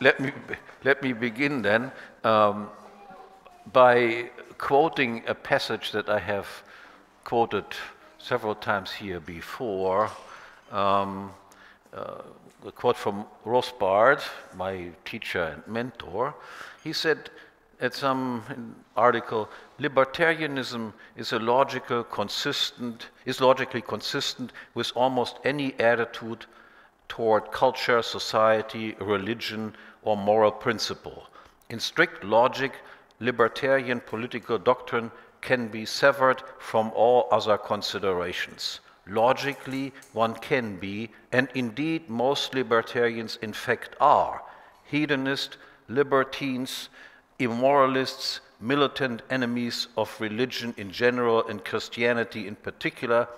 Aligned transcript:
let 0.00 0.20
me, 0.20 0.32
let 0.84 1.02
me 1.02 1.12
begin 1.12 1.62
then 1.62 1.90
um, 2.24 2.68
by 3.72 4.30
quoting 4.58 5.22
a 5.26 5.34
passage 5.34 5.92
that 5.92 6.08
I 6.08 6.18
have 6.18 6.46
quoted 7.24 7.64
several 8.18 8.54
times 8.54 8.92
here 8.92 9.20
before. 9.20 10.10
Um, 10.70 11.32
uh, 11.94 12.22
a 12.66 12.72
quote 12.72 12.96
from 12.96 13.26
Rothbard, 13.44 14.22
my 14.56 14.88
teacher 15.04 15.42
and 15.44 15.66
mentor. 15.66 16.34
He 16.82 16.92
said 16.92 17.30
at 17.80 17.94
some 17.94 18.74
article, 18.96 19.48
libertarianism 19.78 20.92
is 21.16 21.32
a 21.32 21.38
logical, 21.38 22.02
consistent, 22.04 23.08
is 23.24 23.40
logically 23.40 23.82
consistent 23.82 24.52
with 24.74 24.90
almost 24.96 25.36
any 25.44 25.78
attitude 25.78 26.46
toward 27.08 27.52
culture, 27.52 28.02
society, 28.02 28.96
religion, 29.00 29.76
or 30.06 30.16
moral 30.16 30.52
principle. 30.52 31.26
In 31.68 31.80
strict 31.80 32.24
logic, 32.24 32.72
libertarian 33.18 34.00
political 34.00 34.56
doctrine 34.56 35.10
can 35.42 35.68
be 35.68 35.84
severed 35.84 36.42
from 36.58 36.92
all 36.94 37.28
other 37.30 37.58
considerations. 37.58 38.80
Logically, 39.08 39.92
one 40.12 40.34
can 40.34 40.76
be, 40.76 41.10
and 41.32 41.48
indeed 41.54 42.08
most 42.08 42.54
libertarians 42.54 43.38
in 43.42 43.52
fact 43.52 43.96
are, 44.00 44.42
hedonists, 44.84 45.56
libertines, 45.88 46.88
immoralists, 47.38 48.40
militant 48.60 49.22
enemies 49.28 49.88
of 49.96 50.20
religion 50.20 50.72
in 50.76 50.90
general 50.90 51.46
and 51.48 51.64
Christianity 51.64 52.46
in 52.46 52.54
particular, 52.54 53.28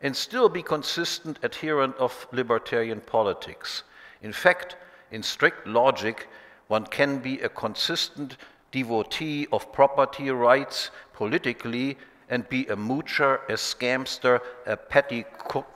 and 0.00 0.16
still 0.16 0.48
be 0.48 0.62
consistent 0.62 1.38
adherent 1.42 1.96
of 1.96 2.26
libertarian 2.32 3.00
politics. 3.00 3.82
In 4.22 4.32
fact, 4.32 4.76
in 5.14 5.22
strict 5.22 5.64
logic, 5.64 6.28
one 6.66 6.84
can 6.84 7.18
be 7.20 7.40
a 7.40 7.48
consistent 7.48 8.36
devotee 8.72 9.46
of 9.52 9.72
property 9.72 10.28
rights 10.28 10.90
politically 11.12 11.96
and 12.28 12.48
be 12.48 12.66
a 12.66 12.74
moocher, 12.74 13.38
a 13.48 13.52
scamster, 13.52 14.40
a 14.66 14.76
petty 14.76 15.24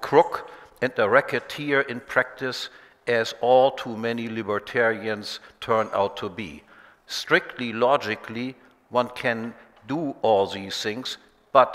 crook, 0.00 0.50
and 0.82 0.92
a 0.98 1.08
racketeer 1.08 1.82
in 1.82 2.00
practice, 2.00 2.68
as 3.06 3.34
all 3.40 3.70
too 3.70 3.96
many 3.96 4.28
libertarians 4.28 5.38
turn 5.60 5.88
out 5.92 6.16
to 6.16 6.28
be. 6.28 6.64
Strictly 7.06 7.72
logically, 7.72 8.56
one 8.90 9.08
can 9.10 9.54
do 9.86 10.16
all 10.22 10.46
these 10.48 10.82
things, 10.82 11.16
but 11.52 11.70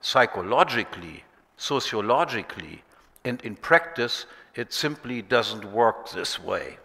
psychologically, 0.00 1.24
sociologically, 1.58 2.82
and 3.24 3.40
in 3.42 3.54
practice, 3.54 4.24
it 4.54 4.72
simply 4.72 5.20
doesn't 5.20 5.64
work 5.64 6.10
this 6.10 6.40
way. 6.40 6.78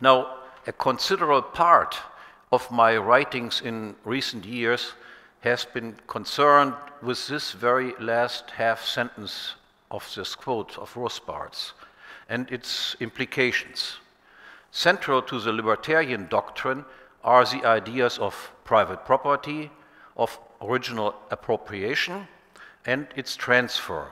Now, 0.00 0.38
a 0.66 0.72
considerable 0.72 1.42
part 1.42 1.96
of 2.52 2.70
my 2.70 2.96
writings 2.96 3.62
in 3.62 3.96
recent 4.04 4.44
years 4.44 4.92
has 5.40 5.64
been 5.64 5.96
concerned 6.06 6.74
with 7.02 7.26
this 7.28 7.52
very 7.52 7.94
last 7.98 8.50
half 8.50 8.84
sentence 8.84 9.54
of 9.90 10.08
this 10.14 10.34
quote 10.34 10.76
of 10.78 10.96
Rothbard's 10.96 11.72
and 12.28 12.50
its 12.50 12.96
implications. 13.00 13.98
Central 14.70 15.22
to 15.22 15.40
the 15.40 15.52
libertarian 15.52 16.26
doctrine 16.28 16.84
are 17.24 17.44
the 17.44 17.64
ideas 17.64 18.18
of 18.18 18.50
private 18.64 19.04
property, 19.04 19.70
of 20.16 20.38
original 20.60 21.14
appropriation, 21.30 22.26
and 22.84 23.06
its 23.16 23.36
transfer, 23.36 24.10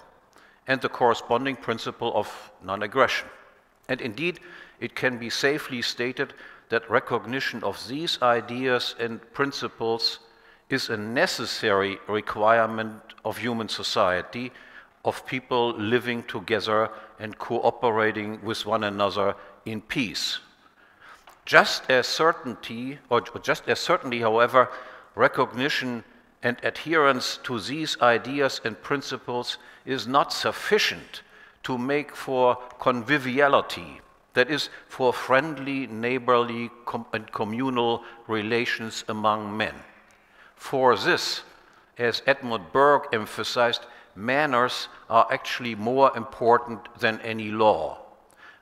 and 0.67 0.81
the 0.81 0.89
corresponding 0.89 1.57
principle 1.57 2.13
of 2.15 2.51
non 2.63 2.83
aggression. 2.83 3.29
And 3.89 4.01
indeed, 4.01 4.41
it 4.81 4.95
can 4.95 5.19
be 5.19 5.31
safely 5.31 5.83
stated 5.83 6.35
that 6.69 6.91
recognition 6.91 7.63
of 7.63 7.87
these 7.89 8.21
ideas 8.23 8.95
and 8.99 9.21
principles 9.33 10.21
is 10.71 10.89
a 10.89 10.97
necessary 10.97 11.99
requirement 12.09 13.01
of 13.25 13.39
human 13.39 13.69
society, 13.69 14.51
of 15.05 15.27
people 15.27 15.73
living 15.75 16.23
together 16.25 16.91
and 17.19 17.39
cooperating 17.39 18.43
with 18.43 18.65
one 18.67 18.85
another 18.85 19.35
in 19.67 19.81
peace. 19.81 20.39
Just 21.45 21.91
as 21.91 22.07
certainty, 22.07 22.99
or 23.11 23.21
just 23.21 23.69
as 23.69 23.79
certainly, 23.79 24.21
however, 24.21 24.71
recognition 25.15 26.03
and 26.43 26.57
adherence 26.63 27.39
to 27.43 27.61
these 27.61 28.01
ideas 28.01 28.61
and 28.65 28.81
principles 28.83 29.59
is 29.85 30.07
not 30.07 30.33
sufficient 30.33 31.23
to 31.63 31.77
make 31.79 32.15
for 32.17 32.57
conviviality, 32.79 34.01
that 34.35 34.51
is, 34.51 34.69
for 34.89 35.13
friendly, 35.13 35.87
neighborly, 35.87 36.71
com 36.85 37.07
and 37.13 37.31
communal 37.33 38.05
relations 38.27 39.05
among 39.09 39.57
men. 39.57 39.75
For 40.57 40.97
this, 40.97 41.43
as 41.99 42.23
Edmund 42.27 42.73
Burke 42.73 43.15
emphasized, 43.15 43.87
manners 44.17 44.89
are 45.09 45.27
actually 45.31 45.75
more 45.75 46.17
important 46.17 46.81
than 46.99 47.21
any 47.21 47.51
law. 47.51 47.99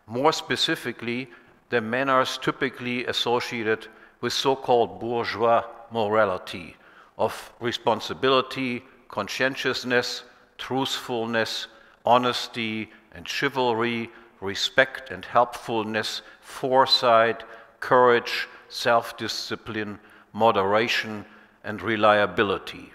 More 0.06 0.32
specifically, 0.32 1.30
the 1.70 1.80
manners 1.80 2.38
typically 2.38 3.06
associated 3.06 3.88
with 4.20 4.32
so 4.32 4.54
called 4.54 5.00
bourgeois 5.00 5.64
morality 5.90 6.76
of 7.18 7.52
responsibility, 7.60 8.82
conscientiousness, 9.08 10.24
truthfulness, 10.58 11.68
honesty 12.04 12.90
and 13.12 13.28
chivalry, 13.28 14.10
respect 14.42 15.10
and 15.10 15.24
helpfulness, 15.24 16.22
foresight, 16.40 17.44
courage, 17.80 18.48
self 18.68 19.16
discipline, 19.16 19.98
moderation, 20.32 21.24
and 21.64 21.80
reliability. 21.80 22.92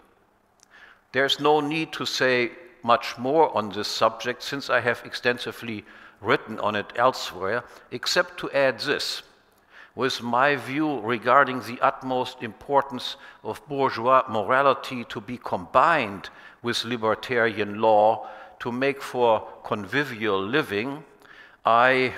There's 1.14 1.40
no 1.40 1.62
need 1.62 1.94
to 1.94 2.06
say 2.06 2.52
much 2.84 3.18
more 3.18 3.56
on 3.56 3.70
this 3.70 3.88
subject 3.88 4.44
since 4.44 4.70
I 4.70 4.82
have 4.82 5.02
extensively 5.06 5.86
written 6.22 6.60
on 6.60 6.76
it 6.76 6.92
elsewhere, 6.96 7.64
except 7.92 8.40
to 8.40 8.52
add 8.52 8.80
this. 8.80 9.24
With 9.96 10.22
my 10.22 10.56
view 10.56 11.00
regarding 11.00 11.62
the 11.62 11.80
utmost 11.82 12.44
importance 12.44 13.16
of 13.44 13.66
bourgeois 13.68 14.24
morality 14.30 15.04
to 15.06 15.20
be 15.20 15.38
combined 15.38 16.30
with 16.62 16.86
libertarian 16.86 17.82
law 17.82 18.28
to 18.60 18.72
make 18.72 19.02
for 19.02 19.48
convivial 19.64 20.40
living, 20.40 21.04
I 21.68 22.14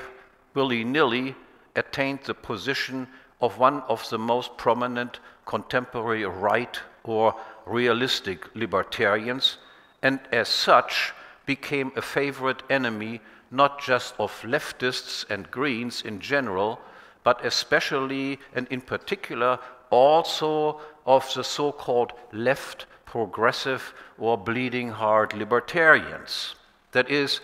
willy 0.54 0.84
nilly 0.84 1.36
attained 1.76 2.20
the 2.24 2.36
position 2.36 3.08
of 3.42 3.58
one 3.58 3.82
of 3.88 4.08
the 4.12 4.20
most 4.20 4.58
prominent 4.58 5.20
contemporary 5.48 6.24
right 6.24 6.80
or 7.04 7.34
realistic 7.66 8.56
libertarians, 8.56 9.58
and 10.04 10.20
as 10.32 10.50
such 10.50 11.14
became 11.48 11.92
a 11.96 12.02
favorite 12.04 12.62
enemy 12.70 13.22
not 13.50 13.82
just 13.82 14.14
of 14.20 14.40
leftists 14.44 15.28
and 15.32 15.50
Greens 15.50 16.04
in 16.04 16.20
general, 16.20 16.80
but 17.24 17.44
especially 17.44 18.38
and 18.54 18.68
in 18.68 18.82
particular 18.82 19.58
also 19.90 20.80
of 21.08 21.28
the 21.34 21.44
so 21.44 21.72
called 21.72 22.14
left 22.32 22.86
progressive 23.08 23.96
or 24.20 24.38
bleeding 24.38 24.90
heart 24.90 25.34
libertarians. 25.34 26.54
That 26.92 27.10
is, 27.10 27.42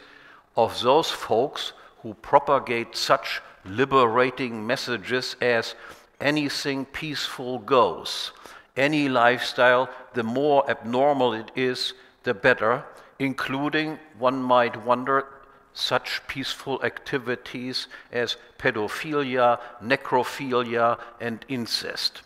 of 0.55 0.79
those 0.81 1.09
folks 1.09 1.73
who 2.05 2.13
propagate 2.13 2.95
such 2.95 3.41
liberating 3.66 4.67
messages 4.67 5.35
as 5.41 5.73
anything 6.21 6.85
peaceful 6.85 7.57
goes. 7.57 8.31
Any 8.77 9.09
lifestyle, 9.09 9.89
the 10.13 10.21
more 10.21 10.69
abnormal 10.69 11.33
it 11.33 11.49
is, 11.55 11.93
the 12.21 12.35
better, 12.35 12.85
including, 13.17 13.97
one 14.19 14.39
might 14.39 14.85
wonder, 14.85 15.25
such 15.73 16.22
peaceful 16.28 16.79
activities 16.84 17.87
as 18.11 18.37
pedophilia, 18.59 19.59
necrophilia, 19.81 20.99
and 21.19 21.43
incest. 21.47 22.22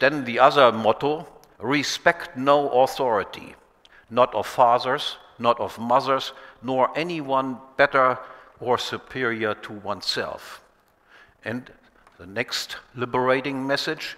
Then 0.00 0.26
the 0.26 0.38
other 0.38 0.70
motto 0.70 1.26
respect 1.58 2.36
no 2.36 2.68
authority, 2.68 3.54
not 4.10 4.34
of 4.34 4.46
fathers, 4.46 5.16
not 5.38 5.58
of 5.58 5.78
mothers, 5.78 6.32
nor 6.62 6.90
anyone 6.94 7.56
better 7.78 8.18
or 8.60 8.78
superior 8.78 9.54
to 9.54 9.72
oneself. 9.72 10.62
And 11.44 11.70
the 12.18 12.26
next 12.26 12.76
liberating 12.94 13.66
message 13.66 14.16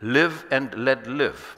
live 0.00 0.44
and 0.50 0.74
let 0.74 1.06
live. 1.06 1.56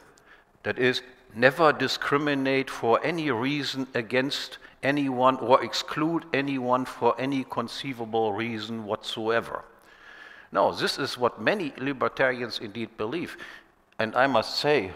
That 0.63 0.79
is, 0.79 1.03
never 1.35 1.73
discriminate 1.73 2.71
for 2.71 2.99
any 3.05 3.31
reason 3.31 3.87
against 3.95 4.59
anyone 4.83 5.37
or 5.37 5.63
exclude 5.63 6.25
anyone 6.33 6.85
for 6.85 7.15
any 7.19 7.45
conceivable 7.45 8.33
reason 8.33 8.85
whatsoever. 8.85 9.65
No, 10.53 10.73
this 10.73 10.99
is 10.99 11.19
what 11.19 11.41
many 11.41 11.73
libertarians 11.79 12.59
indeed 12.61 12.97
believe. 12.97 13.37
And 13.99 14.15
I 14.15 14.27
must 14.27 14.57
say, 14.57 14.93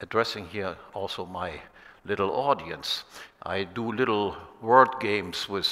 addressing 0.00 0.48
here 0.48 0.76
also 0.92 1.24
my 1.24 1.60
little 2.04 2.30
audience, 2.30 3.04
I 3.46 3.64
do 3.64 3.92
little 3.92 4.36
word 4.62 4.88
games 5.00 5.48
with 5.48 5.68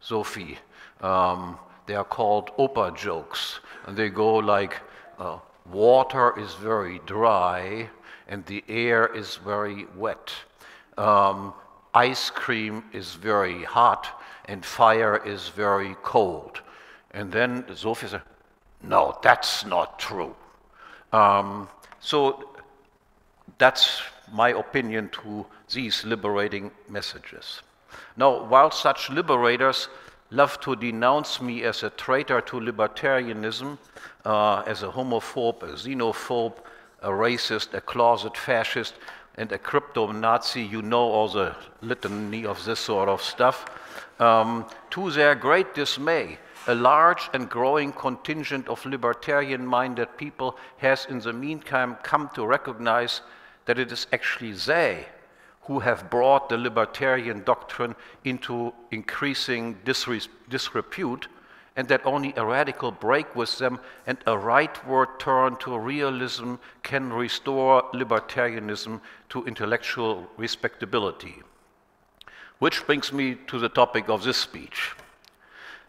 Sophie. 0.00 0.58
Um, 1.02 1.58
they 1.86 1.94
are 1.94 2.04
called 2.04 2.50
Opa 2.56 2.96
jokes. 2.96 3.60
And 3.86 3.96
they 3.96 4.08
go 4.08 4.36
like, 4.36 4.80
uh, 5.18 5.38
water 5.70 6.38
is 6.38 6.54
very 6.54 7.00
dry 7.04 7.90
and 8.28 8.46
the 8.46 8.64
air 8.66 9.06
is 9.14 9.36
very 9.36 9.86
wet. 9.96 10.32
Um, 10.96 11.52
ice 11.92 12.30
cream 12.30 12.84
is 12.92 13.14
very 13.14 13.62
hot 13.64 14.22
and 14.46 14.64
fire 14.64 15.20
is 15.24 15.48
very 15.48 15.96
cold. 16.02 16.62
And 17.10 17.30
then 17.30 17.64
Sophie 17.74 18.08
said, 18.08 18.22
no, 18.82 19.18
that's 19.22 19.66
not 19.66 19.98
true. 19.98 20.34
Um, 21.12 21.68
so 22.00 22.48
that's 23.58 24.00
my 24.32 24.50
opinion 24.50 25.10
to 25.22 25.46
these 25.70 26.04
liberating 26.04 26.70
messages. 26.88 27.62
Now, 28.16 28.44
while 28.44 28.70
such 28.70 29.10
liberators 29.10 29.88
love 30.30 30.58
to 30.60 30.74
denounce 30.76 31.40
me 31.40 31.62
as 31.62 31.82
a 31.82 31.90
traitor 31.90 32.40
to 32.40 32.58
libertarianism, 32.58 33.78
uh, 34.24 34.62
as 34.66 34.82
a 34.82 34.88
homophobe, 34.88 35.62
a 35.62 35.74
xenophobe, 35.74 36.56
a 37.02 37.08
racist, 37.08 37.74
a 37.74 37.80
closet 37.80 38.36
fascist, 38.36 38.94
and 39.36 39.50
a 39.52 39.58
crypto 39.58 40.12
Nazi, 40.12 40.62
you 40.62 40.82
know 40.82 41.02
all 41.02 41.28
the 41.28 41.54
litany 41.80 42.44
of 42.44 42.64
this 42.64 42.80
sort 42.80 43.08
of 43.08 43.22
stuff. 43.22 43.66
Um, 44.18 44.66
to 44.90 45.10
their 45.10 45.34
great 45.34 45.74
dismay, 45.74 46.38
a 46.66 46.74
large 46.74 47.28
and 47.32 47.48
growing 47.48 47.92
contingent 47.92 48.68
of 48.68 48.84
libertarian 48.86 49.66
minded 49.66 50.16
people 50.16 50.56
has 50.78 51.06
in 51.06 51.18
the 51.18 51.32
meantime 51.32 51.96
come 52.02 52.30
to 52.34 52.46
recognize 52.46 53.22
that 53.64 53.78
it 53.78 53.90
is 53.90 54.06
actually 54.12 54.52
they 54.52 55.06
who 55.64 55.78
have 55.80 56.10
brought 56.10 56.48
the 56.48 56.56
libertarian 56.56 57.42
doctrine 57.44 57.94
into 58.24 58.72
increasing 58.90 59.78
disrepute, 59.84 61.28
and 61.76 61.88
that 61.88 62.04
only 62.04 62.34
a 62.36 62.44
radical 62.44 62.90
break 62.90 63.34
with 63.34 63.58
them 63.58 63.78
and 64.06 64.18
a 64.26 64.32
rightward 64.32 65.18
turn 65.18 65.56
to 65.56 65.78
realism 65.78 66.56
can 66.82 67.12
restore 67.12 67.82
libertarianism 67.94 69.00
to 69.28 69.44
intellectual 69.44 70.28
respectability. 70.36 71.42
Which 72.58 72.84
brings 72.84 73.12
me 73.12 73.36
to 73.46 73.58
the 73.58 73.68
topic 73.68 74.08
of 74.08 74.24
this 74.24 74.36
speech. 74.36 74.92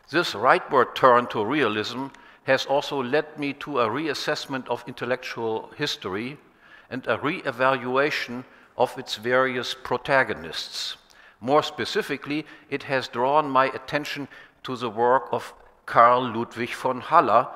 This 0.09 0.33
rightward 0.33 0.95
turn 0.95 1.27
to 1.27 1.43
realism 1.43 2.07
has 2.43 2.65
also 2.65 3.01
led 3.01 3.37
me 3.39 3.53
to 3.53 3.79
a 3.79 3.87
reassessment 3.87 4.67
of 4.67 4.83
intellectual 4.87 5.71
history 5.75 6.37
and 6.89 7.05
a 7.07 7.17
re-evaluation 7.17 8.45
of 8.77 8.97
its 8.97 9.15
various 9.15 9.73
protagonists. 9.73 10.97
More 11.39 11.63
specifically, 11.63 12.45
it 12.69 12.83
has 12.83 13.07
drawn 13.07 13.49
my 13.49 13.65
attention 13.65 14.27
to 14.63 14.75
the 14.75 14.89
work 14.89 15.27
of 15.31 15.53
Karl 15.85 16.21
Ludwig 16.21 16.73
von 16.73 17.01
Haller 17.01 17.47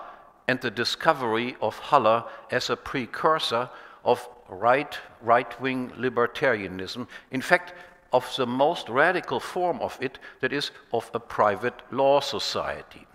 and 0.48 0.60
the 0.62 0.72
discovery 0.72 1.56
of 1.62 1.78
Haller 1.78 2.24
as 2.52 2.70
a 2.70 2.76
precursor 2.76 3.70
of 4.04 4.28
right, 4.50 4.98
right-wing 5.22 5.92
libertarianism. 5.98 7.08
In 7.32 7.42
fact, 7.42 7.74
of 8.14 8.34
the 8.38 8.46
most 8.46 8.88
radical 8.90 9.40
form 9.40 9.80
of 9.82 9.98
it, 10.02 10.20
that 10.40 10.54
is, 10.54 10.72
of 10.94 11.10
a 11.14 11.20
private 11.20 11.82
law 11.92 12.20
society. 12.20 13.06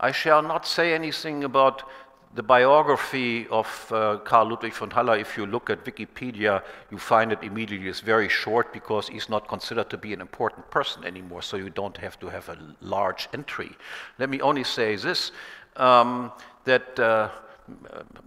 I 0.00 0.10
shall 0.10 0.42
not 0.42 0.66
say 0.66 0.92
anything 0.92 1.44
about 1.44 1.88
the 2.34 2.42
biography 2.42 3.46
of 3.48 3.92
uh, 3.92 4.16
Karl 4.24 4.48
Ludwig 4.48 4.72
von 4.72 4.90
Haller, 4.90 5.18
if 5.18 5.36
you 5.36 5.44
look 5.44 5.68
at 5.68 5.84
Wikipedia, 5.84 6.62
you 6.90 6.96
find 6.98 7.30
it 7.30 7.42
immediately 7.42 7.88
is 7.88 8.00
very 8.00 8.28
short 8.28 8.72
because 8.72 9.08
he's 9.08 9.28
not 9.28 9.46
considered 9.48 9.90
to 9.90 9.98
be 9.98 10.14
an 10.14 10.22
important 10.22 10.70
person 10.70 11.04
anymore, 11.04 11.42
so 11.42 11.58
you 11.58 11.68
don't 11.68 11.98
have 11.98 12.18
to 12.20 12.28
have 12.28 12.48
a 12.48 12.56
large 12.80 13.28
entry. 13.34 13.72
Let 14.18 14.30
me 14.30 14.40
only 14.40 14.64
say 14.64 14.96
this, 14.96 15.32
um, 15.76 16.32
that 16.64 16.98
uh, 16.98 17.28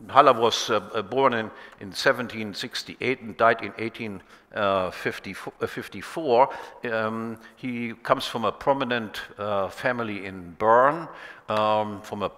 Haller 0.08 0.34
was 0.34 0.70
uh, 0.70 0.82
uh 0.94 1.02
born 1.02 1.34
in, 1.34 1.50
in 1.80 1.90
1768 1.90 3.22
and 3.22 3.36
died 3.38 3.62
in 3.62 3.72
1854. 3.72 6.50
Uh, 6.86 6.92
um, 6.92 7.40
he 7.56 7.94
comes 8.04 8.26
from 8.26 8.46
a 8.46 8.52
prominent 8.52 9.22
uh, 9.38 9.70
family 9.70 10.26
in 10.26 10.52
Bern, 10.60 11.08
um, 11.50 12.02
from 12.02 12.22
a 12.24 12.30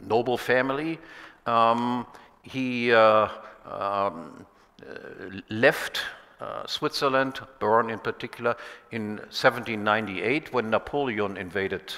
noble 0.00 0.38
family. 0.38 0.98
Um, 1.46 2.06
he 2.42 2.92
uh, 2.92 3.28
um, 3.64 4.46
left 5.50 6.00
uh, 6.40 6.66
Switzerland, 6.66 7.40
Bern 7.58 7.90
in 7.90 7.98
particular, 7.98 8.56
in 8.92 9.16
1798 9.16 10.52
when 10.52 10.70
Napoleon 10.70 11.36
invaded 11.36 11.92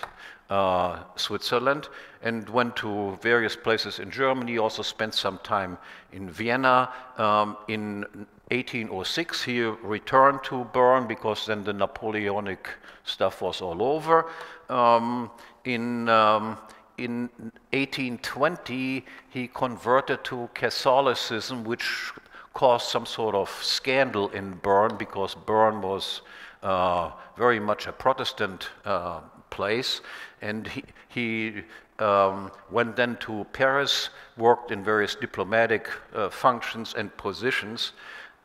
uh, 0.50 0.98
Switzerland 1.16 1.88
and 2.22 2.48
went 2.48 2.76
to 2.76 3.16
various 3.22 3.56
places 3.56 3.98
in 3.98 4.10
Germany, 4.10 4.58
also 4.58 4.82
spent 4.82 5.14
some 5.14 5.38
time 5.38 5.78
in 6.12 6.28
Vienna. 6.28 6.90
Um, 7.18 7.56
in 7.68 8.02
1806, 8.50 9.42
he 9.44 9.62
returned 9.62 10.42
to 10.44 10.64
Bern 10.64 11.06
because 11.06 11.46
then 11.46 11.64
the 11.64 11.72
Napoleonic 11.72 12.68
stuff 13.04 13.40
was 13.42 13.60
all 13.62 13.82
over. 13.82 14.26
Um, 14.68 15.30
in 15.64 16.08
um, 16.08 16.58
in 16.98 17.30
1820, 17.72 19.04
he 19.30 19.48
converted 19.48 20.24
to 20.24 20.48
Catholicism, 20.54 21.64
which 21.64 22.12
caused 22.54 22.88
some 22.88 23.06
sort 23.06 23.34
of 23.34 23.48
scandal 23.62 24.28
in 24.30 24.52
Bern 24.54 24.96
because 24.96 25.34
Bern 25.34 25.80
was 25.80 26.22
uh, 26.62 27.10
very 27.36 27.58
much 27.58 27.86
a 27.86 27.92
Protestant 27.92 28.68
uh, 28.84 29.20
place. 29.50 30.00
And 30.40 30.66
he, 30.68 30.84
he 31.08 31.62
um, 31.98 32.50
went 32.70 32.96
then 32.96 33.16
to 33.20 33.46
Paris, 33.52 34.10
worked 34.36 34.70
in 34.70 34.84
various 34.84 35.14
diplomatic 35.14 35.88
uh, 36.14 36.28
functions 36.30 36.94
and 36.96 37.16
positions. 37.16 37.92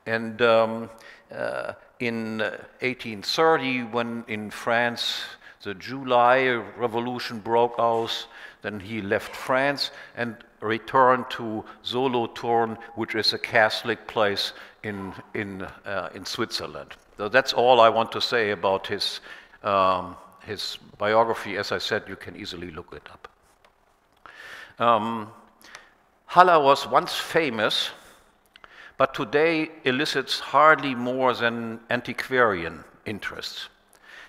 And 0.05 0.41
um, 0.41 0.89
uh, 1.31 1.73
in 1.99 2.39
1830, 2.39 3.83
when 3.83 4.23
in 4.27 4.49
France 4.51 5.21
the 5.63 5.73
July 5.73 6.47
Revolution 6.77 7.39
broke 7.39 7.75
out, 7.79 8.27
then 8.61 8.79
he 8.79 9.01
left 9.01 9.35
France 9.35 9.91
and 10.15 10.35
returned 10.61 11.29
to 11.31 11.63
Solothurn, 11.83 12.77
which 12.95 13.15
is 13.15 13.33
a 13.33 13.37
Catholic 13.37 14.07
place 14.07 14.53
in, 14.83 15.13
in, 15.33 15.63
uh, 15.85 16.09
in 16.13 16.25
Switzerland. 16.25 16.95
So 17.17 17.29
that's 17.29 17.53
all 17.53 17.79
I 17.79 17.89
want 17.89 18.11
to 18.11 18.21
say 18.21 18.51
about 18.51 18.87
his, 18.87 19.19
um, 19.63 20.15
his 20.45 20.77
biography. 20.97 21.57
As 21.57 21.71
I 21.71 21.77
said, 21.77 22.03
you 22.07 22.15
can 22.15 22.35
easily 22.35 22.71
look 22.71 22.93
it 22.93 23.07
up. 23.11 23.27
Um, 24.79 25.31
Haller 26.27 26.61
was 26.61 26.87
once 26.87 27.15
famous, 27.15 27.89
but 28.97 29.13
today 29.13 29.69
elicits 29.85 30.39
hardly 30.39 30.93
more 30.93 31.33
than 31.33 31.79
antiquarian 31.89 32.83
interests. 33.05 33.69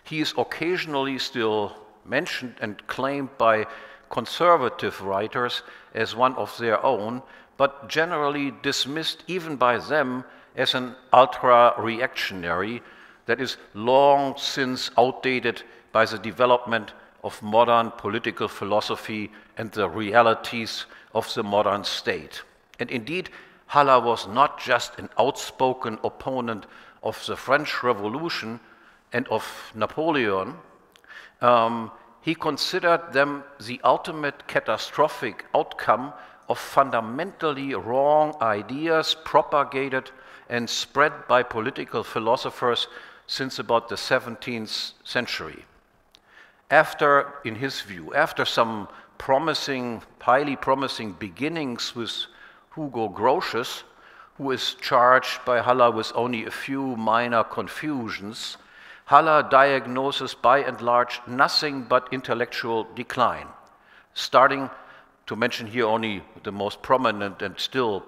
He 0.09 0.21
is 0.21 0.33
occasionally 0.39 1.19
still 1.19 1.77
mentioned 2.07 2.55
and 2.63 2.87
claimed 2.87 3.37
by 3.37 3.67
conservative 4.09 5.03
writers 5.03 5.63
as 5.95 6.17
one 6.17 6.35
of 6.37 6.57
their 6.57 6.83
own, 6.83 7.23
but 7.59 7.91
generally 7.91 8.55
dismissed 8.63 9.23
even 9.27 9.57
by 9.57 9.77
them 9.77 10.25
as 10.57 10.75
an 10.75 10.97
ultra 11.13 11.75
reactionary 11.77 12.83
that 13.27 13.39
is 13.39 13.59
long 13.75 14.35
since 14.39 14.91
outdated 14.97 15.63
by 15.93 16.07
the 16.07 16.19
development 16.19 16.95
of 17.23 17.43
modern 17.43 17.91
political 17.91 18.49
philosophy 18.49 19.31
and 19.59 19.73
the 19.73 19.91
realities 19.91 20.87
of 21.15 21.33
the 21.35 21.43
modern 21.43 21.85
state. 21.85 22.41
And 22.81 22.91
indeed, 22.91 23.29
Haller 23.67 24.01
was 24.01 24.27
not 24.27 24.59
just 24.59 24.99
an 24.99 25.11
outspoken 25.19 25.99
opponent 26.03 26.65
of 27.03 27.23
the 27.27 27.37
French 27.37 27.83
Revolution 27.83 28.61
and 29.13 29.27
of 29.29 29.73
Napoleon, 29.75 30.55
um, 31.41 31.91
he 32.21 32.35
considered 32.35 33.13
them 33.13 33.45
the 33.61 33.81
ultimate 33.85 34.47
catastrophic 34.47 35.47
outcome 35.55 36.13
of 36.49 36.59
fundamentally 36.59 37.75
wrong 37.75 38.35
ideas 38.41 39.17
propagated 39.25 40.11
and 40.49 40.69
spread 40.69 41.13
by 41.29 41.43
political 41.43 42.03
philosophers 42.03 42.89
since 43.27 43.59
about 43.59 43.89
the 43.89 43.95
17th 43.95 44.93
century. 45.05 45.65
After, 46.71 47.35
in 47.45 47.57
his 47.57 47.81
view, 47.83 48.15
after 48.15 48.45
some 48.45 48.89
promising, 49.19 50.03
highly 50.21 50.57
promising 50.57 51.13
beginnings 51.13 51.95
with 51.95 52.27
Hugo 52.75 53.09
Grotius, 53.09 53.83
who 54.37 54.51
is 54.51 54.75
charged 54.75 55.45
by 55.45 55.61
Haller 55.61 55.91
with 55.91 56.13
only 56.15 56.47
a 56.47 56.51
few 56.51 56.97
minor 56.97 57.43
confusions, 57.43 58.57
Haller 59.09 59.43
diagnoses 59.43 60.35
by 60.35 60.59
and 60.59 60.83
large 60.83 61.23
nothing 61.27 61.85
but 61.85 62.13
intellectual 62.13 62.87
decline, 62.95 63.47
starting 64.13 64.69
to 65.27 65.35
mention 65.35 65.67
here 65.67 65.87
only 65.87 66.23
the 66.43 66.53
most 66.53 66.83
prominent 66.83 67.41
and 67.41 67.59
still 67.59 68.05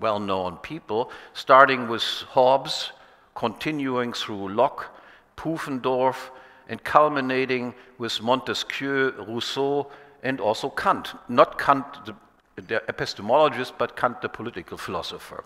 well 0.00 0.18
known 0.18 0.56
people, 0.62 1.10
starting 1.34 1.88
with 1.88 2.02
Hobbes, 2.30 2.92
continuing 3.34 4.14
through 4.14 4.48
Locke, 4.48 4.96
Pufendorf, 5.36 6.30
and 6.70 6.82
culminating 6.82 7.74
with 7.98 8.22
Montesquieu, 8.22 9.12
Rousseau, 9.28 9.90
and 10.22 10.40
also 10.40 10.70
Kant. 10.70 11.12
Not 11.28 11.58
Kant, 11.58 11.84
the, 12.06 12.14
the 12.56 12.82
epistemologist, 12.88 13.74
but 13.76 13.94
Kant, 13.94 14.22
the 14.22 14.30
political 14.30 14.78
philosopher. 14.78 15.44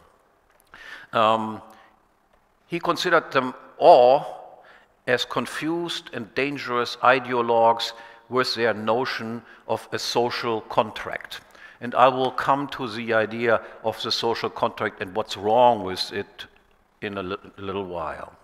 Um, 1.13 1.63
he 2.69 2.79
considered 2.79 3.33
them 3.33 3.55
all 3.77 4.38
as 5.09 5.25
confused 5.25 6.11
and 6.13 6.33
dangerous 6.35 6.97
ideologues 6.97 7.93
with 8.29 8.55
their 8.55 8.75
notion 8.75 9.43
of 9.67 9.89
a 9.91 9.99
social 9.99 10.61
contract. 10.61 11.41
And 11.81 11.95
I 11.95 12.09
will 12.09 12.31
come 12.31 12.69
to 12.69 12.87
the 12.87 13.15
idea 13.15 13.63
of 13.83 14.01
the 14.03 14.13
social 14.13 14.51
contract 14.51 15.01
and 15.01 15.15
what's 15.15 15.37
wrong 15.37 15.83
with 15.83 16.13
it 16.13 16.47
in 17.01 17.17
a, 17.17 17.23
little 17.23 17.87
while. 17.87 18.35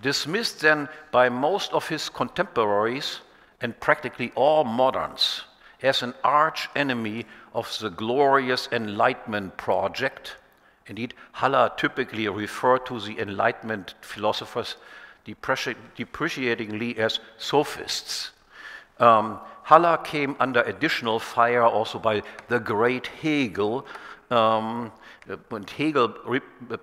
Dismissed 0.00 0.60
then 0.60 0.88
by 1.12 1.28
most 1.28 1.72
of 1.72 1.86
his 1.88 2.08
contemporaries 2.08 3.20
and 3.60 3.78
practically 3.78 4.32
all 4.34 4.64
moderns 4.64 5.42
as 5.80 6.02
an 6.02 6.14
arch 6.24 6.68
enemy 6.74 7.24
of 7.54 7.78
the 7.80 7.90
glorious 7.90 8.68
Enlightenment 8.72 9.56
project. 9.56 10.36
Indeed, 10.86 11.14
Haller 11.32 11.70
typically 11.76 12.26
referred 12.28 12.84
to 12.86 12.98
the 12.98 13.20
Enlightenment 13.20 13.94
philosophers 14.00 14.76
depreciatingly 15.26 16.98
as 16.98 17.20
sophists. 17.38 18.30
Um, 18.98 19.38
Haller 19.64 19.96
came 19.98 20.36
under 20.40 20.62
additional 20.62 21.18
fire 21.18 21.62
also 21.62 21.98
by 21.98 22.22
the 22.48 22.58
great 22.58 23.06
Hegel. 23.06 23.86
Um, 24.30 24.92
and 25.50 25.70
Hegel 25.70 26.08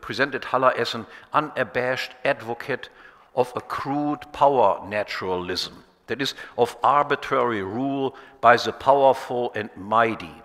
presented 0.01 0.45
Haller 0.45 0.73
as 0.77 0.95
an 0.95 1.05
unabashed 1.33 2.11
advocate 2.23 2.89
of 3.35 3.51
a 3.55 3.61
crude 3.61 4.21
power 4.31 4.85
naturalism, 4.87 5.83
that 6.07 6.21
is, 6.21 6.35
of 6.57 6.75
arbitrary 6.83 7.63
rule 7.63 8.15
by 8.41 8.55
the 8.55 8.71
powerful 8.71 9.51
and 9.55 9.69
mighty. 9.75 10.41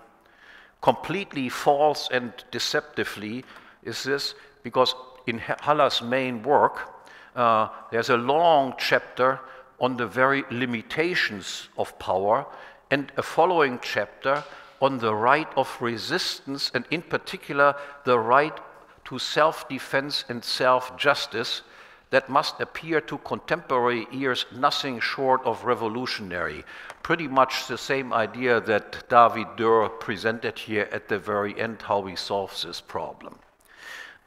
Completely 0.80 1.48
false 1.48 2.08
and 2.10 2.32
deceptively 2.50 3.44
is 3.84 4.02
this 4.02 4.34
because 4.62 4.94
in 5.26 5.38
Haller's 5.38 6.02
main 6.02 6.42
work, 6.42 6.93
uh, 7.34 7.68
there's 7.90 8.10
a 8.10 8.16
long 8.16 8.74
chapter 8.78 9.40
on 9.80 9.96
the 9.96 10.06
very 10.06 10.44
limitations 10.50 11.68
of 11.76 11.98
power 11.98 12.46
and 12.90 13.10
a 13.16 13.22
following 13.22 13.78
chapter 13.82 14.44
on 14.80 14.98
the 14.98 15.14
right 15.14 15.48
of 15.56 15.76
resistance 15.80 16.70
and 16.74 16.84
in 16.90 17.02
particular 17.02 17.74
the 18.04 18.18
right 18.18 18.58
to 19.04 19.18
self-defense 19.18 20.24
and 20.28 20.44
self-justice 20.44 21.62
that 22.10 22.28
must 22.28 22.60
appear 22.60 23.00
to 23.00 23.18
contemporary 23.18 24.06
ears 24.12 24.46
nothing 24.56 25.00
short 25.00 25.44
of 25.44 25.64
revolutionary. 25.64 26.64
Pretty 27.02 27.26
much 27.26 27.66
the 27.66 27.76
same 27.76 28.12
idea 28.12 28.60
that 28.60 29.08
David 29.08 29.48
Dürr 29.56 29.88
presented 29.98 30.58
here 30.58 30.88
at 30.92 31.08
the 31.08 31.18
very 31.18 31.58
end, 31.58 31.82
how 31.82 31.98
we 31.98 32.14
solve 32.14 32.56
this 32.62 32.80
problem. 32.80 33.36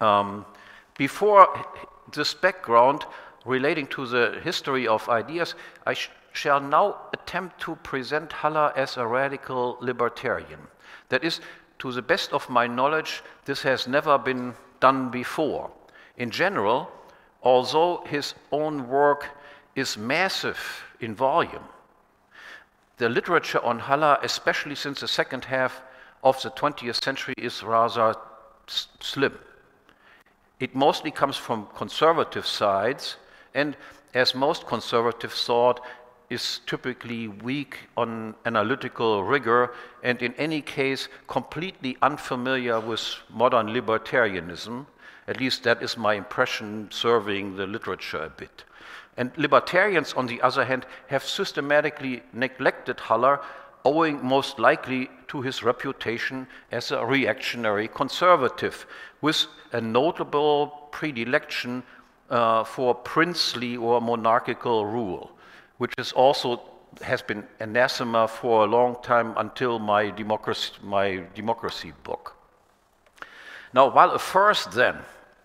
Um, 0.02 0.46
before 0.98 1.48
this 2.14 2.34
background, 2.34 3.06
relating 3.46 3.88
to 3.88 4.06
the 4.06 4.40
history 4.44 4.88
of 4.88 5.08
ideas, 5.10 5.56
I 5.86 5.94
sh 5.94 6.10
shall 6.34 6.60
now 6.60 6.98
attempt 7.14 7.60
to 7.62 7.76
present 7.78 8.32
Haller 8.32 8.72
as 8.76 8.96
a 8.96 9.08
radical 9.08 9.78
libertarian. 9.82 10.68
That 11.10 11.24
is, 11.24 11.42
to 11.80 11.92
the 11.92 12.04
best 12.04 12.32
of 12.32 12.48
my 12.50 12.68
knowledge, 12.68 13.24
this 13.46 13.64
has 13.64 13.88
never 13.88 14.20
been 14.20 14.54
done 14.80 15.10
before. 15.10 15.72
In 16.18 16.30
general, 16.30 16.92
although 17.42 18.04
his 18.06 18.36
own 18.52 18.88
work 18.88 19.30
is 19.76 19.98
massive 19.98 20.60
in 21.00 21.16
volume, 21.16 21.64
the 22.98 23.10
literature 23.10 23.64
on 23.64 23.80
Haller, 23.80 24.18
especially 24.22 24.76
since 24.76 25.00
the 25.00 25.08
second 25.08 25.46
half 25.46 25.82
of 26.24 26.42
the 26.42 26.52
20th 26.52 27.04
century, 27.04 27.36
is 27.38 27.64
rather 27.64 28.16
slim. 28.68 29.38
It 30.60 30.74
mostly 30.74 31.12
comes 31.12 31.38
from 31.38 31.68
conservative 31.76 32.48
sides, 32.48 33.18
and 33.54 33.78
as 34.14 34.34
most 34.34 34.66
conservative 34.66 35.32
thought 35.32 35.80
is 36.30 36.62
typically 36.66 37.28
weak 37.28 37.78
on 37.96 38.36
analytical 38.46 39.24
rigor 39.24 39.74
and 40.04 40.22
in 40.22 40.34
any 40.34 40.62
case 40.62 41.08
completely 41.28 41.96
unfamiliar 42.02 42.80
with 42.80 43.02
modern 43.30 43.68
libertarianism. 43.68 44.88
At 45.28 45.40
least 45.40 45.64
that 45.64 45.82
is 45.84 45.98
my 45.98 46.16
impression 46.16 46.90
surveying 46.92 47.56
the 47.56 47.68
literature 47.68 48.24
a 48.24 48.30
bit. 48.30 48.64
And 49.16 49.32
libertarians, 49.38 50.14
on 50.14 50.28
the 50.28 50.42
other 50.42 50.66
hand, 50.66 50.86
have 51.08 51.24
systematically 51.24 52.24
neglected 52.34 53.00
Haller, 53.00 53.42
owing 53.84 54.24
most 54.24 54.60
likely 54.60 55.10
to 55.28 55.42
his 55.42 55.64
reputation 55.64 56.48
as 56.72 56.92
a 56.92 57.06
reactionary 57.06 57.88
conservative, 57.88 58.86
with 59.22 59.48
a 59.72 59.82
notable 59.82 60.88
predilection 60.92 61.84
uh, 62.30 62.64
for 62.64 62.94
princely 62.94 63.78
or 63.78 64.02
monarchical 64.02 64.86
rule, 64.86 65.32
which 65.78 65.94
is 65.98 66.12
also 66.12 66.62
has 67.02 67.22
been 67.22 67.44
anathema 67.60 68.28
for 68.28 68.64
a 68.64 68.68
long 68.68 68.96
time 69.04 69.34
until 69.38 69.80
my 69.80 70.10
democracy, 70.10 70.74
my 70.82 71.24
democracy 71.36 71.94
book. 72.04 72.36
Now, 73.74 73.90
while 73.90 74.12
at 74.12 74.22
first 74.22 74.72
then, 74.72 74.98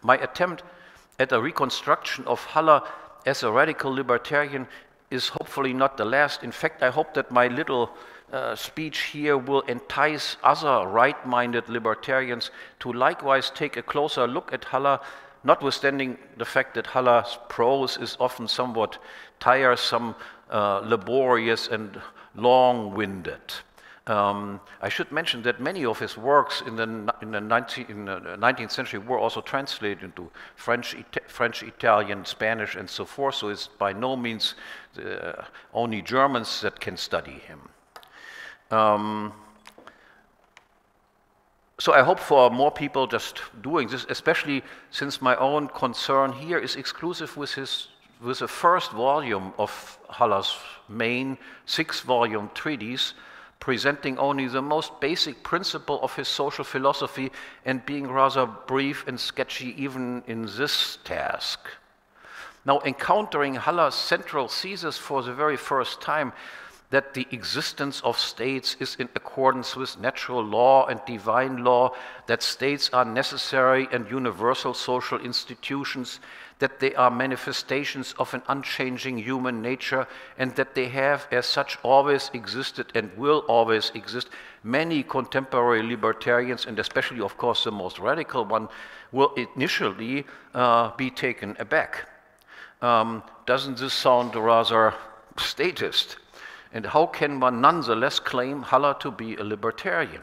my 0.03 0.17
attempt 0.19 0.63
at 1.19 1.33
a 1.33 1.41
reconstruction 1.41 2.25
of 2.27 2.45
Haller 2.45 2.83
as 3.27 3.43
a 3.43 3.51
radical 3.51 3.93
libertarian 3.93 4.67
is 5.11 5.29
hopefully 5.29 5.73
not 5.73 5.97
the 5.97 6.05
last. 6.05 6.43
In 6.43 6.53
fact, 6.53 6.83
I 6.83 6.91
hope 6.91 7.15
that 7.15 7.31
my 7.31 7.49
little 7.49 7.91
uh, 8.33 8.57
speech 8.57 9.01
here 9.13 9.37
will 9.37 9.61
entice 9.63 10.37
other 10.43 10.87
right-minded 10.89 11.69
libertarians 11.69 12.51
to 12.81 12.93
likewise 12.93 13.51
take 13.51 13.77
a 13.77 13.83
closer 13.83 14.27
look 14.27 14.53
at 14.53 14.65
Haller 14.65 14.99
notwithstanding 15.45 16.19
the 16.37 16.45
fact 16.45 16.75
that 16.75 16.87
Haller's 16.87 17.39
prose 17.49 17.97
is 17.99 18.17
often 18.21 18.47
somewhat 18.49 18.99
tiresome, 19.41 20.15
uh, 20.51 20.81
laborious, 20.85 21.69
and 21.69 22.01
long-winded. 22.35 23.41
Um, 24.07 24.61
I 24.81 24.89
should 24.89 25.13
mention 25.13 25.43
that 25.43 25.61
many 25.61 25.85
of 25.85 25.99
his 25.99 26.17
works 26.17 26.61
in 26.67 26.75
the, 26.75 27.15
in 27.23 27.31
the, 27.31 27.41
19, 27.41 27.87
in 27.89 28.05
the 28.07 28.37
19th 28.39 28.73
century 28.73 28.99
were 28.99 29.19
also 29.19 29.41
translated 29.41 30.03
into 30.03 30.29
French, 30.57 30.97
French, 31.29 31.63
Italian, 31.63 32.25
Spanish, 32.25 32.75
and 32.75 32.91
so 32.91 33.05
forth, 33.05 33.37
so 33.37 33.49
it's 33.49 33.69
by 33.69 33.93
no 33.93 34.17
means 34.17 34.55
the, 34.95 35.45
only 35.73 36.03
Germans 36.03 36.61
that 36.63 36.81
can 36.81 36.97
study 36.97 37.39
him. 37.47 37.61
Um, 38.73 39.33
so 41.79 41.93
I 41.93 42.03
hope 42.03 42.19
for 42.19 42.51
more 42.51 42.71
people 42.71 43.07
just 43.07 43.43
doing 43.61 43.89
this, 43.89 44.07
especially 44.09 44.63
since 44.91 45.21
my 45.21 45.37
own 45.37 45.69
concern 45.69 46.33
here 46.33 46.59
is 46.59 46.77
exclusive 46.77 47.37
with 47.37 47.53
his 47.55 47.89
with 48.23 48.39
the 48.39 48.49
first 48.49 48.93
volume 48.93 49.53
of 49.59 49.99
Haller's 50.09 50.57
main 50.89 51.37
six-volume 51.67 52.51
treatise, 52.55 53.15
presenting 53.59 54.17
only 54.17 54.47
the 54.47 54.63
most 54.63 55.01
basic 55.01 55.43
principle 55.43 56.01
of 56.03 56.15
his 56.15 56.29
social 56.29 56.63
philosophy 56.65 57.33
and 57.65 57.85
being 57.85 58.07
rather 58.07 58.47
brief 58.47 59.05
and 59.09 59.19
sketchy 59.19 59.75
even 59.77 60.23
in 60.29 60.47
this 60.57 60.99
task. 61.03 61.67
Now, 62.65 62.81
encountering 62.85 63.57
Haller's 63.57 63.97
central 63.97 64.47
thesis 64.47 64.97
for 64.97 65.21
the 65.25 65.35
very 65.35 65.57
first 65.57 66.01
time, 66.01 66.33
that 66.93 67.15
the 67.15 67.27
existence 67.31 68.03
of 68.03 68.19
states 68.19 68.77
is 68.79 68.97
in 68.97 69.09
accordance 69.17 69.75
with 69.75 69.99
natural 69.99 70.45
law 70.45 70.87
and 70.87 71.01
divine 71.07 71.65
law, 71.65 71.91
that 72.27 72.43
states 72.43 72.91
are 72.93 73.07
necessary 73.07 73.89
and 73.93 74.11
universal 74.11 74.75
social 74.75 75.19
institutions, 75.19 76.21
that 76.59 76.81
they 76.81 76.95
are 76.95 77.11
manifestations 77.11 78.15
of 78.19 78.35
an 78.35 78.43
unchanging 78.47 79.17
human 79.17 79.63
nature, 79.63 80.07
and 80.37 80.55
that 80.55 80.75
they 80.75 80.87
have, 80.87 81.27
as 81.33 81.47
such, 81.47 81.79
always 81.83 82.31
existed 82.35 82.87
and 82.95 83.11
will 83.17 83.39
always 83.49 83.91
exist. 83.95 84.29
Many 84.63 85.03
contemporary 85.03 85.83
libertarians, 85.83 86.67
and 86.67 86.79
especially, 86.79 87.23
of 87.23 87.39
course, 87.39 87.65
the 87.65 87.73
most 87.73 87.99
radical 88.01 88.45
one, 88.45 88.69
will 89.13 89.33
initially 89.57 90.27
uh, 90.53 90.95
be 90.99 91.09
taken 91.11 91.57
aback. 91.59 92.07
Um, 92.83 93.23
doesn't 93.47 93.79
this 93.79 93.95
sound 93.95 94.37
rather 94.37 94.93
statist? 95.39 96.19
And 96.73 96.87
how 96.87 97.07
can 97.07 97.41
one 97.41 97.61
nonetheless 97.61 98.19
claim 98.19 98.63
Haller 98.63 98.95
to 99.01 99.11
be 99.11 99.37
a 99.37 99.45
libertarian? 99.45 100.23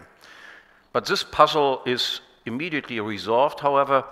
But 0.91 1.05
this 1.05 1.23
puzzle 1.23 1.81
is 1.85 2.21
immediately 2.45 2.99
resolved, 2.99 3.59
however, 3.59 4.03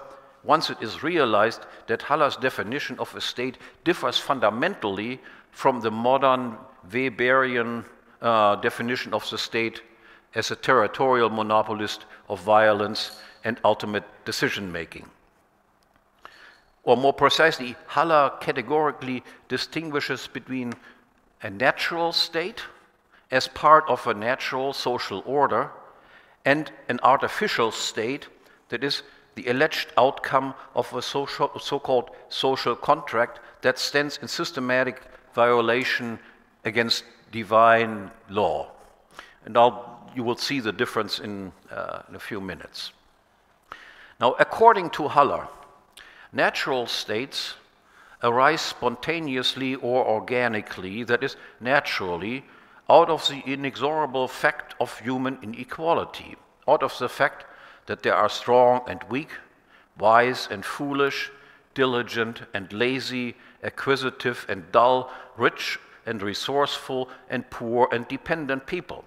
once 0.44 0.70
it 0.70 0.78
is 0.82 1.04
realized 1.04 1.66
that 1.88 2.04
Haller's 2.04 2.38
definition 2.38 3.00
of 3.00 3.14
a 3.16 3.22
state 3.22 3.58
differs 3.84 4.18
fundamentally 4.18 5.20
from 5.52 5.82
the 5.82 5.92
modern 5.92 6.58
Weberian 6.92 7.84
uh, 8.22 8.56
definition 8.58 9.14
of 9.14 9.28
the 9.30 9.38
state 9.38 9.82
as 10.36 10.52
a 10.52 10.56
territorial 10.56 11.30
monopolist 11.30 12.06
of 12.30 12.40
violence 12.42 13.20
and 13.44 13.60
ultimate 13.64 14.04
decision 14.26 14.72
making. 14.72 15.06
or 16.84 16.96
more 16.96 17.12
precisely, 17.12 17.76
Haller 17.88 18.32
categorically 18.40 19.22
distinguishes 19.50 20.28
between 20.28 20.74
a 21.42 21.50
natural 21.50 22.12
state 22.12 22.64
as 23.32 23.48
part 23.48 23.86
of 23.88 24.08
a 24.08 24.14
natural 24.14 24.74
social 24.74 25.22
order 25.26 25.72
and 26.46 26.72
an 26.90 27.00
artificial 27.04 27.72
state 27.72 28.28
that 28.70 28.84
is 28.84 29.04
the 29.36 29.48
alleged 29.48 29.90
outcome 29.98 30.54
of 30.76 30.92
a 30.94 31.02
so-called 31.02 32.10
social 32.30 32.76
contract 32.76 33.40
that 33.62 33.78
stands 33.78 34.18
in 34.22 34.28
systematic 34.28 35.02
violation 35.34 36.18
against 36.66 37.04
divine 37.32 38.10
law. 38.30 38.72
And 39.46 39.58
I'll, 39.58 40.10
you 40.16 40.24
will 40.24 40.38
see 40.38 40.60
the 40.60 40.72
difference 40.72 41.20
in, 41.20 41.52
uh, 41.70 42.02
in 42.10 42.16
a 42.16 42.20
few 42.20 42.42
minutes. 42.42 42.92
Now, 44.20 44.36
according 44.40 44.90
to 44.92 45.08
Haller, 45.08 45.48
natural 46.34 46.88
states 46.88 47.54
arise 48.24 48.62
spontaneously 48.62 49.76
or 49.76 50.06
organically, 50.06 51.04
that 51.04 51.24
is, 51.24 51.36
naturally, 51.60 52.44
out 52.90 53.10
of 53.10 53.28
the 53.28 53.42
inexorable 53.46 54.28
fact 54.28 54.76
of 54.80 55.00
human 55.00 55.38
inequality, 55.42 56.36
out 56.68 56.84
of 56.84 56.98
the 57.00 57.10
fact 57.10 57.46
that 57.86 58.04
there 58.04 58.16
are 58.16 58.30
strong 58.30 58.82
and 58.88 59.04
weak, 59.10 59.30
wise 59.98 60.48
and 60.50 60.64
foolish, 60.64 61.32
diligent 61.74 62.42
and 62.54 62.72
lazy, 62.74 63.36
acquisitive 63.64 64.46
and 64.50 64.72
dull, 64.72 65.12
rich 65.38 65.80
and 66.06 66.22
resourceful, 66.22 67.10
and 67.30 67.50
poor 67.50 67.88
and 67.92 68.08
dependent 68.08 68.66
people. 68.66 69.04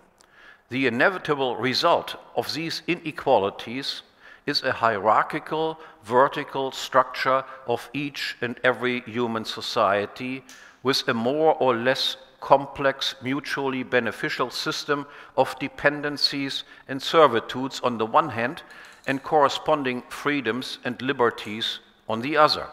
The 0.69 0.87
inevitable 0.87 1.57
result 1.57 2.17
of 2.37 2.55
these 2.55 2.83
inequalities 2.87 4.03
is 4.47 4.63
a 4.63 4.73
hierarchical, 4.73 5.79
vertical 6.05 6.73
structure 6.73 7.45
of 7.67 7.89
each 7.93 8.37
and 8.41 8.59
every 8.65 9.01
human 9.01 9.45
society 9.45 10.43
with 10.83 11.07
a 11.09 11.15
more 11.15 11.55
or 11.55 11.77
less 11.77 12.17
complex, 12.41 13.15
mutually 13.23 13.83
beneficial 13.83 14.51
system 14.51 15.07
of 15.37 15.59
dependencies 15.59 16.65
and 16.89 17.03
servitudes 17.03 17.81
on 17.81 17.99
the 17.99 18.07
one 18.07 18.31
hand, 18.31 18.63
and 19.07 19.23
corresponding 19.23 20.03
freedoms 20.09 20.79
and 20.85 21.01
liberties 21.03 21.81
on 22.09 22.21
the 22.21 22.37
other. 22.37 22.67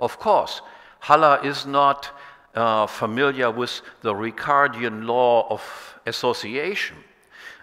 Of 0.00 0.18
course, 0.18 0.60
Haller 1.00 1.40
is 1.44 1.66
not 1.66 2.10
uh, 2.54 2.86
familiar 2.86 3.50
with 3.50 3.80
the 4.02 4.14
Ricardian 4.14 5.06
law 5.06 5.46
of 5.50 5.62
association, 6.06 6.96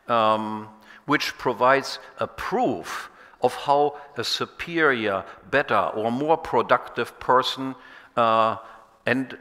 um, 0.08 0.70
which 1.06 1.38
provides 1.38 2.00
a 2.20 2.28
proof 2.28 3.10
of 3.44 3.54
how 3.54 3.96
a 4.18 4.24
superior, 4.24 5.24
better, 5.52 5.92
or 5.96 6.12
more 6.12 6.38
productive 6.38 7.20
person 7.20 7.76
uh, 8.16 8.58
and 9.06 9.38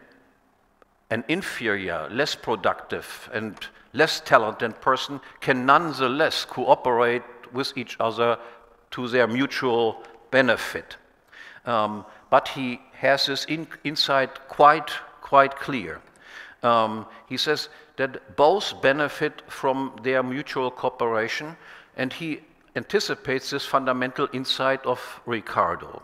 an 1.11 1.25
inferior, 1.29 2.09
less 2.11 2.35
productive, 2.35 3.31
and 3.33 3.67
less 3.93 4.21
talented 4.21 4.81
person 4.81 5.21
can 5.41 5.65
nonetheless 5.65 6.45
cooperate 6.45 7.23
with 7.53 7.77
each 7.77 7.97
other 8.01 8.39
to 8.91 9.09
their 9.09 9.27
mutual 9.27 10.03
benefit. 10.31 10.97
Um, 11.67 12.05
but 12.31 12.49
he 12.49 12.81
has 12.95 13.27
this 13.27 13.45
in, 13.45 13.69
insight 13.85 14.49
quite, 14.49 14.91
quite 15.21 15.55
clear. 15.57 16.01
Um, 16.63 17.07
he 17.29 17.37
says 17.37 17.69
that 17.97 18.37
both 18.37 18.81
benefit 18.81 19.43
from 19.49 19.93
their 20.03 20.23
mutual 20.23 20.71
cooperation, 20.71 21.57
and 21.97 22.13
he 22.13 22.41
anticipates 22.75 23.51
this 23.51 23.67
fundamental 23.67 24.29
insight 24.33 24.85
of 24.87 25.21
Ricardo. 25.27 26.03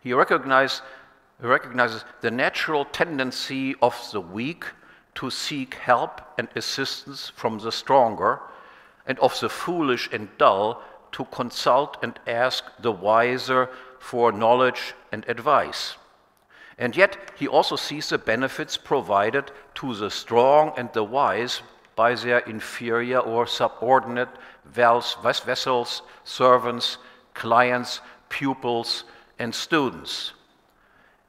He 0.00 0.12
recognizes, 0.12 0.82
recognizes 1.40 2.04
the 2.20 2.30
natural 2.30 2.84
tendency 2.84 3.74
of 3.82 3.96
the 4.12 4.20
weak 4.20 4.64
to 5.16 5.30
seek 5.30 5.74
help 5.74 6.20
and 6.38 6.48
assistance 6.56 7.32
from 7.34 7.58
the 7.58 7.72
stronger, 7.72 8.40
and 9.06 9.18
of 9.18 9.38
the 9.40 9.48
foolish 9.48 10.08
and 10.12 10.28
dull 10.38 10.82
to 11.12 11.24
consult 11.26 11.98
and 12.02 12.18
ask 12.26 12.64
the 12.80 12.92
wiser 12.92 13.68
for 13.98 14.32
knowledge 14.32 14.94
and 15.12 15.24
advice. 15.28 15.96
And 16.78 16.96
yet, 16.96 17.30
he 17.36 17.46
also 17.46 17.76
sees 17.76 18.08
the 18.08 18.18
benefits 18.18 18.76
provided 18.76 19.52
to 19.76 19.94
the 19.94 20.10
strong 20.10 20.72
and 20.76 20.92
the 20.92 21.04
wise 21.04 21.62
by 21.94 22.14
their 22.16 22.40
inferior 22.40 23.20
or 23.20 23.46
subordinate 23.46 24.28
vassals, 24.72 26.02
servants, 26.24 26.98
clients, 27.34 28.00
pupils, 28.28 29.04
and 29.38 29.54
students. 29.54 30.32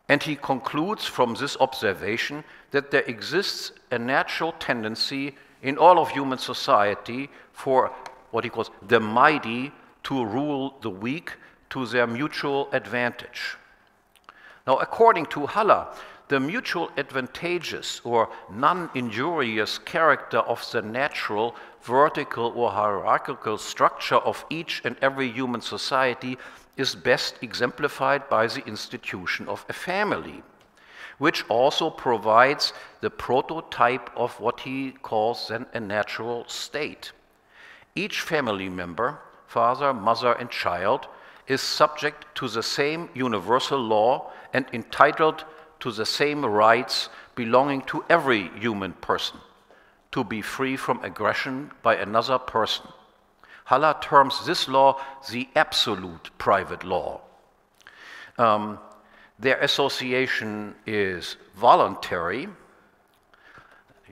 And 0.07 0.21
he 0.21 0.35
concludes 0.35 1.05
from 1.05 1.33
this 1.33 1.57
observation 1.59 2.43
that 2.71 2.91
there 2.91 3.03
exists 3.03 3.71
a 3.91 3.97
natural 3.97 4.53
tendency 4.53 5.35
in 5.63 5.77
all 5.77 5.97
of 5.97 6.09
human 6.09 6.37
society 6.37 7.29
for 7.53 7.91
what 8.31 8.43
he 8.43 8.49
calls 8.49 8.69
the 8.87 8.99
mighty 8.99 9.71
to 10.03 10.25
rule 10.25 10.75
the 10.81 10.89
weak 10.89 11.33
to 11.71 11.85
their 11.87 12.05
mutual 12.05 12.69
advantage. 12.71 13.57
Now, 14.67 14.77
according 14.77 15.27
to 15.27 15.47
Haller, 15.47 15.87
the 16.27 16.39
mutual 16.39 16.91
advantageous 16.97 18.01
or 18.03 18.29
non 18.51 18.89
injurious 18.95 19.77
character 19.77 20.39
of 20.39 20.65
the 20.71 20.81
natural, 20.81 21.55
vertical, 21.85 22.51
or 22.55 22.71
hierarchical 22.71 23.57
structure 23.57 24.15
of 24.15 24.43
each 24.49 24.81
and 24.83 24.95
every 25.01 25.31
human 25.31 25.61
society 25.61 26.37
is 26.77 26.95
best 26.95 27.37
exemplified 27.41 28.27
by 28.27 28.47
the 28.47 28.65
institution 28.65 29.47
of 29.47 29.65
a 29.69 29.73
family, 29.73 30.43
which 31.19 31.47
also 31.47 31.89
provides 31.89 32.73
the 33.01 33.09
prototype 33.09 34.09
of 34.15 34.39
what 34.39 34.59
he 34.61 34.91
calls 35.01 35.47
then 35.47 35.65
a 35.73 35.79
natural 35.79 36.43
state. 36.47 37.11
Each 37.95 38.21
family 38.21 38.67
member, 38.67 39.19
father, 39.47 39.93
mother, 39.93 40.33
and 40.33 40.49
child, 40.49 41.07
is 41.47 41.61
subject 41.61 42.25
to 42.35 42.47
the 42.47 42.63
same 42.63 43.09
universal 43.13 43.79
law 43.79 44.31
and 44.53 44.65
entitled 44.73 45.45
to 45.79 45.91
the 45.91 46.05
same 46.05 46.43
rights 46.43 47.09
belonging 47.35 47.81
to 47.83 48.03
every 48.09 48.49
human 48.59 48.93
person 48.93 49.39
to 50.15 50.23
be 50.23 50.41
free 50.41 50.77
from 50.77 51.03
aggression 51.03 51.69
by 51.83 51.93
another 51.97 52.39
person. 52.39 52.87
Haller 53.65 53.93
terms 53.99 54.45
this 54.45 54.69
law 54.69 54.97
the 55.29 55.49
absolute 55.57 56.29
private 56.37 56.85
law. 56.85 57.19
Um, 58.37 58.79
their 59.37 59.59
association 59.59 60.73
is 60.85 61.35
voluntary. 61.57 62.47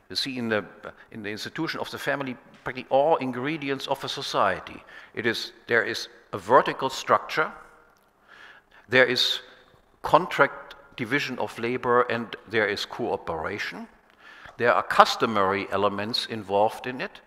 You 0.09 0.15
see, 0.17 0.37
in 0.37 0.49
the, 0.49 0.65
in 1.13 1.23
the 1.23 1.29
institution 1.29 1.79
of 1.79 1.89
the 1.89 1.97
family, 1.97 2.35
practically 2.65 2.89
all 2.89 3.15
ingredients 3.15 3.87
of 3.87 4.03
a 4.03 4.09
society. 4.09 4.83
It 5.13 5.25
is, 5.25 5.53
there 5.67 5.83
is 5.83 6.09
a 6.33 6.37
vertical 6.37 6.89
structure, 6.89 7.49
there 8.89 9.05
is 9.05 9.39
contract 10.01 10.75
division 10.97 11.39
of 11.39 11.57
labor 11.57 12.01
and 12.01 12.35
there 12.49 12.67
is 12.67 12.83
cooperation. 12.83 13.87
There 14.57 14.73
are 14.73 14.83
customary 14.83 15.67
elements 15.71 16.25
involved 16.25 16.87
in 16.87 17.01
it, 17.01 17.21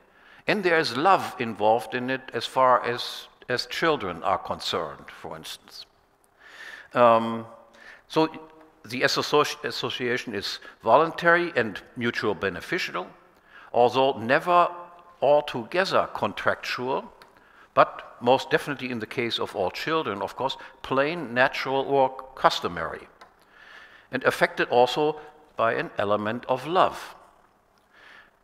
and 0.47 0.63
there 0.63 0.79
is 0.79 0.97
love 0.97 1.35
involved 1.39 1.95
in 1.95 2.11
it 2.11 2.31
as 2.33 2.47
far 2.47 2.85
as, 2.85 3.29
as 3.49 3.67
children 3.67 4.23
are 4.23 4.39
concerned, 4.39 5.11
for 5.11 5.37
instance. 5.37 5.87
Um, 6.95 7.47
so 8.09 8.29
the 8.85 9.03
association 9.03 10.35
is 10.35 10.61
voluntary 10.83 11.53
and 11.57 11.81
mutual 11.97 12.35
beneficial, 12.35 13.09
although 13.73 14.19
never 14.19 14.69
altogether 15.21 16.09
contractual, 16.15 17.13
but 17.75 18.17
most 18.21 18.51
definitely 18.51 18.91
in 18.91 19.01
the 19.01 19.07
case 19.07 19.39
of 19.39 19.55
all 19.57 19.71
children, 19.71 20.23
of 20.23 20.37
course, 20.37 20.57
plain, 20.83 21.35
natural, 21.35 21.83
or 21.83 22.11
customary 22.37 23.09
and 24.11 24.23
affected 24.25 24.69
also 24.69 25.21
by 25.57 25.75
an 25.75 25.91
element 25.99 26.45
of 26.49 26.67
love. 26.67 27.16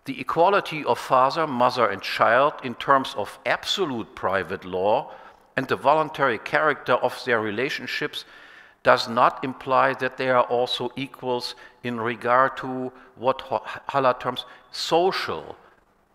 The 0.04 0.20
equality 0.20 0.84
of 0.84 0.98
father, 0.98 1.46
mother, 1.46 1.88
and 1.88 2.02
child 2.02 2.54
in 2.64 2.74
terms 2.74 3.14
of 3.16 3.38
absolute 3.46 4.14
private 4.14 4.64
law 4.64 5.12
and 5.56 5.68
the 5.68 5.76
voluntary 5.76 6.38
character 6.38 6.94
of 6.94 7.24
their 7.24 7.40
relationships 7.40 8.24
does 8.82 9.08
not 9.08 9.44
imply 9.44 9.94
that 9.94 10.16
they 10.16 10.28
are 10.28 10.42
also 10.44 10.90
equals 10.96 11.54
in 11.84 12.00
regard 12.00 12.56
to 12.56 12.92
what 13.16 13.40
Haller 13.88 14.14
terms 14.18 14.44
social 14.72 15.56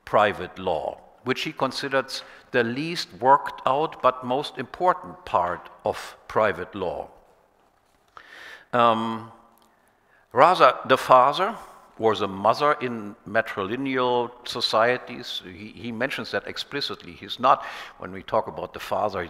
private 0.04 0.60
law, 0.60 1.00
which 1.24 1.44
he 1.44 1.54
considers 1.54 2.24
the 2.52 2.64
least 2.64 3.14
worked 3.22 3.62
out 3.66 4.02
but 4.02 4.26
most 4.26 4.58
important 4.58 5.24
part 5.24 5.70
of 5.86 6.18
private 6.28 6.76
law. 6.76 7.10
Um, 8.74 9.32
Rather, 10.34 10.78
the 10.86 10.98
father 10.98 11.56
or 12.00 12.16
the 12.16 12.28
mother 12.28 12.74
in 12.82 13.16
matrilineal 13.28 14.32
societies, 14.48 15.42
he, 15.46 15.70
he, 15.70 15.92
mentions 15.92 16.32
that 16.32 16.48
explicitly. 16.48 17.14
He's 17.14 17.40
not, 17.40 17.66
when 17.98 18.12
we 18.12 18.24
talk 18.24 18.48
about 18.48 18.74
the 18.74 18.80
father, 18.80 19.28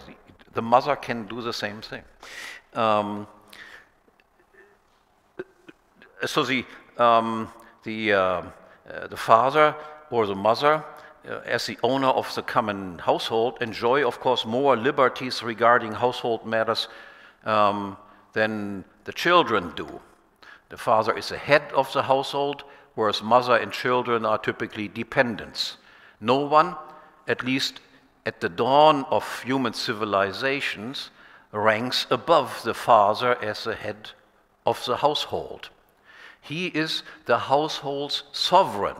the 0.54 0.62
mother 0.62 0.96
can 0.96 1.28
do 1.28 1.42
the 1.42 1.54
same 1.54 1.82
thing. 1.82 2.04
Um, 2.74 3.28
so 6.26 6.44
the, 6.44 6.66
um, 6.98 7.50
the, 7.84 8.14
uh, 8.14 8.20
uh, 8.20 9.08
the 9.08 9.18
father 9.18 9.76
or 10.10 10.26
the 10.26 10.36
mother, 10.36 10.84
uh, 11.28 11.40
as 11.46 11.66
the 11.66 11.78
owner 11.84 12.08
of 12.08 12.34
the 12.36 12.42
common 12.42 13.00
household, 13.00 13.58
enjoy, 13.62 14.06
of 14.06 14.20
course, 14.20 14.46
more 14.46 14.76
liberties 14.76 15.44
regarding 15.44 15.94
household 15.94 16.46
matters 16.46 16.88
um, 17.46 17.98
than 18.34 18.84
the 19.06 19.14
children 19.14 19.74
do. 19.76 20.02
The 20.70 20.78
father 20.78 21.18
is 21.18 21.30
the 21.30 21.38
head 21.38 21.72
of 21.74 21.92
the 21.94 22.04
household, 22.04 22.64
whereas 22.96 23.22
mother 23.22 23.56
and 23.56 23.72
children 23.72 24.26
are 24.26 24.38
typically 24.38 24.88
dependents. 24.88 25.78
No 26.20 26.40
one, 26.40 26.76
at 27.28 27.44
least 27.44 27.80
at 28.26 28.42
the 28.42 28.50
dawn 28.50 29.06
of 29.10 29.44
human 29.44 29.74
civilizations, 29.74 31.10
ranks 31.52 32.06
above 32.10 32.64
the 32.64 32.74
father 32.74 33.42
as 33.42 33.64
the 33.64 33.76
head 33.76 34.12
of 34.66 34.84
the 34.86 34.98
household. 34.98 35.70
He 36.42 36.68
is 36.68 37.04
the 37.26 37.38
household's 37.38 38.24
sovereign. 38.32 38.98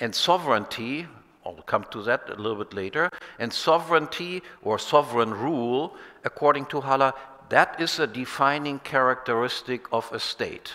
And 0.00 0.14
sovereignty, 0.14 1.06
I'll 1.46 1.62
come 1.66 1.84
to 1.90 2.02
that 2.02 2.28
a 2.28 2.34
little 2.34 2.62
bit 2.62 2.74
later, 2.74 3.10
and 3.38 3.52
sovereignty 3.52 4.42
or 4.62 4.78
sovereign 4.78 5.32
rule, 5.32 5.96
according 6.24 6.66
to 6.66 6.80
Haller, 6.80 7.12
that 7.48 7.80
is 7.80 7.98
a 7.98 8.06
defining 8.06 8.78
characteristic 8.80 9.86
of 9.92 10.10
a 10.12 10.20
state. 10.20 10.72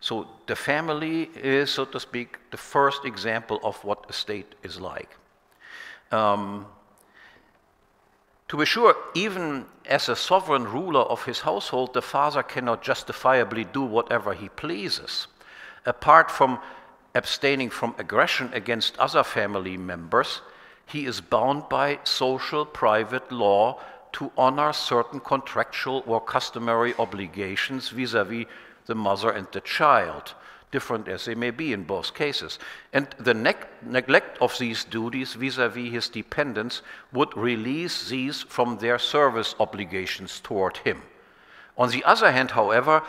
So 0.00 0.28
the 0.46 0.56
family 0.56 1.30
is, 1.34 1.70
so 1.70 1.86
to 1.86 1.98
speak, 1.98 2.38
the 2.50 2.56
first 2.56 3.04
example 3.04 3.58
of 3.62 3.82
what 3.84 4.04
a 4.08 4.12
state 4.12 4.54
is 4.62 4.78
like. 4.78 5.16
Um, 6.12 6.66
to 8.48 8.58
be 8.58 8.66
sure, 8.66 8.94
even 9.14 9.64
as 9.86 10.08
a 10.08 10.16
sovereign 10.16 10.64
ruler 10.64 11.00
of 11.00 11.24
his 11.24 11.40
household, 11.40 11.94
the 11.94 12.02
father 12.02 12.42
cannot 12.42 12.82
justifiably 12.82 13.64
do 13.64 13.82
whatever 13.82 14.34
he 14.34 14.50
pleases. 14.50 15.26
Apart 15.86 16.30
from 16.30 16.58
abstaining 17.14 17.70
from 17.70 17.94
aggression 17.98 18.50
against 18.52 18.98
other 18.98 19.24
family 19.24 19.76
members, 19.76 20.42
he 20.86 21.06
is 21.06 21.20
bound 21.20 21.68
by 21.70 21.98
social 22.04 22.66
private 22.66 23.32
law 23.32 23.80
to 24.14 24.30
honor 24.38 24.72
certain 24.72 25.20
contractual 25.20 26.02
or 26.06 26.20
customary 26.20 26.94
obligations 26.98 27.88
vis 27.90 28.14
a 28.14 28.24
vis 28.24 28.46
the 28.86 28.94
mother 28.94 29.30
and 29.30 29.46
the 29.52 29.60
child, 29.60 30.34
different 30.70 31.08
as 31.08 31.24
they 31.24 31.34
may 31.34 31.50
be 31.50 31.72
in 31.72 31.82
both 31.84 32.14
cases. 32.14 32.58
And 32.92 33.08
the 33.18 33.34
ne 33.34 33.54
neglect 33.82 34.38
of 34.40 34.56
these 34.58 34.84
duties 34.84 35.34
vis 35.34 35.58
a 35.58 35.68
vis 35.68 35.92
his 35.92 36.08
dependents 36.08 36.82
would 37.12 37.36
release 37.36 38.08
these 38.08 38.42
from 38.42 38.78
their 38.78 38.98
service 38.98 39.54
obligations 39.58 40.40
toward 40.40 40.76
him. 40.78 41.02
On 41.76 41.90
the 41.90 42.04
other 42.04 42.30
hand, 42.30 42.52
however, 42.52 43.02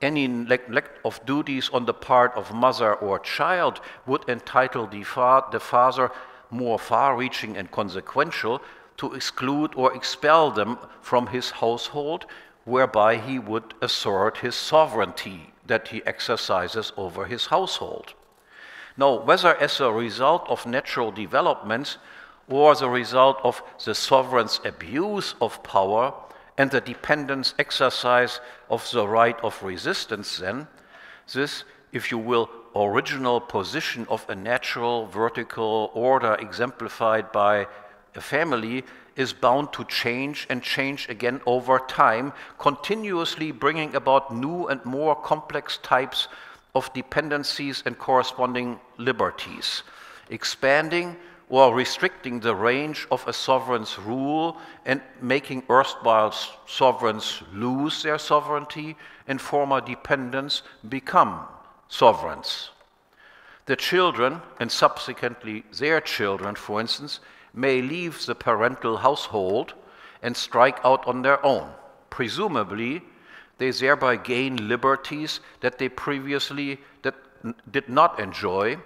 any 0.00 0.26
neglect 0.26 1.00
of 1.04 1.24
duties 1.26 1.68
on 1.70 1.84
the 1.84 1.94
part 1.94 2.32
of 2.34 2.52
mother 2.52 2.94
or 2.94 3.18
child 3.18 3.80
would 4.06 4.28
entitle 4.28 4.86
the, 4.86 5.02
fa 5.02 5.44
the 5.52 5.60
father 5.60 6.10
more 6.50 6.78
far 6.78 7.16
reaching 7.16 7.56
and 7.56 7.70
consequential 7.70 8.62
to 8.96 9.14
exclude 9.14 9.72
or 9.74 9.94
expel 9.94 10.50
them 10.50 10.78
from 11.00 11.28
his 11.28 11.50
household, 11.50 12.26
whereby 12.64 13.16
he 13.16 13.38
would 13.38 13.74
assert 13.80 14.38
his 14.38 14.54
sovereignty 14.54 15.52
that 15.66 15.88
he 15.88 16.04
exercises 16.06 16.92
over 16.96 17.26
his 17.26 17.46
household. 17.46 18.14
Now, 18.96 19.20
whether 19.20 19.54
as 19.56 19.80
a 19.80 19.92
result 19.92 20.46
of 20.48 20.66
natural 20.66 21.12
developments 21.12 21.98
or 22.48 22.74
the 22.74 22.88
result 22.88 23.38
of 23.44 23.62
the 23.84 23.94
sovereign's 23.94 24.60
abuse 24.64 25.34
of 25.40 25.62
power 25.62 26.14
and 26.56 26.70
the 26.70 26.80
dependent's 26.80 27.54
exercise 27.58 28.40
of 28.70 28.88
the 28.90 29.06
right 29.06 29.38
of 29.40 29.62
resistance, 29.62 30.38
then, 30.38 30.68
this, 31.32 31.64
if 31.92 32.10
you 32.10 32.18
will, 32.18 32.48
original 32.74 33.40
position 33.40 34.06
of 34.08 34.24
a 34.28 34.34
natural 34.34 35.06
vertical 35.06 35.90
order 35.94 36.34
exemplified 36.40 37.32
by 37.32 37.66
a 38.16 38.20
family 38.20 38.84
is 39.16 39.32
bound 39.32 39.72
to 39.72 39.84
change 39.84 40.46
and 40.50 40.62
change 40.62 41.08
again 41.08 41.40
over 41.46 41.78
time, 41.78 42.32
continuously 42.58 43.50
bringing 43.50 43.94
about 43.94 44.34
new 44.34 44.66
and 44.68 44.84
more 44.84 45.14
complex 45.14 45.78
types 45.78 46.28
of 46.74 46.92
dependencies 46.92 47.82
and 47.86 47.98
corresponding 47.98 48.78
liberties, 48.98 49.82
expanding 50.30 51.16
or 51.48 51.74
restricting 51.74 52.40
the 52.40 52.54
range 52.54 53.06
of 53.10 53.26
a 53.26 53.32
sovereign's 53.32 53.98
rule 53.98 54.58
and 54.84 55.00
making 55.22 55.62
erstwhile 55.70 56.34
sovereigns 56.66 57.42
lose 57.52 58.02
their 58.02 58.18
sovereignty 58.18 58.96
and 59.28 59.40
former 59.40 59.80
dependents 59.80 60.62
become 60.88 61.46
sovereigns. 61.88 62.70
The 63.66 63.76
children, 63.76 64.42
and 64.60 64.70
subsequently 64.70 65.64
their 65.78 66.00
children, 66.00 66.54
for 66.54 66.80
instance, 66.80 67.20
may 67.56 67.82
leave 67.82 68.24
the 68.26 68.34
parental 68.34 68.98
household 68.98 69.74
and 70.22 70.36
strike 70.36 70.78
out 70.84 71.06
on 71.06 71.22
their 71.22 71.44
own. 71.44 71.68
Presumably, 72.10 73.02
they 73.58 73.70
thereby 73.70 74.16
gain 74.16 74.68
liberties 74.68 75.40
that 75.60 75.78
they 75.78 75.88
previously 75.88 76.78
that 77.02 77.14
did 77.72 77.88
not 77.88 78.20
enjoy, 78.20 78.76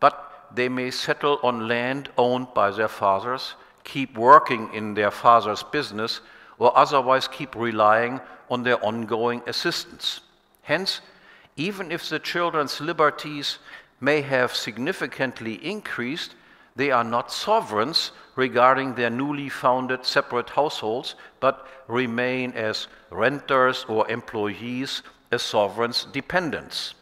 but 0.00 0.48
they 0.54 0.68
may 0.68 0.90
settle 0.90 1.40
on 1.42 1.66
land 1.66 2.08
owned 2.16 2.54
by 2.54 2.70
their 2.70 2.88
fathers, 2.88 3.54
keep 3.84 4.16
working 4.16 4.72
in 4.72 4.94
their 4.94 5.10
father's 5.10 5.62
business, 5.62 6.20
or 6.58 6.76
otherwise 6.76 7.26
keep 7.26 7.56
relying 7.56 8.20
on 8.50 8.62
their 8.62 8.82
ongoing 8.84 9.42
assistance. 9.46 10.20
Hence, 10.62 11.00
even 11.56 11.90
if 11.90 12.08
the 12.08 12.18
children's 12.18 12.80
liberties 12.80 13.58
may 14.00 14.20
have 14.20 14.54
significantly 14.54 15.54
increased, 15.64 16.34
they 16.76 16.90
are 16.90 17.04
not 17.04 17.30
sovereigns 17.30 18.12
regarding 18.36 18.94
their 18.94 19.10
newly 19.10 19.48
founded 19.48 20.04
separate 20.06 20.50
households, 20.50 21.14
but 21.40 21.66
remain 21.86 22.52
as 22.52 22.86
renters 23.10 23.84
or 23.88 24.10
employees 24.10 25.02
as 25.30 25.42
sovereign's 25.42 26.04
dependents. 26.12 26.94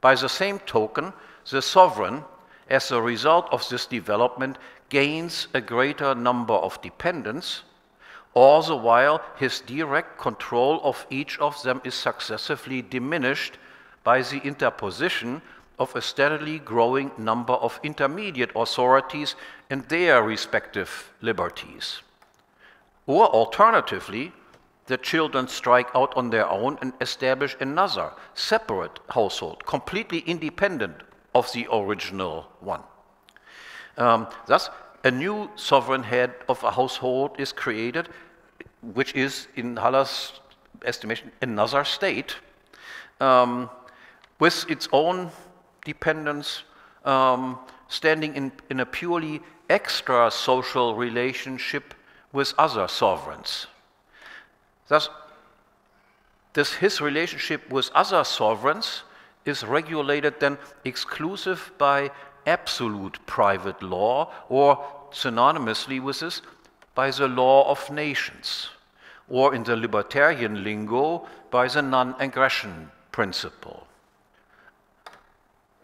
By 0.00 0.14
the 0.16 0.28
same 0.28 0.58
token, 0.60 1.12
the 1.50 1.62
sovereign, 1.62 2.24
as 2.68 2.90
a 2.90 3.00
result 3.00 3.48
of 3.52 3.68
this 3.68 3.86
development, 3.86 4.58
gains 4.88 5.48
a 5.54 5.60
greater 5.60 6.14
number 6.14 6.54
of 6.54 6.80
dependents, 6.82 7.62
all 8.34 8.62
the 8.62 8.76
while 8.76 9.22
his 9.36 9.60
direct 9.60 10.18
control 10.18 10.80
of 10.82 11.06
each 11.08 11.38
of 11.38 11.62
them 11.62 11.80
is 11.84 11.94
successively 11.94 12.82
diminished 12.82 13.58
by 14.02 14.22
the 14.22 14.38
interposition 14.38 15.40
of 15.78 15.94
a 15.96 16.02
steadily 16.02 16.58
growing 16.58 17.10
number 17.18 17.54
of 17.54 17.80
intermediate 17.82 18.50
authorities 18.54 19.34
and 19.70 19.84
their 19.88 20.22
respective 20.22 21.12
liberties. 21.20 22.00
Or 23.06 23.26
alternatively, 23.26 24.32
the 24.86 24.96
children 24.98 25.48
strike 25.48 25.88
out 25.94 26.16
on 26.16 26.30
their 26.30 26.48
own 26.48 26.78
and 26.80 26.92
establish 27.00 27.56
another 27.60 28.12
separate 28.34 29.00
household, 29.08 29.64
completely 29.66 30.20
independent 30.20 31.02
of 31.34 31.50
the 31.52 31.66
original 31.72 32.46
one. 32.60 32.82
Um, 33.96 34.26
thus, 34.46 34.70
a 35.04 35.10
new 35.10 35.50
sovereign 35.56 36.02
head 36.02 36.34
of 36.48 36.62
a 36.64 36.70
household 36.70 37.36
is 37.38 37.52
created, 37.52 38.08
which 38.94 39.14
is, 39.14 39.48
in 39.56 39.76
Haller's 39.76 40.40
estimation, 40.84 41.30
another 41.40 41.84
state 41.84 42.36
um, 43.20 43.70
with 44.38 44.70
its 44.70 44.88
own 44.92 45.30
dependence, 45.84 46.64
um, 47.04 47.58
standing 47.88 48.34
in, 48.34 48.52
in 48.70 48.80
a 48.80 48.86
purely 48.86 49.40
extra 49.68 50.30
social 50.30 50.94
relationship 50.94 51.94
with 52.32 52.52
other 52.58 52.88
sovereigns. 52.88 53.66
Thus, 54.88 55.08
this, 56.52 56.74
his 56.74 57.00
relationship 57.00 57.70
with 57.70 57.90
other 57.94 58.24
sovereigns 58.24 59.02
is 59.44 59.64
regulated 59.64 60.40
then 60.40 60.58
exclusive 60.84 61.72
by 61.78 62.10
absolute 62.46 63.18
private 63.26 63.82
law, 63.82 64.30
or 64.48 64.84
synonymously 65.10 66.00
with 66.00 66.20
this, 66.20 66.42
by 66.94 67.10
the 67.10 67.28
law 67.28 67.70
of 67.70 67.90
nations, 67.90 68.70
or 69.28 69.54
in 69.54 69.64
the 69.64 69.76
libertarian 69.76 70.62
lingo, 70.62 71.26
by 71.50 71.66
the 71.68 71.82
non 71.82 72.14
aggression 72.18 72.90
principle. 73.12 73.86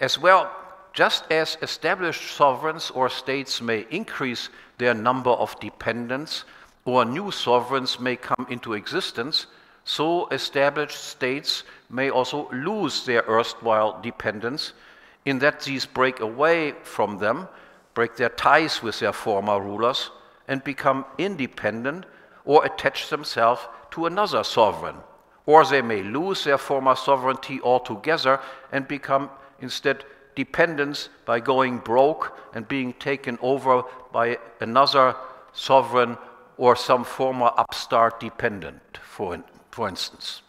As 0.00 0.18
well, 0.18 0.50
just 0.92 1.30
as 1.30 1.58
established 1.62 2.34
sovereigns 2.34 2.90
or 2.90 3.08
states 3.08 3.60
may 3.60 3.86
increase 3.90 4.48
their 4.78 4.94
number 4.94 5.30
of 5.30 5.58
dependents 5.60 6.44
or 6.84 7.04
new 7.04 7.30
sovereigns 7.30 8.00
may 8.00 8.16
come 8.16 8.46
into 8.48 8.72
existence, 8.72 9.46
so 9.84 10.26
established 10.28 11.04
states 11.04 11.64
may 11.90 12.10
also 12.10 12.48
lose 12.50 13.04
their 13.04 13.24
erstwhile 13.28 14.00
dependents 14.02 14.72
in 15.26 15.38
that 15.38 15.60
these 15.60 15.84
break 15.84 16.20
away 16.20 16.72
from 16.82 17.18
them, 17.18 17.46
break 17.92 18.16
their 18.16 18.30
ties 18.30 18.82
with 18.82 18.98
their 19.00 19.12
former 19.12 19.60
rulers, 19.60 20.10
and 20.48 20.64
become 20.64 21.04
independent 21.18 22.06
or 22.44 22.64
attach 22.64 23.10
themselves 23.10 23.60
to 23.90 24.06
another 24.06 24.42
sovereign. 24.42 24.96
Or 25.46 25.64
they 25.64 25.82
may 25.82 26.02
lose 26.02 26.44
their 26.44 26.58
former 26.58 26.96
sovereignty 26.96 27.60
altogether 27.62 28.40
and 28.72 28.88
become 28.88 29.28
instead 29.60 30.04
dependence 30.34 31.08
by 31.24 31.40
going 31.40 31.78
broke 31.78 32.36
and 32.54 32.66
being 32.68 32.92
taken 32.94 33.38
over 33.42 33.82
by 34.12 34.38
another 34.60 35.14
sovereign 35.52 36.16
or 36.56 36.76
some 36.76 37.04
former 37.04 37.50
upstart 37.56 38.20
dependent, 38.20 38.98
for, 39.02 39.42
for 39.70 39.88
instance. 39.88 40.42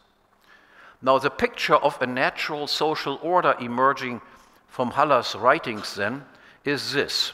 Now, 1.01 1.17
the 1.17 1.29
picture 1.29 1.75
of 1.75 1.99
a 2.01 2.07
natural 2.07 2.67
social 2.67 3.19
order 3.23 3.55
emerging 3.59 4.21
from 4.67 4.91
Haller's 4.91 5.35
writings 5.35 5.95
then 5.95 6.25
is 6.63 6.93
this 6.93 7.33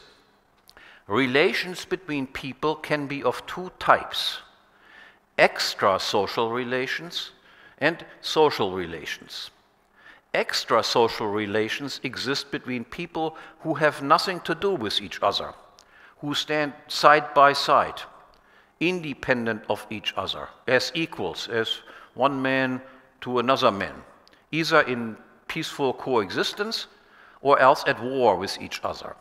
relations 1.06 1.84
between 1.84 2.26
people 2.26 2.74
can 2.74 3.06
be 3.06 3.22
of 3.22 3.44
two 3.46 3.70
types 3.78 4.38
extra 5.38 6.00
social 6.00 6.50
relations 6.50 7.30
and 7.78 8.04
social 8.20 8.72
relations. 8.72 9.50
Extra 10.34 10.82
social 10.82 11.26
relations 11.26 12.00
exist 12.02 12.50
between 12.50 12.84
people 12.84 13.36
who 13.60 13.74
have 13.74 14.02
nothing 14.02 14.40
to 14.40 14.54
do 14.54 14.72
with 14.74 15.00
each 15.00 15.22
other, 15.22 15.54
who 16.18 16.34
stand 16.34 16.74
side 16.86 17.32
by 17.32 17.52
side, 17.54 18.02
independent 18.78 19.62
of 19.70 19.86
each 19.90 20.12
other, 20.16 20.48
as 20.66 20.92
equals, 20.94 21.48
as 21.48 21.80
one 22.14 22.40
man 22.42 22.82
to 23.22 23.38
another 23.38 23.70
man, 23.70 24.04
either 24.52 24.82
in 24.82 25.16
peaceful 25.46 25.94
coexistence 25.94 26.86
or 27.40 27.58
else 27.58 27.82
at 27.86 28.02
war 28.02 28.36
with 28.36 28.60
each 28.60 28.80
other. 28.84 29.16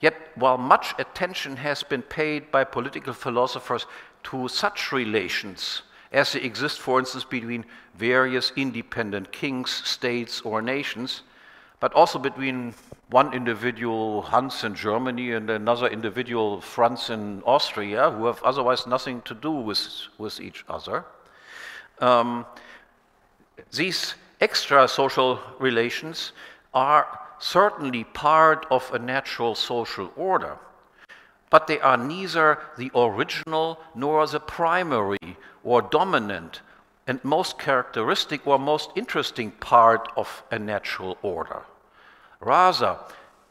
Yet, 0.00 0.16
while 0.34 0.58
much 0.58 0.94
attention 0.98 1.56
has 1.56 1.84
been 1.84 2.02
paid 2.02 2.50
by 2.50 2.64
political 2.64 3.12
philosophers 3.12 3.86
to 4.24 4.48
such 4.48 4.90
relations 4.90 5.82
as 6.12 6.32
they 6.32 6.40
exist, 6.40 6.80
for 6.80 6.98
instance, 6.98 7.24
between 7.24 7.64
various 7.94 8.52
independent 8.56 9.32
kings, 9.32 9.70
states, 9.70 10.40
or 10.42 10.62
nations, 10.62 11.22
but 11.80 11.92
also 11.94 12.18
between 12.18 12.74
one 13.10 13.34
individual 13.34 14.22
Hans 14.22 14.64
in 14.64 14.74
Germany 14.74 15.32
and 15.32 15.50
another 15.50 15.88
individual 15.88 16.60
Franz 16.60 17.10
in 17.10 17.42
Austria, 17.44 18.10
who 18.10 18.26
have 18.26 18.42
otherwise 18.42 18.86
nothing 18.86 19.20
to 19.22 19.34
do 19.34 19.50
with, 19.50 19.86
with 20.18 20.40
each 20.40 20.64
other. 20.68 21.04
Um, 22.00 22.46
these 23.72 24.14
extra 24.40 24.88
social 24.88 25.40
relations 25.58 26.32
are 26.74 27.18
certainly 27.38 28.04
part 28.04 28.66
of 28.70 28.88
a 28.94 28.98
natural 28.98 29.54
social 29.54 30.12
order, 30.16 30.56
but 31.52 31.66
they 31.66 31.78
are 31.80 31.98
neither 31.98 32.58
the 32.78 32.90
original 32.94 33.78
nor 33.94 34.26
the 34.26 34.40
primary 34.40 35.36
or 35.62 35.82
dominant 35.82 36.62
and 37.06 37.22
most 37.22 37.58
characteristic 37.58 38.46
or 38.46 38.58
most 38.58 38.90
interesting 38.96 39.50
part 39.50 40.10
of 40.16 40.42
a 40.50 40.58
natural 40.58 41.18
order. 41.20 41.60
Rather, 42.40 42.96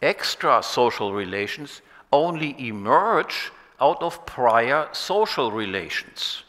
extra 0.01 0.63
social 0.63 1.13
relations 1.13 1.83
only 2.11 2.55
emerge 2.57 3.51
out 3.79 4.01
of 4.01 4.25
prior 4.25 4.89
social 4.93 5.51
relations. 5.51 6.41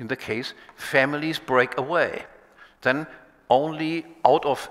In 0.00 0.08
the 0.08 0.16
case, 0.16 0.54
families 0.74 1.38
break 1.38 1.78
away. 1.78 2.24
Then, 2.82 3.06
only 3.48 4.04
out 4.24 4.44
of 4.44 4.68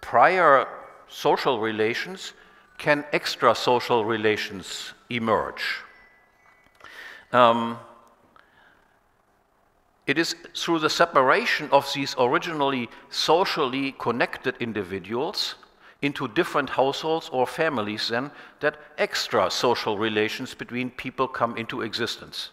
prior 0.00 0.66
social 1.06 1.60
relations 1.60 2.32
can 2.78 3.04
extra 3.12 3.54
social 3.54 4.04
relations 4.04 4.92
emerge. 5.10 5.80
Um, 7.32 7.78
it 10.06 10.18
is 10.18 10.36
through 10.54 10.80
the 10.80 10.90
separation 10.90 11.68
of 11.70 11.90
these 11.94 12.14
originally 12.18 12.90
socially 13.10 13.92
connected 13.98 14.56
individuals 14.60 15.54
into 16.02 16.28
different 16.28 16.68
households 16.70 17.30
or 17.30 17.46
families 17.46 18.08
then 18.08 18.30
that 18.60 18.76
extra 18.98 19.50
social 19.50 19.96
relations 19.96 20.52
between 20.54 20.90
people 20.90 21.26
come 21.26 21.56
into 21.56 21.80
existence. 21.80 22.50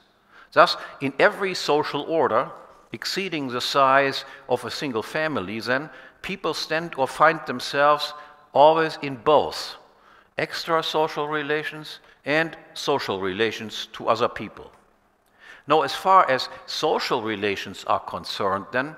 Thus, 0.53 0.77
in 1.01 1.13
every 1.19 1.53
social 1.53 2.01
order 2.03 2.49
exceeding 2.93 3.47
the 3.49 3.61
size 3.61 4.25
of 4.47 4.63
a 4.63 4.71
single 4.71 5.03
family, 5.03 5.59
then 5.59 5.89
people 6.21 6.53
stand 6.53 6.93
or 6.95 7.07
find 7.07 7.39
themselves 7.45 8.13
always 8.53 8.97
in 9.01 9.15
both 9.15 9.75
extra 10.37 10.81
social 10.83 11.27
relations 11.27 11.99
and 12.25 12.57
social 12.73 13.19
relations 13.19 13.87
to 13.93 14.07
other 14.07 14.27
people. 14.27 14.71
Now, 15.67 15.81
as 15.81 15.93
far 15.93 16.29
as 16.29 16.49
social 16.65 17.21
relations 17.21 17.83
are 17.85 17.99
concerned, 17.99 18.65
then, 18.71 18.95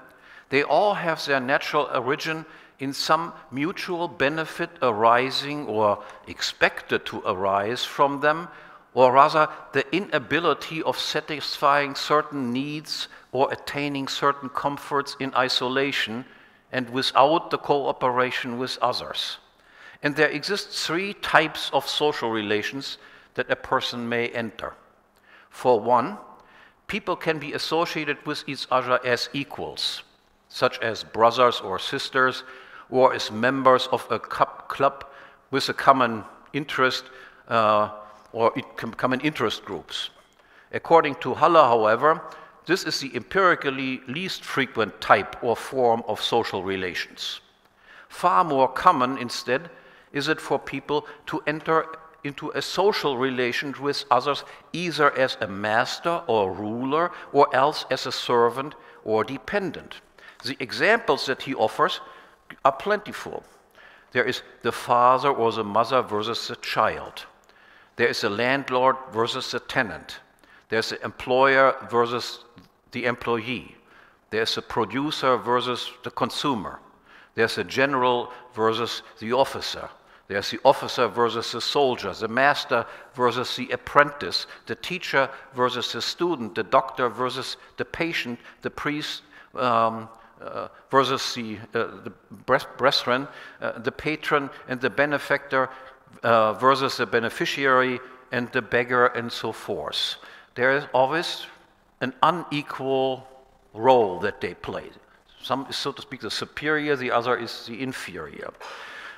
they 0.50 0.64
all 0.64 0.94
have 0.94 1.26
their 1.26 1.40
natural 1.40 1.90
origin 1.94 2.46
in 2.80 2.94
some 2.94 3.34
mutual 3.52 4.08
benefit 4.08 4.70
arising 4.82 5.66
or 5.68 6.04
expected 6.28 7.06
to 7.06 7.22
arise 7.26 7.84
from 7.84 8.22
them, 8.22 8.48
or 8.94 9.12
rather 9.12 9.50
the 9.72 9.86
inability 9.96 10.84
of 10.84 11.00
satisfying 11.00 11.96
certain 11.96 12.54
needs 12.54 13.08
or 13.32 13.52
attaining 13.52 14.08
certain 14.08 14.50
comforts 14.50 15.16
in 15.20 15.34
isolation 15.36 16.26
and 16.72 16.90
without 16.90 17.50
the 17.52 17.58
cooperation 17.58 18.58
with 18.58 18.78
others. 18.82 19.38
And 20.04 20.16
there 20.16 20.30
exist 20.30 20.70
three 20.70 21.14
types 21.16 21.70
of 21.72 21.88
social 21.88 22.30
relations 22.30 22.98
that 23.36 23.50
a 23.50 23.56
person 23.56 24.08
may 24.08 24.28
enter. 24.30 24.74
For 25.50 25.80
one, 25.80 26.18
people 26.88 27.16
can 27.16 27.40
be 27.40 27.54
associated 27.54 28.18
with 28.26 28.44
each 28.48 28.68
other 28.70 29.00
as 29.06 29.30
equals, 29.34 30.04
such 30.50 30.78
as 30.80 31.04
brothers 31.04 31.62
or 31.62 31.80
sisters, 31.80 32.44
or 32.90 33.14
as 33.14 33.32
members 33.32 33.88
of 33.88 34.06
a 34.12 34.20
club 34.20 35.06
with 35.52 35.70
a 35.70 35.74
common 35.74 36.24
interest 36.52 37.06
uh, 37.48 37.90
or 38.34 38.52
common 38.98 39.22
interest 39.22 39.64
groups. 39.64 40.10
According 40.74 41.16
to 41.16 41.34
Haller, 41.34 41.64
however, 41.64 42.22
this 42.66 42.84
is 42.84 43.00
the 43.00 43.16
empirically 43.16 44.02
least 44.08 44.44
frequent 44.44 45.00
type 45.00 45.42
or 45.44 45.56
form 45.56 46.04
of 46.08 46.22
social 46.22 46.64
relations. 46.64 47.42
Far 48.10 48.44
more 48.44 48.68
common, 48.68 49.18
instead, 49.18 49.70
is 50.14 50.28
it 50.28 50.40
for 50.40 50.58
people 50.58 51.06
to 51.26 51.42
enter 51.46 51.88
into 52.24 52.52
a 52.52 52.62
social 52.62 53.18
relation 53.18 53.74
with 53.82 54.06
others, 54.10 54.44
either 54.72 55.12
as 55.18 55.38
a 55.42 55.48
master 55.48 56.22
or 56.28 56.54
ruler, 56.54 57.12
or 57.34 57.54
else 57.54 57.86
as 57.92 58.06
a 58.06 58.12
servant 58.12 58.76
or 59.04 59.24
dependent. 59.24 59.96
The 60.44 60.56
examples 60.60 61.26
that 61.26 61.42
he 61.42 61.54
offers 61.54 62.00
are 62.64 62.72
plentiful. 62.72 63.44
There 64.12 64.24
is 64.24 64.42
the 64.62 64.72
father 64.72 65.30
or 65.30 65.52
the 65.52 65.64
mother 65.64 66.02
versus 66.02 66.48
the 66.48 66.56
child. 66.58 67.26
There 67.96 68.08
is 68.08 68.22
the 68.22 68.30
landlord 68.30 68.96
versus 69.12 69.52
the 69.52 69.60
tenant. 69.60 70.20
There's 70.70 70.90
the 70.90 71.04
employer 71.04 71.76
versus 71.90 72.46
the 72.92 73.06
employee. 73.06 73.76
There's 74.30 74.56
the 74.56 74.62
producer 74.62 75.38
versus 75.38 75.92
the 76.04 76.12
consumer. 76.12 76.80
There's 77.36 77.56
the 77.56 77.64
general 77.64 78.32
versus 78.54 79.04
the 79.20 79.34
officer. 79.34 79.90
There's 80.28 80.52
the 80.52 80.60
officer 80.64 81.08
versus 81.08 81.52
the 81.52 81.62
soldier, 81.62 82.14
the 82.14 82.28
master 82.28 82.86
versus 83.14 83.56
the 83.56 83.70
apprentice, 83.72 84.48
the 84.68 84.76
teacher 84.76 85.30
versus 85.54 85.92
the 85.92 86.02
student, 86.02 86.56
the 86.56 86.64
doctor 86.64 87.10
versus 87.10 87.58
the 87.78 87.86
patient, 87.86 88.40
the 88.62 88.70
priest 88.70 89.24
um, 89.54 90.08
uh, 90.42 90.70
versus 90.90 91.34
the, 91.36 91.58
uh, 91.74 91.88
the 92.04 92.14
brethren, 92.78 93.28
uh, 93.62 93.80
the 93.80 93.92
patron 93.92 94.50
and 94.68 94.80
the 94.80 94.90
benefactor 94.90 95.70
uh, 96.24 96.54
versus 96.54 96.98
the 96.98 97.06
beneficiary 97.06 98.00
and 98.32 98.52
the 98.52 98.62
beggar, 98.62 99.08
and 99.08 99.32
so 99.32 99.52
forth. 99.52 100.16
There 100.56 100.76
is 100.76 100.86
always 100.94 101.46
an 102.02 102.14
unequal 102.24 103.28
role 103.74 104.20
that 104.20 104.42
they 104.42 104.54
play. 104.56 104.90
Some 105.42 105.68
is, 105.70 105.76
so 105.76 105.92
to 105.92 106.02
speak, 106.02 106.22
the 106.22 106.32
superior, 106.32 106.96
the 106.96 107.12
other 107.12 107.38
is 107.38 107.66
the 107.68 107.82
inferior. 107.82 108.52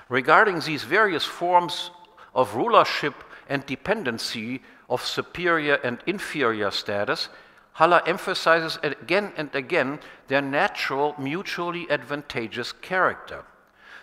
Regarding 0.09 0.59
these 0.59 0.83
various 0.83 1.25
forms 1.25 1.91
of 2.33 2.55
rulership 2.55 3.15
and 3.49 3.65
dependency 3.65 4.61
of 4.89 5.05
superior 5.05 5.75
and 5.75 5.99
inferior 6.05 6.71
status, 6.71 7.29
Haller 7.73 8.01
emphasizes 8.05 8.79
again 8.83 9.33
and 9.35 9.53
again 9.53 9.99
their 10.27 10.41
natural, 10.41 11.15
mutually 11.17 11.89
advantageous 11.89 12.71
character. 12.71 13.43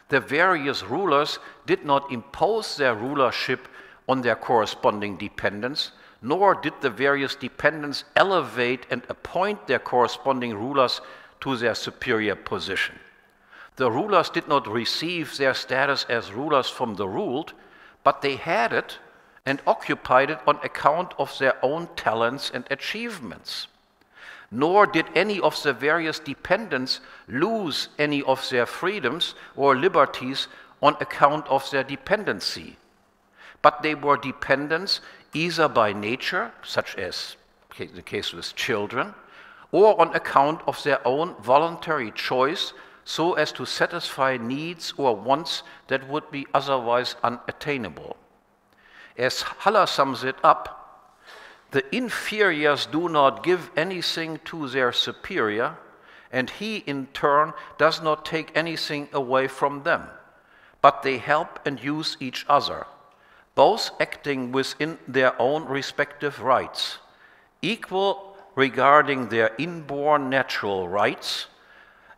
The 0.09 0.21
various 0.21 0.83
rulers 0.83 1.39
did 1.67 1.85
not 1.85 2.13
impose 2.13 2.77
their 2.77 2.95
rulership 2.95 3.69
on 4.09 4.21
their 4.21 4.37
corresponding 4.37 5.17
dependents, 5.17 5.93
nor 6.21 6.55
did 6.55 6.75
the 6.81 6.91
various 6.91 7.35
dependents 7.35 8.05
elevate 8.15 8.87
and 8.91 9.03
appoint 9.09 9.67
their 9.67 9.79
corresponding 9.79 10.55
rulers 10.55 11.01
to 11.41 11.57
their 11.57 11.75
superior 11.75 12.37
position. 12.37 12.99
The 13.77 13.91
rulers 13.91 14.31
did 14.31 14.49
not 14.49 14.67
receive 14.67 15.37
their 15.37 15.55
status 15.55 16.05
as 16.09 16.33
rulers 16.33 16.69
from 16.69 16.95
the 16.95 17.09
ruled, 17.09 17.53
but 18.05 18.23
they 18.23 18.37
had 18.37 18.73
it 18.73 18.99
and 19.47 19.61
occupied 19.67 20.31
it 20.31 20.39
on 20.47 20.57
account 20.63 21.15
of 21.19 21.37
their 21.39 21.55
own 21.65 21.89
talents 21.97 22.51
and 22.53 22.67
achievements. 22.71 23.67
nor 24.53 24.87
did 24.87 25.07
any 25.15 25.41
of 25.41 25.61
the 25.63 25.73
various 25.73 26.19
dependents 26.19 27.01
lose 27.27 27.89
any 27.99 28.23
of 28.25 28.49
their 28.51 28.67
freedoms 28.67 29.35
or 29.57 29.75
liberties 29.75 30.47
on 30.83 30.95
account 31.01 31.47
of 31.49 31.69
their 31.71 31.83
dependency. 31.83 32.77
But 33.63 33.83
they 33.83 33.95
were 33.95 34.19
dependents 34.19 35.01
either 35.33 35.69
by 35.69 35.95
nature, 35.95 36.53
such 36.63 36.95
as 36.97 37.37
the 37.79 38.03
case 38.03 38.35
with 38.35 38.55
children, 38.55 39.15
or 39.73 39.99
on 39.99 40.15
account 40.15 40.61
of 40.67 40.83
their 40.83 41.05
own 41.07 41.35
voluntary 41.37 42.11
choice 42.11 42.75
so 43.05 43.35
as 43.35 43.53
to 43.53 43.67
satisfy 43.67 44.37
needs 44.37 44.95
or 44.97 45.17
wants 45.17 45.63
that 45.89 46.09
would 46.09 46.31
be 46.31 46.47
otherwise 46.55 47.17
unattainable. 47.23 48.17
As 49.19 49.43
Haller 49.43 49.87
sums 49.87 50.25
it 50.25 50.37
up, 50.43 50.79
the 51.73 51.85
inferiors 51.95 52.87
do 52.87 53.09
not 53.09 53.43
give 53.43 53.71
anything 53.77 54.41
to 54.45 54.69
their 54.69 54.93
superior, 54.93 55.77
and 56.31 56.49
he 56.49 56.79
in 56.79 57.07
turn 57.09 57.53
does 57.79 58.03
not 58.03 58.25
take 58.25 58.53
anything 58.55 59.09
away 59.13 59.49
from 59.49 59.83
them, 59.83 60.09
but 60.81 61.03
they 61.03 61.19
help 61.19 61.59
and 61.67 61.83
use 61.83 62.17
each 62.21 62.47
other, 62.49 62.87
both 63.55 63.91
acting 64.01 64.53
within 64.53 64.99
their 65.09 65.41
own 65.41 65.65
respective 65.65 66.41
rights, 66.41 66.99
equal 67.63 68.37
regarding 68.55 69.29
their 69.29 69.55
inborn 69.59 70.29
natural 70.29 70.89
rights 70.89 71.47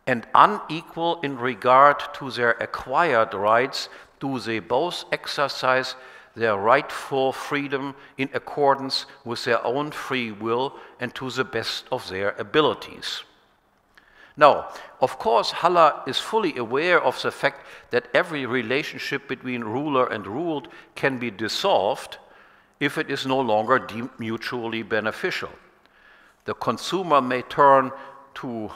and 0.07 0.27
unequal 0.35 1.19
in 1.21 1.37
regard 1.37 1.99
to 2.13 2.29
their 2.31 2.51
acquired 2.51 3.33
rights, 3.33 3.89
do 4.19 4.39
they 4.39 4.59
both 4.59 5.05
exercise 5.11 5.95
their 6.35 6.57
rightful 6.57 7.31
freedom 7.31 7.95
in 8.17 8.29
accordance 8.33 9.05
with 9.23 9.43
their 9.45 9.65
own 9.65 9.91
free 9.91 10.31
will 10.31 10.75
and 10.99 11.15
to 11.15 11.29
the 11.31 11.43
best 11.43 11.85
of 11.91 12.07
their 12.09 12.31
abilities. 12.37 13.23
Now, 14.37 14.67
of 14.99 15.17
course, 15.17 15.51
Haller 15.51 16.01
is 16.05 16.19
fully 16.19 16.57
aware 16.57 17.01
of 17.01 17.21
the 17.21 17.31
fact 17.31 17.65
that 17.91 18.09
every 18.13 18.45
relationship 18.45 19.29
between 19.29 19.63
ruler 19.63 20.07
and 20.07 20.27
ruled 20.27 20.67
can 20.93 21.17
be 21.17 21.31
dissolved 21.31 22.17
if 22.81 22.97
it 22.97 23.09
is 23.09 23.25
no 23.25 23.39
longer 23.39 23.87
mutually 24.19 24.83
beneficial. 24.83 25.51
The 26.43 26.53
consumer 26.53 27.21
may 27.21 27.43
turn 27.43 27.91
to 28.35 28.71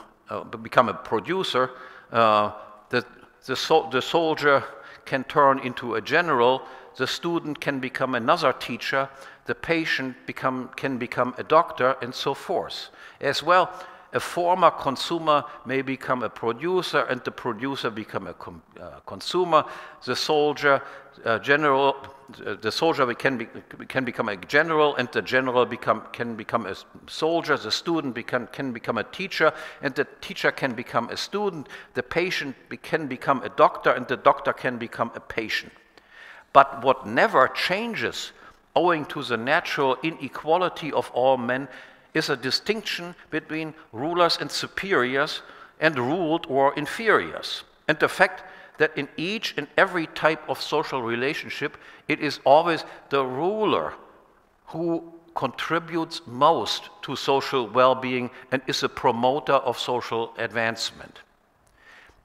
become 0.61 0.89
a 0.89 0.93
producer, 0.93 1.71
uh, 2.11 2.51
the, 2.89 3.05
the, 3.45 3.55
so 3.55 3.87
the 3.91 4.01
soldier 4.01 4.63
can 5.05 5.23
turn 5.23 5.59
into 5.59 5.95
a 5.95 6.01
general, 6.01 6.61
the 6.97 7.07
student 7.07 7.59
can 7.59 7.79
become 7.79 8.15
another 8.15 8.53
teacher, 8.53 9.09
the 9.45 9.55
patient 9.55 10.15
become, 10.25 10.69
can 10.75 10.97
become 10.97 11.33
a 11.37 11.43
doctor, 11.43 11.95
and 12.01 12.13
so 12.13 12.33
forth. 12.33 12.89
As 13.21 13.41
well, 13.41 13.73
a 14.13 14.19
former 14.19 14.71
consumer 14.71 15.43
may 15.65 15.81
become 15.81 16.23
a 16.23 16.29
producer 16.29 17.01
and 17.09 17.23
the 17.23 17.31
producer 17.31 17.89
become 17.89 18.27
a 18.27 18.35
uh, 18.81 18.99
consumer. 19.05 19.63
The 20.05 20.15
soldier, 20.15 20.81
uh, 21.25 21.39
general, 21.39 21.95
uh, 22.03 22.07
Uh, 22.45 22.55
the 22.61 22.71
soldier 22.71 23.11
can, 23.13 23.37
be, 23.37 23.47
can 23.87 24.05
become 24.05 24.29
a 24.29 24.37
general 24.37 24.95
and 24.95 25.09
the 25.11 25.21
general 25.21 25.65
become, 25.65 26.03
can 26.13 26.35
become 26.35 26.65
a 26.65 26.75
soldier. 27.07 27.57
The 27.57 27.71
student 27.71 28.13
become, 28.13 28.47
can 28.47 28.71
become 28.71 28.97
a 28.97 29.03
teacher 29.03 29.51
and 29.81 29.95
the 29.95 30.07
teacher 30.21 30.51
can 30.51 30.73
become 30.73 31.09
a 31.09 31.17
student. 31.17 31.69
The 31.93 32.03
patient 32.03 32.55
be, 32.69 32.77
can 32.77 33.07
become 33.07 33.43
a 33.43 33.49
doctor 33.49 33.91
and 33.91 34.07
the 34.07 34.17
doctor 34.17 34.53
can 34.53 34.77
become 34.77 35.11
a 35.15 35.19
patient. 35.19 35.73
But 36.53 36.83
what 36.83 37.07
never 37.07 37.47
changes 37.47 38.31
owing 38.75 39.05
to 39.05 39.23
the 39.23 39.37
natural 39.37 39.97
inequality 40.03 40.91
of 40.91 41.09
all 41.11 41.37
men 41.37 41.67
is 42.13 42.29
a 42.29 42.37
distinction 42.37 43.15
between 43.29 43.73
rulers 43.91 44.37
and 44.39 44.51
superiors 44.51 45.41
and 45.79 45.97
ruled 45.97 46.45
or 46.49 46.73
inferiors. 46.75 47.63
And 47.87 47.99
the 47.99 48.09
fact 48.09 48.43
that 48.79 48.97
in 48.97 49.07
each 49.15 49.53
and 49.57 49.67
every 49.77 50.07
type 50.07 50.41
of 50.49 50.59
social 50.59 51.01
relationship, 51.03 51.77
it 52.07 52.19
is 52.19 52.39
always 52.45 52.83
the 53.09 53.23
ruler 53.23 53.93
who 54.67 55.13
contributes 55.35 56.21
most 56.25 56.89
to 57.03 57.15
social 57.15 57.67
well 57.67 57.95
being 57.95 58.29
and 58.51 58.61
is 58.67 58.83
a 58.83 58.89
promoter 58.89 59.53
of 59.53 59.77
social 59.77 60.33
advancement. 60.37 61.19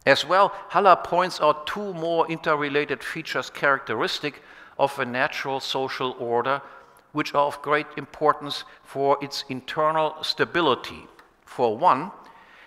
As 0.06 0.24
well, 0.26 0.52
Haller 0.68 0.96
points 0.96 1.40
out 1.40 1.66
two 1.66 1.94
more 1.94 2.26
interrelated 2.30 3.02
features 3.02 3.50
characteristic 3.50 4.42
of 4.78 4.98
a 4.98 5.04
natural 5.04 5.60
social 5.60 6.16
order 6.18 6.60
which 7.12 7.34
are 7.34 7.46
of 7.46 7.62
great 7.62 7.86
importance 7.96 8.64
for 8.82 9.16
its 9.22 9.44
internal 9.48 10.16
stability. 10.22 11.06
For 11.46 11.76
one, 11.76 12.10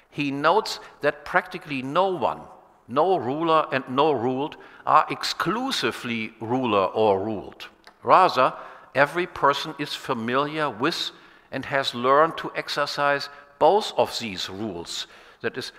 he 0.09 0.31
notes 0.31 0.79
that 1.01 1.25
practically 1.25 1.81
no 1.81 2.07
one, 2.07 2.41
no 2.87 3.17
ruler 3.17 3.67
and 3.71 3.83
no 3.89 4.11
ruled, 4.11 4.57
are 4.85 5.05
exclusively 5.09 6.33
ruler 6.39 6.85
or 6.85 7.23
ruled. 7.23 7.67
Rather, 8.03 8.53
every 8.95 9.27
person 9.27 9.75
is 9.77 9.93
familiar 9.93 10.69
with 10.69 11.11
and 11.51 11.65
has 11.65 11.93
learned 11.93 12.37
to 12.37 12.51
exercise 12.55 13.29
both 13.59 13.93
of 13.97 14.17
these 14.19 14.49
rules. 14.49 15.07
That 15.41 15.57
is, 15.57 15.71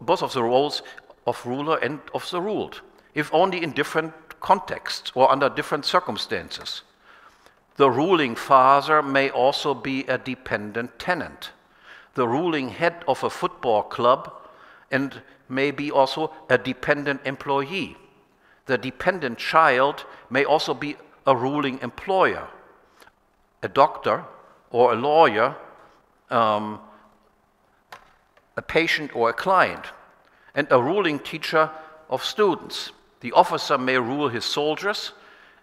both 0.00 0.22
of 0.22 0.32
the 0.32 0.42
roles 0.42 0.82
of 1.26 1.44
ruler 1.46 1.78
and 1.78 2.00
of 2.14 2.28
the 2.30 2.40
ruled, 2.40 2.80
if 3.14 3.32
only 3.32 3.62
in 3.62 3.72
different 3.72 4.12
contexts 4.40 5.12
or 5.14 5.30
under 5.30 5.48
different 5.48 5.84
circumstances. 5.84 6.82
The 7.76 7.90
ruling 7.90 8.34
father 8.34 9.02
may 9.02 9.30
also 9.30 9.74
be 9.74 10.04
a 10.04 10.18
dependent 10.18 10.98
tenant, 10.98 11.52
the 12.14 12.28
ruling 12.28 12.70
head 12.70 13.04
of 13.06 13.22
a 13.22 13.30
football 13.30 13.82
club, 13.82 14.32
and 14.90 15.22
may 15.50 15.70
be 15.70 15.90
also 15.90 16.32
a 16.48 16.56
dependent 16.56 17.20
employee. 17.24 17.96
The 18.66 18.78
dependent 18.78 19.38
child 19.38 20.04
may 20.30 20.44
also 20.44 20.74
be 20.74 20.96
a 21.26 21.36
ruling 21.36 21.80
employer, 21.82 22.48
a 23.62 23.68
doctor 23.68 24.24
or 24.70 24.92
a 24.92 24.96
lawyer, 24.96 25.56
um, 26.30 26.80
a 28.56 28.62
patient 28.62 29.14
or 29.14 29.30
a 29.30 29.32
client, 29.32 29.86
and 30.54 30.66
a 30.70 30.82
ruling 30.82 31.18
teacher 31.18 31.70
of 32.08 32.24
students. 32.24 32.92
The 33.20 33.32
officer 33.32 33.76
may 33.78 33.98
rule 33.98 34.28
his 34.28 34.44
soldiers, 34.44 35.12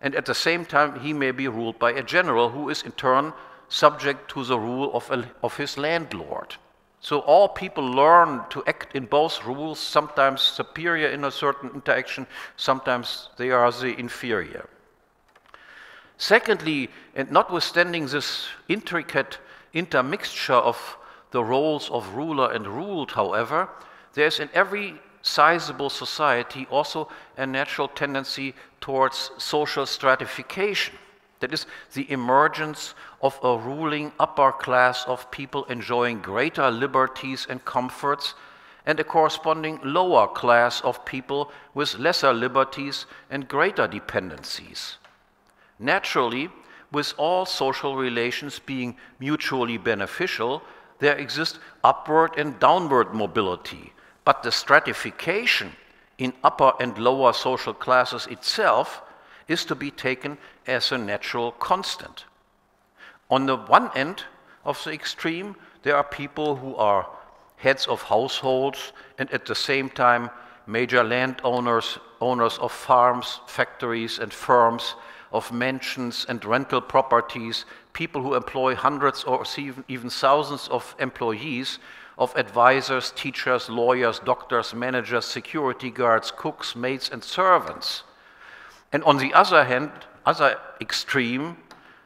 and 0.02 0.16
at 0.16 0.26
the 0.26 0.36
same 0.36 0.66
time 0.66 1.00
he 1.00 1.14
may 1.14 1.32
be 1.32 1.48
ruled 1.48 1.80
by 1.80 1.92
a 1.92 2.04
general 2.04 2.50
who 2.50 2.70
is 2.70 2.84
in 2.84 2.92
turn 2.92 3.34
subject 3.70 4.30
to 4.32 4.44
the 4.44 4.60
rule 4.60 4.94
of, 4.94 5.10
a, 5.12 5.30
of 5.44 5.58
his 5.58 5.78
landlord. 5.78 6.56
So 7.00 7.20
all 7.20 7.48
people 7.48 7.84
learn 7.84 8.42
to 8.50 8.64
act 8.66 8.96
in 8.96 9.06
both 9.06 9.46
rules, 9.46 9.80
sometimes 9.80 10.42
superior 10.42 11.10
in 11.10 11.24
a 11.24 11.32
certain 11.32 11.70
interaction, 11.74 12.28
sometimes 12.56 13.30
they 13.38 13.52
are 13.52 13.72
the 13.72 13.98
inferior. 14.00 14.68
Secondly, 16.18 16.90
and 17.16 17.32
notwithstanding 17.32 18.08
this 18.08 18.48
intricate 18.68 19.38
intermixture 19.74 20.54
of 20.54 20.98
the 21.32 21.44
roles 21.44 21.90
of 21.92 22.16
ruler 22.16 22.52
and 22.52 22.66
ruled, 22.66 23.12
however, 23.12 23.70
there's 24.14 24.40
in 24.40 24.50
every 24.54 24.96
sizable 25.22 25.90
society 25.90 26.66
also 26.72 27.10
a 27.38 27.46
natural 27.46 27.88
tendency 27.88 28.56
towards 28.82 29.30
social 29.38 29.86
stratification. 29.86 30.96
That 31.40 31.54
is, 31.54 31.68
the 31.94 32.10
emergence 32.12 32.96
of 33.22 33.40
a 33.44 33.58
ruling 33.58 34.12
upper 34.20 34.52
class 34.52 35.04
of 35.08 35.30
people 35.32 35.66
enjoying 35.66 36.22
greater 36.22 36.70
liberties 36.70 37.48
and 37.50 37.64
comforts, 37.66 38.34
and 38.86 39.00
a 39.00 39.04
corresponding 39.04 39.80
lower 39.84 40.28
class 40.28 40.82
of 40.82 41.04
people 41.04 41.52
with 41.74 42.00
lesser 42.00 42.34
liberties 42.34 43.06
and 43.30 43.48
greater 43.48 43.88
dependencies. 43.88 44.98
Naturally, 45.80 46.50
with 46.92 47.14
all 47.18 47.46
social 47.46 47.98
relations 47.98 48.60
being 48.60 48.96
mutually 49.20 49.78
beneficial, 49.78 50.62
there 51.00 51.18
exists 51.18 51.60
upward 51.84 52.32
and 52.38 52.60
downward 52.60 53.14
mobility, 53.14 53.94
but 54.24 54.42
the 54.42 54.52
stratification 54.52 55.72
in 56.18 56.34
upper 56.44 56.72
and 56.80 56.98
lower 56.98 57.34
social 57.34 57.74
classes 57.74 58.26
itself 58.28 59.02
is 59.48 59.66
to 59.66 59.76
be 59.76 59.92
taken 59.92 60.38
as 60.66 60.92
a 60.92 60.98
natural 60.98 61.52
constant. 61.52 62.26
On 63.30 63.46
the 63.46 63.58
one 63.58 63.90
end 63.96 64.24
of 64.64 64.82
the 64.84 64.92
extreme, 64.92 65.56
there 65.84 65.96
are 65.96 66.04
people 66.04 66.56
who 66.56 66.76
are 66.76 67.08
heads 67.58 67.88
of 67.88 68.04
households 68.04 68.94
and 69.18 69.30
at 69.32 69.46
the 69.46 69.56
same 69.56 69.90
time 69.90 70.30
major 70.66 71.04
landowners, 71.04 71.98
owners 72.20 72.58
of 72.58 72.72
farms, 72.72 73.40
factories, 73.48 74.20
and 74.20 74.34
firms, 74.34 74.96
of 75.32 75.52
mansions 75.52 76.26
and 76.30 76.44
rental 76.46 76.82
properties, 76.82 77.66
people 77.94 78.22
who 78.22 78.34
employ 78.34 78.76
hundreds 78.76 79.24
or 79.24 79.44
even 79.88 80.10
thousands 80.10 80.68
of 80.70 80.96
employees 81.00 81.80
of 82.18 82.36
advisors, 82.36 83.12
teachers, 83.12 83.70
lawyers, 83.70 84.20
doctors, 84.20 84.74
managers, 84.74 85.26
security 85.26 85.92
guards, 85.92 86.32
cooks, 86.32 86.76
maids, 86.76 87.10
and 87.12 87.24
servants. 87.24 88.04
And 88.92 89.04
on 89.04 89.18
the 89.18 89.34
other 89.34 89.66
hand, 89.66 89.92
other 90.26 90.58
extreme, 90.82 91.58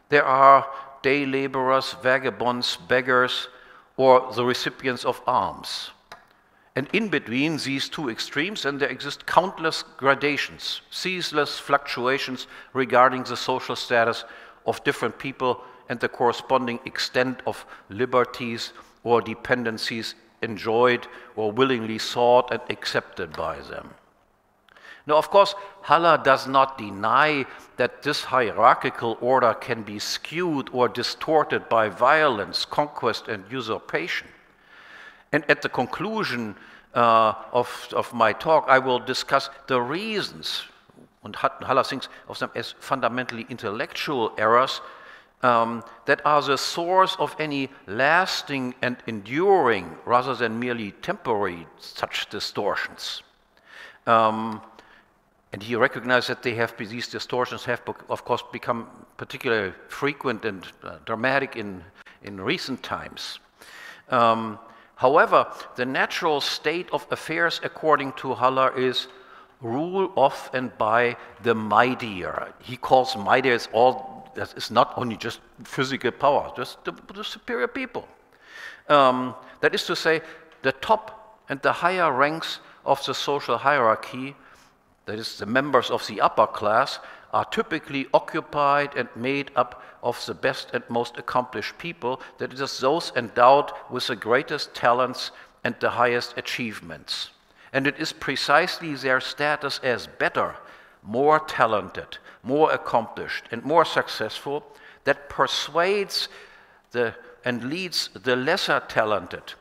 there 0.10 0.26
are 0.26 0.68
day 1.02 1.26
laborers, 1.26 1.94
vagabonds, 2.02 2.78
beggars, 2.88 3.48
or 3.98 4.32
the 4.34 4.46
recipients 4.46 5.06
of 5.06 5.22
alms. 5.28 5.92
And 6.76 6.88
in 6.94 7.10
between 7.10 7.58
these 7.58 7.90
two 7.90 8.10
extremes, 8.10 8.66
and 8.66 8.80
there 8.80 8.90
exist 8.90 9.26
countless 9.26 9.84
gradations, 9.98 10.82
ceaseless 10.90 11.60
fluctuations 11.60 12.48
regarding 12.74 13.24
the 13.24 13.36
social 13.36 13.76
status 13.76 14.24
of 14.66 14.84
different 14.84 15.20
people 15.20 15.62
and 15.90 16.00
the 16.00 16.08
corresponding 16.08 16.80
extent 16.86 17.42
of 17.46 17.66
liberties 17.90 18.72
or 19.04 19.22
dependencies 19.22 20.16
enjoyed 20.42 21.08
or 21.36 21.52
willingly 21.52 21.98
sought 21.98 22.52
and 22.52 22.62
accepted 22.70 23.34
by 23.34 23.60
them. 23.60 23.94
Now, 25.08 25.16
of 25.18 25.30
course, 25.30 25.56
Haller 25.82 26.18
does 26.18 26.48
not 26.48 26.78
deny 26.78 27.46
that 27.78 28.04
this 28.04 28.24
hierarchical 28.24 29.18
order 29.20 29.54
can 29.54 29.82
be 29.84 29.98
skewed 29.98 30.70
or 30.72 30.88
distorted 30.88 31.68
by 31.70 31.90
violence, 31.90 32.66
conquest, 32.66 33.28
and 33.28 33.44
usurpation. 33.52 34.28
And 35.32 35.44
at 35.50 35.62
the 35.62 35.70
conclusion 35.70 36.56
uh, 36.94 37.34
of, 37.52 37.88
of 37.94 38.14
my 38.14 38.34
talk, 38.34 38.66
I 38.68 38.80
will 38.80 39.00
discuss 39.00 39.50
the 39.68 39.82
reasons, 39.82 40.64
and 41.24 41.36
Haller 41.36 41.84
thinks 41.84 42.10
of 42.28 42.38
them 42.40 42.52
as 42.54 42.76
fundamentally 42.80 43.48
intellectual 43.50 44.34
errors, 44.38 44.82
um, 45.44 45.84
that 46.06 46.24
are 46.26 46.42
the 46.42 46.58
source 46.58 47.16
of 47.18 47.36
any 47.40 47.70
lasting 47.88 48.76
and 48.82 48.98
enduring, 49.08 49.98
rather 50.06 50.36
than 50.36 50.60
merely 50.60 50.92
temporary, 50.92 51.66
such 51.80 52.30
distortions. 52.30 53.24
Um, 54.06 54.62
and 55.54 55.62
he 55.62 55.76
recognized 55.76 56.30
that 56.30 56.44
they 56.44 56.56
have 56.56 56.78
these 56.78 57.08
distortions 57.08 57.66
have, 57.66 57.82
of 58.10 58.24
course, 58.24 58.44
become 58.52 58.88
particularly 59.18 59.74
frequent 59.90 60.46
and 60.46 60.66
uh, 60.84 60.98
dramatic 61.06 61.56
in, 61.56 61.84
in 62.24 62.40
recent 62.40 62.82
times. 62.84 63.40
Um, 64.10 64.60
however, 64.96 65.48
the 65.76 65.86
natural 65.86 66.40
state 66.40 66.90
of 66.94 67.06
affairs, 67.12 67.60
according 67.64 68.14
to 68.14 68.34
Haller, 68.34 68.78
is 68.78 69.08
rule 69.62 70.12
of 70.16 70.50
and 70.54 70.76
by 70.78 71.18
the 71.44 71.54
mightier. 71.54 72.54
He 72.60 72.78
calls 72.78 73.16
mightier 73.16 73.54
as 73.54 73.68
all 73.74 74.32
that 74.36 74.54
is 74.56 74.72
not 74.72 74.94
only 74.98 75.18
just 75.18 75.42
physical 75.66 76.12
power, 76.12 76.52
just 76.56 76.84
the, 76.86 76.94
the 77.14 77.24
superior 77.24 77.68
people. 77.68 78.08
Um, 78.88 79.36
that 79.60 79.76
is 79.76 79.84
to 79.86 79.96
say, 79.96 80.22
the 80.62 80.72
top 80.72 81.42
and 81.50 81.62
the 81.62 81.74
higher 81.74 82.12
ranks 82.14 82.60
of 82.86 83.06
the 83.06 83.14
social 83.14 83.58
hierarchy 83.58 84.36
that 85.06 85.20
is, 85.20 85.38
the 85.38 85.46
members 85.46 85.90
of 85.90 86.06
the 86.08 86.22
upper 86.22 86.48
class, 86.48 87.00
are 87.34 87.46
typically 87.46 88.08
occupied 88.14 88.96
and 88.96 89.08
made 89.16 89.52
up 89.56 89.84
of 90.04 90.24
the 90.26 90.34
best 90.34 90.72
and 90.74 90.84
most 90.90 91.18
accomplished 91.18 91.78
people, 91.78 92.22
that 92.38 92.54
is, 92.54 92.80
those 92.80 93.12
endowed 93.16 93.72
with 93.90 94.08
the 94.08 94.16
greatest 94.16 94.74
talents 94.74 95.32
and 95.64 95.76
the 95.80 95.90
highest 95.90 96.38
achievements. 96.38 97.30
And 97.74 97.88
it 97.88 98.00
is 98.00 98.12
precisely 98.12 98.96
their 98.96 99.22
status 99.22 99.80
as 99.84 100.08
better, 100.08 100.56
more 101.04 101.40
talented, 101.40 102.18
more 102.44 102.72
accomplished, 102.72 103.46
and 103.52 103.64
more 103.64 103.86
successful 103.86 104.64
that 105.06 105.30
persuades 105.30 106.28
the, 106.92 107.16
and 107.46 107.64
leads 107.70 108.10
the 108.10 108.36
lesser 108.36 108.82
talented, 108.88 109.54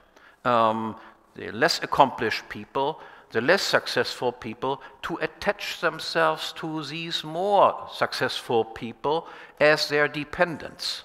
um, 0.45 0.97
the 1.37 1.51
less 1.53 1.83
accomplished 1.83 2.49
people 2.49 3.01
the 3.31 3.41
less 3.41 3.63
successful 3.63 4.33
people 4.33 4.83
to 5.03 5.17
attach 5.17 5.81
themselves 5.81 6.53
to 6.55 6.83
these 6.85 7.23
more 7.23 7.89
successful 7.93 8.65
people 8.65 9.29
as 9.61 9.89
their 9.89 10.09
dependents. 10.09 11.05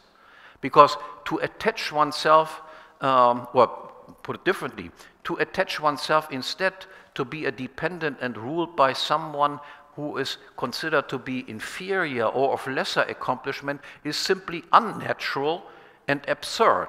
Because 0.61 0.97
to 1.25 1.37
attach 1.37 1.91
oneself, 1.91 2.61
um, 3.01 3.47
or 3.53 3.67
put 4.23 4.37
it 4.37 4.45
differently, 4.45 4.91
to 5.25 5.35
attach 5.35 5.79
oneself 5.79 6.27
instead 6.31 6.73
to 7.13 7.23
be 7.25 7.45
a 7.45 7.51
dependent 7.51 8.17
and 8.21 8.37
ruled 8.37 8.75
by 8.75 8.93
someone 8.93 9.59
who 9.95 10.17
is 10.17 10.37
considered 10.57 11.07
to 11.07 11.17
be 11.17 11.49
inferior 11.49 12.25
or 12.25 12.53
of 12.53 12.67
lesser 12.67 13.01
accomplishment 13.01 13.79
is 14.03 14.17
simply 14.17 14.63
unnatural 14.73 15.63
and 16.07 16.21
absurd. 16.27 16.87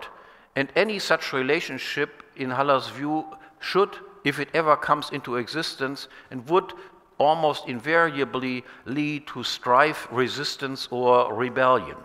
And 0.56 0.68
any 0.74 0.98
such 0.98 1.32
relationship, 1.32 2.22
in 2.34 2.50
Haller's 2.50 2.88
view, 2.88 3.26
should 3.60 3.90
if 4.26 4.40
it 4.40 4.48
ever 4.52 4.76
comes 4.76 5.10
into 5.10 5.36
existence, 5.36 6.08
and 6.32 6.48
would 6.50 6.72
almost 7.18 7.68
invariably 7.68 8.64
lead 8.84 9.24
to 9.28 9.44
strife, 9.44 10.08
resistance, 10.10 10.88
or 10.90 11.32
rebellion. 11.32 11.96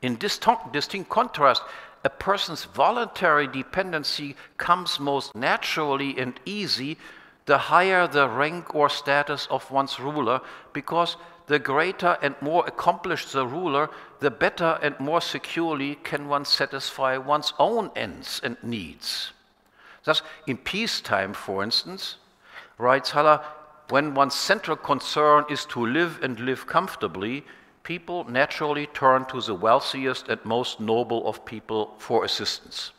In 0.00 0.16
distinct 0.16 1.08
contrast, 1.10 1.62
a 2.04 2.08
person's 2.08 2.64
voluntary 2.64 3.48
dependency 3.48 4.36
comes 4.58 5.00
most 5.00 5.34
naturally 5.34 6.16
and 6.18 6.38
easy 6.44 6.96
the 7.46 7.58
higher 7.58 8.06
the 8.06 8.28
rank 8.28 8.72
or 8.72 8.88
status 8.88 9.48
of 9.50 9.68
one's 9.72 9.98
ruler, 9.98 10.40
because 10.72 11.16
the 11.46 11.58
greater 11.58 12.16
and 12.22 12.36
more 12.40 12.64
accomplished 12.68 13.32
the 13.32 13.44
ruler, 13.44 13.90
the 14.20 14.30
better 14.30 14.78
and 14.80 14.98
more 15.00 15.20
securely 15.20 15.96
can 16.04 16.28
one 16.28 16.44
satisfy 16.44 17.16
one's 17.16 17.52
own 17.58 17.90
ends 17.96 18.40
and 18.44 18.56
needs. 18.62 19.32
Thus, 20.04 20.22
in 20.46 20.56
peacetime, 20.56 21.32
for 21.32 21.62
instance, 21.62 22.16
writes 22.78 23.10
Haller, 23.10 23.40
when 23.88 24.14
one's 24.14 24.34
central 24.34 24.76
concern 24.76 25.44
is 25.50 25.64
to 25.66 25.84
live 25.84 26.18
and 26.22 26.40
live 26.40 26.66
comfortably, 26.66 27.44
people 27.82 28.24
naturally 28.24 28.86
turn 28.86 29.24
to 29.26 29.40
the 29.40 29.54
wealthiest 29.54 30.28
and 30.28 30.44
most 30.44 30.80
noble 30.80 31.28
of 31.28 31.44
people 31.44 31.94
for 31.98 32.24
assistance. 32.24 32.92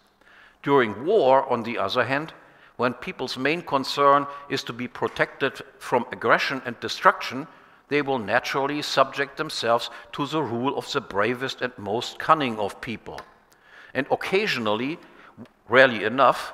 During 0.61 1.05
war, 1.05 1.49
on 1.51 1.63
the 1.63 1.77
other 1.77 2.05
hand, 2.05 2.33
when 2.77 2.93
people's 2.93 3.37
main 3.37 3.61
concern 3.61 4.27
is 4.49 4.63
to 4.63 4.73
be 4.73 4.87
protected 4.87 5.61
from 5.79 6.05
aggression 6.11 6.61
and 6.65 6.79
destruction, 6.79 7.47
they 7.89 8.01
will 8.01 8.19
naturally 8.19 8.81
subject 8.81 9.37
themselves 9.37 9.89
to 10.13 10.25
the 10.25 10.41
rule 10.41 10.77
of 10.77 10.91
the 10.91 11.01
bravest 11.01 11.61
and 11.61 11.77
most 11.77 12.17
cunning 12.17 12.57
of 12.57 12.81
people. 12.81 13.19
And 13.93 14.07
occasionally, 14.09 14.97
rarely 15.69 16.03
enough, 16.03 16.53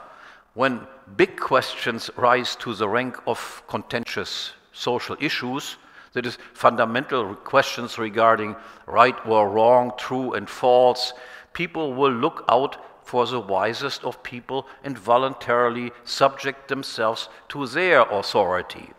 when 0.59 0.85
big 1.15 1.39
questions 1.39 2.09
rise 2.17 2.53
to 2.53 2.73
the 2.73 2.89
rank 2.89 3.15
of 3.25 3.63
contentious 3.69 4.51
social 4.73 5.15
issues, 5.21 5.77
that 6.11 6.25
is, 6.25 6.37
fundamental 6.53 7.33
questions 7.33 7.97
regarding 7.97 8.57
right 8.85 9.15
or 9.25 9.49
wrong, 9.49 9.93
true 9.97 10.33
and 10.33 10.49
false, 10.49 11.13
people 11.53 11.93
will 11.93 12.11
look 12.11 12.43
out 12.49 12.75
for 13.05 13.25
the 13.25 13.39
wisest 13.39 14.03
of 14.03 14.21
people 14.21 14.67
and 14.83 14.99
voluntarily 14.99 15.93
subject 16.03 16.67
themselves 16.67 17.29
to 17.47 17.65
their 17.65 18.01
authority. 18.11 18.89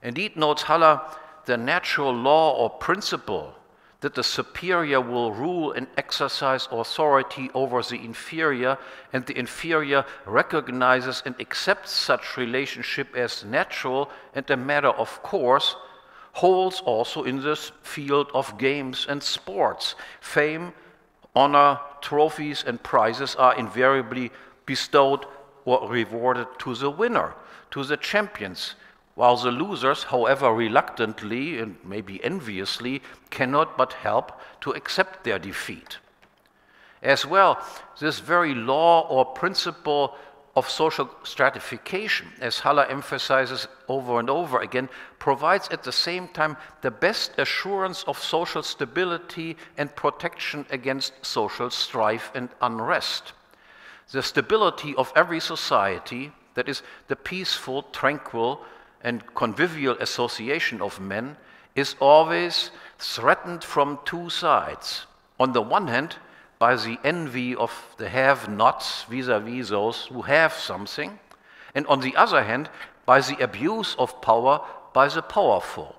Indeed, 0.00 0.36
notes 0.36 0.62
Haller, 0.62 1.00
the 1.46 1.56
natural 1.56 2.12
law 2.14 2.54
or 2.54 2.70
principle 2.70 3.57
that 4.00 4.14
the 4.14 4.22
superior 4.22 5.00
will 5.00 5.32
rule 5.32 5.72
and 5.72 5.86
exercise 5.96 6.68
authority 6.70 7.50
over 7.52 7.82
the 7.82 7.96
inferior, 7.96 8.78
and 9.12 9.26
the 9.26 9.36
inferior 9.36 10.04
recognizes 10.24 11.22
and 11.26 11.34
accepts 11.40 11.90
such 11.90 12.36
relationship 12.36 13.16
as 13.16 13.44
natural 13.44 14.08
and 14.34 14.48
a 14.50 14.56
matter 14.56 14.90
of 14.90 15.22
course, 15.22 15.74
holds 16.32 16.80
also 16.80 17.24
in 17.24 17.42
this 17.42 17.72
field 17.82 18.30
of 18.34 18.56
games 18.58 19.06
and 19.08 19.20
sports. 19.20 19.96
Fame, 20.20 20.72
honor, 21.34 21.80
trophies, 22.00 22.62
and 22.64 22.80
prizes 22.82 23.34
are 23.34 23.58
invariably 23.58 24.30
bestowed 24.64 25.26
or 25.64 25.90
rewarded 25.90 26.46
to 26.60 26.74
the 26.76 26.90
winner, 26.90 27.34
to 27.72 27.82
the 27.82 27.96
champions, 27.96 28.76
while 29.18 29.36
the 29.36 29.50
losers, 29.50 30.04
however 30.04 30.54
reluctantly 30.54 31.58
and 31.58 31.76
maybe 31.82 32.22
enviously, 32.22 33.02
cannot 33.30 33.76
but 33.76 33.92
help 33.94 34.30
to 34.60 34.70
accept 34.70 35.24
their 35.24 35.40
defeat. 35.40 35.98
As 37.02 37.26
well, 37.26 37.60
this 37.98 38.20
very 38.20 38.54
law 38.54 39.08
or 39.08 39.24
principle 39.24 40.14
of 40.54 40.70
social 40.70 41.10
stratification, 41.24 42.28
as 42.40 42.60
Haller 42.60 42.84
emphasizes 42.84 43.66
over 43.88 44.20
and 44.20 44.30
over 44.30 44.60
again, 44.60 44.88
provides 45.18 45.68
at 45.70 45.82
the 45.82 45.90
same 45.90 46.28
time 46.28 46.56
the 46.82 46.92
best 46.92 47.32
assurance 47.38 48.04
of 48.04 48.22
social 48.22 48.62
stability 48.62 49.56
and 49.76 49.96
protection 49.96 50.64
against 50.70 51.12
social 51.26 51.70
strife 51.70 52.30
and 52.36 52.50
unrest. 52.62 53.32
The 54.12 54.22
stability 54.22 54.94
of 54.94 55.12
every 55.16 55.40
society, 55.40 56.30
that 56.54 56.68
is, 56.68 56.84
the 57.08 57.16
peaceful, 57.16 57.82
tranquil, 57.82 58.64
and 59.02 59.22
convivial 59.34 59.96
association 59.98 60.82
of 60.82 61.00
men 61.00 61.36
is 61.74 61.94
always 62.00 62.70
threatened 62.98 63.62
from 63.62 63.98
two 64.04 64.28
sides. 64.28 65.06
On 65.38 65.52
the 65.52 65.62
one 65.62 65.88
hand, 65.88 66.16
by 66.58 66.74
the 66.74 66.98
envy 67.04 67.54
of 67.54 67.94
the 67.98 68.08
have 68.08 68.48
nots 68.48 69.04
vis 69.04 69.28
a 69.28 69.38
vis 69.38 69.68
those 69.68 70.06
who 70.06 70.22
have 70.22 70.52
something, 70.52 71.18
and 71.74 71.86
on 71.86 72.00
the 72.00 72.16
other 72.16 72.42
hand, 72.42 72.68
by 73.06 73.20
the 73.20 73.38
abuse 73.42 73.94
of 73.98 74.20
power 74.20 74.60
by 74.92 75.08
the 75.08 75.22
powerful. 75.22 75.94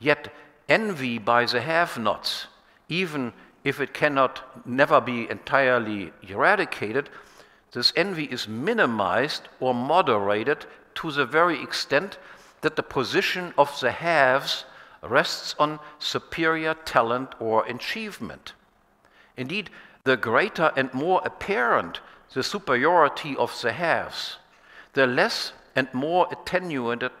Yet, 0.00 0.32
envy 0.68 1.18
by 1.18 1.46
the 1.46 1.60
have 1.60 1.98
nots, 1.98 2.48
even 2.88 3.32
if 3.62 3.80
it 3.80 3.94
cannot 3.94 4.66
never 4.66 5.00
be 5.00 5.30
entirely 5.30 6.12
eradicated, 6.28 7.08
this 7.70 7.92
envy 7.94 8.24
is 8.24 8.48
minimized 8.48 9.48
or 9.60 9.72
moderated 9.74 10.66
to 10.96 11.10
the 11.10 11.26
very 11.26 11.62
extent 11.62 12.18
that 12.60 12.76
the 12.76 12.82
position 12.82 13.52
of 13.58 13.78
the 13.80 13.92
haves 13.92 14.64
rests 15.02 15.54
on 15.58 15.80
superior 15.98 16.74
talent 16.74 17.34
or 17.40 17.64
achievement. 17.66 18.52
Indeed, 19.36 19.70
the 20.04 20.16
greater 20.16 20.72
and 20.76 20.92
more 20.94 21.22
apparent 21.24 22.00
the 22.32 22.42
superiority 22.42 23.36
of 23.36 23.60
the 23.60 23.72
haves, 23.72 24.38
the 24.94 25.06
less 25.06 25.52
and 25.76 25.92
more 25.92 26.28
attenuated 26.30 27.12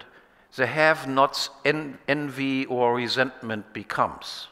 the 0.54 0.66
have 0.66 1.06
nots 1.06 1.50
en 1.64 1.98
envy 2.06 2.66
or 2.66 2.94
resentment 2.94 3.72
becomes. 3.72 4.48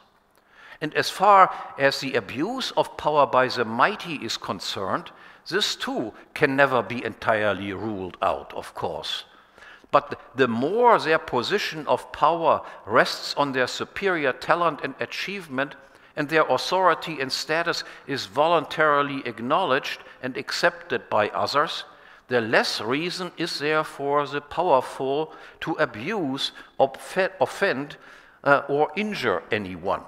And 0.81 0.93
as 0.95 1.11
far 1.11 1.53
as 1.77 1.99
the 1.99 2.15
abuse 2.15 2.71
of 2.71 2.97
power 2.97 3.27
by 3.27 3.47
the 3.47 3.65
mighty 3.65 4.15
is 4.15 4.37
concerned, 4.37 5.11
this 5.49 5.75
too 5.75 6.13
can 6.33 6.55
never 6.55 6.81
be 6.81 7.03
entirely 7.03 7.73
ruled 7.73 8.17
out, 8.21 8.53
of 8.53 8.73
course. 8.73 9.25
But 9.91 10.19
the 10.35 10.47
more 10.47 10.97
their 10.99 11.19
position 11.19 11.85
of 11.87 12.11
power 12.11 12.61
rests 12.85 13.33
on 13.35 13.51
their 13.51 13.67
superior 13.67 14.31
talent 14.31 14.79
and 14.83 14.95
achievement, 14.99 15.75
and 16.15 16.29
their 16.29 16.47
authority 16.47 17.19
and 17.19 17.31
status 17.31 17.83
is 18.07 18.25
voluntarily 18.25 19.21
acknowledged 19.25 20.01
and 20.21 20.37
accepted 20.37 21.09
by 21.09 21.29
others, 21.29 21.83
the 22.27 22.39
less 22.39 22.79
reason 22.79 23.31
is 23.37 23.59
there 23.59 23.83
for 23.83 24.25
the 24.25 24.39
powerful 24.39 25.33
to 25.59 25.73
abuse, 25.73 26.53
offend, 26.79 27.97
uh, 28.45 28.61
or 28.69 28.89
injure 28.95 29.43
anyone. 29.51 30.01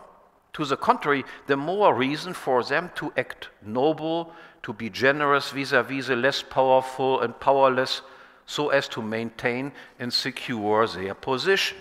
To 0.53 0.63
the 0.63 0.77
contrary, 0.77 1.25
the 1.47 1.57
more 1.57 1.93
reason 1.93 2.33
for 2.33 2.63
them 2.63 2.91
to 2.95 3.11
act 3.17 3.49
noble, 3.61 4.33
to 4.63 4.73
be 4.73 4.89
generous 4.89 5.51
vis 5.51 5.71
a 5.71 5.83
vis 5.83 6.07
the 6.07 6.15
less 6.15 6.41
powerful 6.41 7.21
and 7.21 7.39
powerless, 7.39 8.01
so 8.45 8.69
as 8.69 8.87
to 8.87 9.01
maintain 9.01 9.71
and 9.99 10.11
secure 10.11 10.87
their 10.87 11.13
position. 11.13 11.77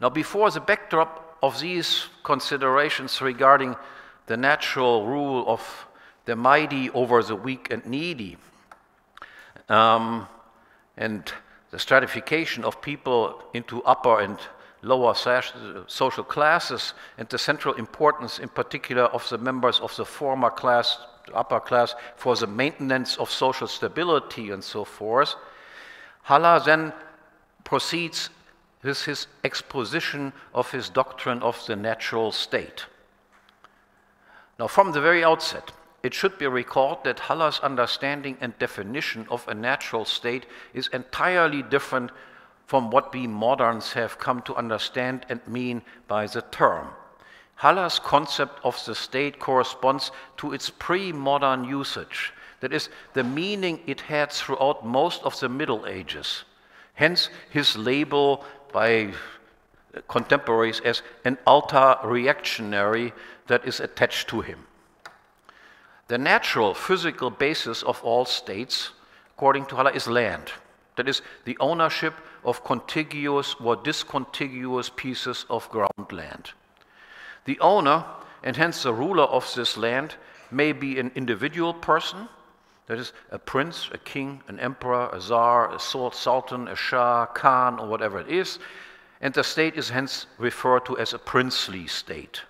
Now, 0.00 0.08
before 0.08 0.50
the 0.50 0.60
backdrop 0.60 1.38
of 1.42 1.60
these 1.60 2.06
considerations 2.24 3.20
regarding 3.20 3.76
the 4.26 4.36
natural 4.36 5.06
rule 5.06 5.44
of 5.46 5.86
the 6.24 6.36
mighty 6.36 6.90
over 6.90 7.22
the 7.22 7.36
weak 7.36 7.70
and 7.70 7.84
needy, 7.86 8.36
um, 9.68 10.26
and 10.96 11.32
the 11.70 11.78
stratification 11.78 12.64
of 12.64 12.82
people 12.82 13.42
into 13.54 13.82
upper 13.84 14.20
and 14.20 14.38
lower 14.82 15.14
uh, 15.26 15.42
social 15.86 16.24
classes, 16.24 16.94
and 17.18 17.28
the 17.28 17.38
central 17.38 17.74
importance, 17.74 18.38
in 18.38 18.48
particular, 18.48 19.04
of 19.04 19.28
the 19.28 19.38
members 19.38 19.80
of 19.80 19.94
the 19.96 20.04
former 20.04 20.50
class 20.50 20.98
upper 21.34 21.60
class 21.60 21.94
for 22.16 22.36
the 22.36 22.46
maintenance 22.46 23.16
of 23.16 23.30
social 23.30 23.66
stability 23.66 24.50
and 24.50 24.62
so 24.62 24.84
forth. 24.84 25.34
Haller 26.22 26.60
then 26.64 26.92
proceeds 27.64 28.30
with 28.82 29.04
his 29.04 29.26
exposition 29.44 30.32
of 30.54 30.70
his 30.70 30.88
doctrine 30.88 31.42
of 31.42 31.64
the 31.66 31.76
natural 31.76 32.32
state. 32.32 32.86
Now, 34.58 34.66
from 34.66 34.92
the 34.92 35.00
very 35.00 35.24
outset, 35.24 35.72
it 36.02 36.14
should 36.14 36.38
be 36.38 36.46
recalled 36.46 37.04
that 37.04 37.20
Haller's 37.20 37.60
understanding 37.60 38.38
and 38.40 38.58
definition 38.58 39.26
of 39.30 39.46
a 39.48 39.54
natural 39.54 40.04
state 40.04 40.46
is 40.72 40.88
entirely 40.92 41.62
different 41.62 42.10
from 42.70 42.88
what 42.88 43.12
we 43.12 43.26
moderns 43.26 43.94
have 43.94 44.16
come 44.16 44.40
to 44.40 44.54
understand 44.54 45.26
and 45.28 45.40
mean 45.48 45.82
by 46.06 46.24
the 46.28 46.42
term. 46.52 46.86
Haller's 47.56 47.98
concept 47.98 48.60
of 48.62 48.80
the 48.86 48.94
state 48.94 49.40
corresponds 49.40 50.12
to 50.36 50.52
its 50.52 50.70
pre 50.70 51.10
modern 51.10 51.64
usage, 51.64 52.32
that 52.60 52.72
is, 52.72 52.88
the 53.12 53.24
meaning 53.24 53.80
it 53.88 54.02
had 54.02 54.30
throughout 54.30 54.86
most 54.86 55.20
of 55.24 55.40
the 55.40 55.48
Middle 55.48 55.84
Ages. 55.84 56.44
Hence, 56.94 57.28
his 57.50 57.76
label 57.76 58.44
by 58.72 59.14
contemporaries 60.06 60.78
as 60.84 61.02
an 61.24 61.38
ultra 61.48 61.98
reactionary 62.04 63.12
that 63.48 63.66
is 63.66 63.80
attached 63.80 64.28
to 64.28 64.42
him. 64.42 64.64
The 66.06 66.18
natural 66.18 66.74
physical 66.74 67.30
basis 67.30 67.82
of 67.82 68.00
all 68.04 68.26
states, 68.26 68.92
according 69.34 69.66
to 69.66 69.74
Haller, 69.74 69.90
is 69.90 70.06
land. 70.06 70.52
That 70.94 71.08
is, 71.08 71.22
the 71.44 71.56
ownership 71.58 72.14
of 72.44 72.64
contiguous 72.64 73.54
or 73.62 73.76
discontiguous 73.76 74.90
pieces 74.90 75.44
of 75.50 75.68
ground 75.70 76.10
land. 76.10 76.52
The 77.44 77.58
owner, 77.60 78.04
and 78.42 78.56
hence 78.56 78.82
the 78.82 78.92
ruler 78.92 79.24
of 79.24 79.52
this 79.54 79.76
land, 79.76 80.14
may 80.50 80.72
be 80.72 80.98
an 80.98 81.12
individual 81.14 81.74
person, 81.74 82.28
that 82.86 82.98
is, 82.98 83.12
a 83.30 83.38
prince, 83.38 83.88
a 83.92 83.98
king, 83.98 84.42
an 84.48 84.58
emperor, 84.58 85.08
a 85.12 85.20
czar, 85.20 85.72
a 85.74 85.78
sultan, 85.78 86.68
a 86.68 86.74
shah, 86.74 87.26
khan, 87.26 87.78
or 87.78 87.86
whatever 87.86 88.20
it 88.20 88.28
is, 88.28 88.58
and 89.20 89.34
the 89.34 89.44
state 89.44 89.76
is 89.76 89.90
hence 89.90 90.26
referred 90.38 90.84
to 90.86 90.98
as 90.98 91.12
a 91.12 91.18
princely 91.18 91.86
state. 91.86 92.42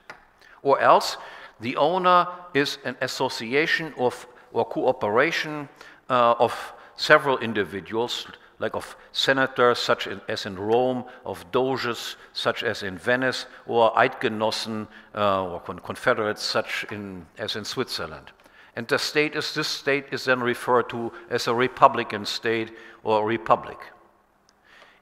Or 0.63 0.81
else, 0.81 1.17
the 1.61 1.77
owner 1.77 2.27
is 2.55 2.79
an 2.85 2.97
association 3.01 3.93
of 3.99 4.27
or 4.53 4.65
cooperation 4.65 5.69
uh, 6.09 6.35
of 6.39 6.73
several 6.97 7.39
individuals 7.39 8.27
like 8.61 8.77
of 8.77 8.95
senators, 9.13 9.79
such 9.79 10.07
as 10.29 10.47
in 10.47 10.57
Rome, 10.57 11.05
of 11.25 11.51
doges, 11.51 12.17
such 12.35 12.63
as 12.63 12.83
in 12.83 12.99
Venice, 12.99 13.47
or 13.67 13.93
Eidgenossen, 13.95 14.87
uh, 15.15 15.45
or 15.45 15.61
confederates, 15.61 16.43
such 16.43 16.87
in, 16.93 17.27
as 17.39 17.57
in 17.57 17.65
Switzerland. 17.65 18.31
And 18.77 18.87
the 18.87 18.99
state 18.99 19.35
is, 19.35 19.55
this 19.55 19.67
state 19.67 20.07
is 20.13 20.27
then 20.27 20.41
referred 20.41 20.91
to 20.91 21.11
as 21.31 21.49
a 21.49 21.55
republican 21.55 22.25
state 22.25 22.71
or 23.03 23.27
republic. 23.27 23.79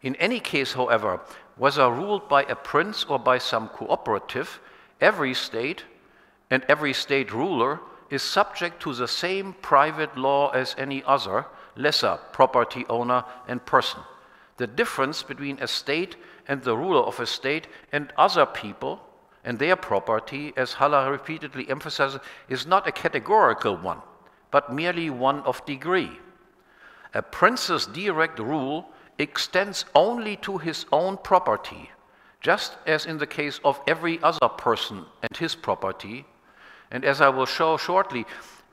In 0.03 0.15
any 0.17 0.41
case, 0.41 0.73
however, 0.73 1.21
whether 1.57 1.91
ruled 1.91 2.29
by 2.29 2.45
a 2.45 2.55
prince 2.55 3.05
or 3.05 3.19
by 3.19 3.39
some 3.39 3.69
cooperative, 3.69 4.61
every 5.01 5.35
state 5.35 5.85
and 6.51 6.65
every 6.69 6.93
state 6.93 7.33
ruler 7.33 7.81
is 8.09 8.23
subject 8.23 8.81
to 8.83 8.95
the 8.95 9.09
same 9.09 9.53
private 9.61 10.17
law 10.17 10.51
as 10.51 10.75
any 10.79 11.03
other, 11.05 11.47
lesser 11.79 12.19
property 12.33 12.85
owner 12.91 13.25
and 13.47 13.65
person. 13.65 14.01
The 14.59 14.67
difference 14.67 15.23
between 15.23 15.59
a 15.61 15.69
state 15.69 16.17
and 16.47 16.63
the 16.63 16.77
ruler 16.77 17.03
of 17.03 17.21
a 17.21 17.27
state 17.27 17.69
and 17.93 18.13
other 18.19 18.45
people 18.45 19.01
and 19.45 19.59
their 19.59 19.77
property, 19.77 20.53
as 20.57 20.75
Haller 20.75 21.11
repeatedly 21.11 21.71
emphasizes, 21.71 22.21
is 22.49 22.67
not 22.67 22.87
a 22.87 22.93
categorical 22.93 23.77
one, 23.77 24.03
but 24.51 24.73
merely 24.73 25.09
one 25.09 25.41
of 25.43 25.65
degree. 25.65 26.19
A 27.15 27.23
prince's 27.23 27.87
direct 27.87 28.39
rule 28.39 28.91
extends 29.19 29.85
only 29.95 30.37
to 30.37 30.59
his 30.59 30.85
own 30.93 31.17
property, 31.19 31.91
just 32.41 32.77
as 32.87 33.07
in 33.07 33.19
the 33.19 33.27
case 33.27 33.61
of 33.65 33.81
every 33.87 34.21
other 34.23 34.49
person 34.49 35.07
and 35.23 35.37
his 35.37 35.55
property. 35.55 36.27
And 36.91 37.05
as 37.05 37.21
I 37.21 37.29
will 37.29 37.47
show 37.47 37.77
shortly, 37.77 38.27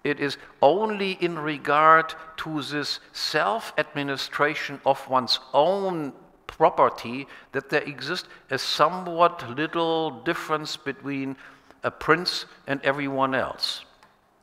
it 0.06 0.20
is 0.20 0.38
only 0.62 1.14
in 1.14 1.38
regard 1.38 2.14
to 2.38 2.62
this 2.62 3.00
self 3.12 3.74
administration 3.78 4.80
of 4.86 5.10
one's 5.10 5.40
own 5.52 6.14
property 6.46 7.28
that 7.54 7.70
there 7.70 7.82
exists 7.82 8.30
a 8.52 8.58
somewhat 8.58 9.44
little 9.58 10.12
difference 10.22 10.78
between 10.78 11.36
a 11.84 11.90
prince 11.90 12.46
and 12.68 12.80
everyone 12.84 13.34
else. 13.34 13.84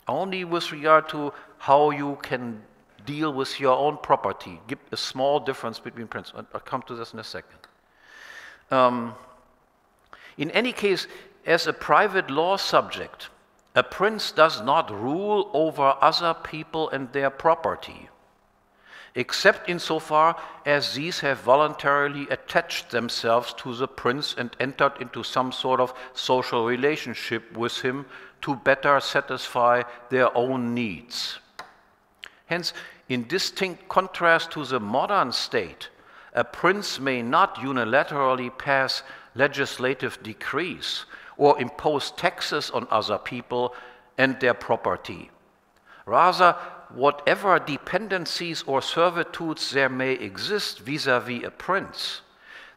Only 0.08 0.44
with 0.44 0.72
regard 0.72 1.08
to 1.10 1.32
how 1.58 1.90
you 1.90 2.18
can 2.22 2.60
deal 3.06 3.32
with 3.32 3.60
your 3.60 3.78
own 3.78 3.98
property, 3.98 4.60
give 4.66 4.80
a 4.90 4.96
small 4.96 5.38
difference 5.38 5.78
between 5.78 6.08
prince. 6.08 6.32
I'll 6.34 6.60
come 6.60 6.82
to 6.88 6.96
this 6.96 7.12
in 7.12 7.20
a 7.20 7.24
second. 7.24 7.58
Um, 8.72 9.14
in 10.38 10.50
any 10.50 10.72
case, 10.72 11.06
as 11.46 11.68
a 11.68 11.72
private 11.72 12.30
law 12.30 12.56
subject, 12.56 13.28
a 13.74 13.82
prince 13.82 14.32
does 14.32 14.60
not 14.60 14.90
rule 14.90 15.50
over 15.54 15.94
other 16.00 16.34
people 16.34 16.90
and 16.90 17.10
their 17.12 17.30
property, 17.30 18.08
except 19.14 19.68
insofar 19.68 20.36
as 20.66 20.94
these 20.94 21.20
have 21.20 21.40
voluntarily 21.40 22.26
attached 22.28 22.90
themselves 22.90 23.54
to 23.54 23.74
the 23.74 23.88
prince 23.88 24.34
and 24.36 24.54
entered 24.60 24.92
into 25.00 25.22
some 25.22 25.52
sort 25.52 25.80
of 25.80 25.94
social 26.12 26.66
relationship 26.66 27.56
with 27.56 27.80
him 27.80 28.04
to 28.42 28.56
better 28.56 29.00
satisfy 29.00 29.82
their 30.10 30.36
own 30.36 30.74
needs. 30.74 31.38
Hence, 32.46 32.74
in 33.08 33.26
distinct 33.26 33.88
contrast 33.88 34.50
to 34.50 34.64
the 34.64 34.80
modern 34.80 35.32
state, 35.32 35.88
a 36.34 36.44
prince 36.44 37.00
may 37.00 37.22
not 37.22 37.56
unilaterally 37.56 38.56
pass 38.58 39.02
legislative 39.34 40.22
decrees 40.22 41.06
or 41.36 41.60
impose 41.60 42.10
taxes 42.12 42.70
on 42.70 42.86
other 42.90 43.18
people 43.18 43.74
and 44.18 44.38
their 44.40 44.54
property. 44.54 45.30
Rather, 46.06 46.52
whatever 46.94 47.58
dependencies 47.58 48.62
or 48.66 48.82
servitudes 48.82 49.70
there 49.70 49.88
may 49.88 50.12
exist 50.12 50.80
vis 50.80 51.06
a 51.06 51.20
vis 51.20 51.44
a 51.44 51.50
prince, 51.50 52.20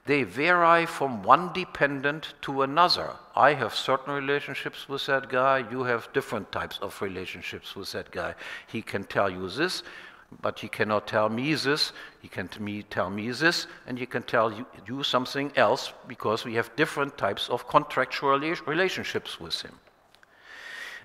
they 0.05 0.21
vary 0.21 0.85
from 0.85 1.23
one 1.23 1.51
dependent 1.53 2.35
to 2.41 2.61
another. 2.61 3.13
I 3.35 3.53
have 3.53 3.73
certain 3.73 4.13
relationships 4.13 4.87
with 4.87 5.07
that 5.07 5.29
guy, 5.29 5.65
you 5.71 5.83
have 5.83 6.13
different 6.13 6.51
types 6.51 6.77
of 6.79 7.01
relationships 7.01 7.75
with 7.75 7.91
that 7.93 8.11
guy. 8.11 8.35
He 8.67 8.83
can 8.83 9.03
tell 9.05 9.29
you 9.29 9.49
this, 9.49 9.81
but 10.41 10.59
he 10.59 10.67
cannot 10.67 11.07
tell 11.07 11.29
this, 11.29 11.93
he 12.21 12.27
can 12.27 12.49
me 12.59 12.83
tell 12.83 13.09
this, 13.09 13.67
and 13.87 13.97
he 13.97 14.05
can 14.05 14.23
tell 14.23 14.51
you, 14.51 14.65
you 14.87 15.03
something 15.03 15.51
else 15.55 15.93
because 16.07 16.45
we 16.45 16.55
have 16.55 16.75
different 16.75 17.17
types 17.17 17.49
of 17.49 17.67
contractual 17.67 18.39
relationships 18.39 19.39
with 19.39 19.61
him. 19.61 19.79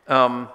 Um, 0.09 0.49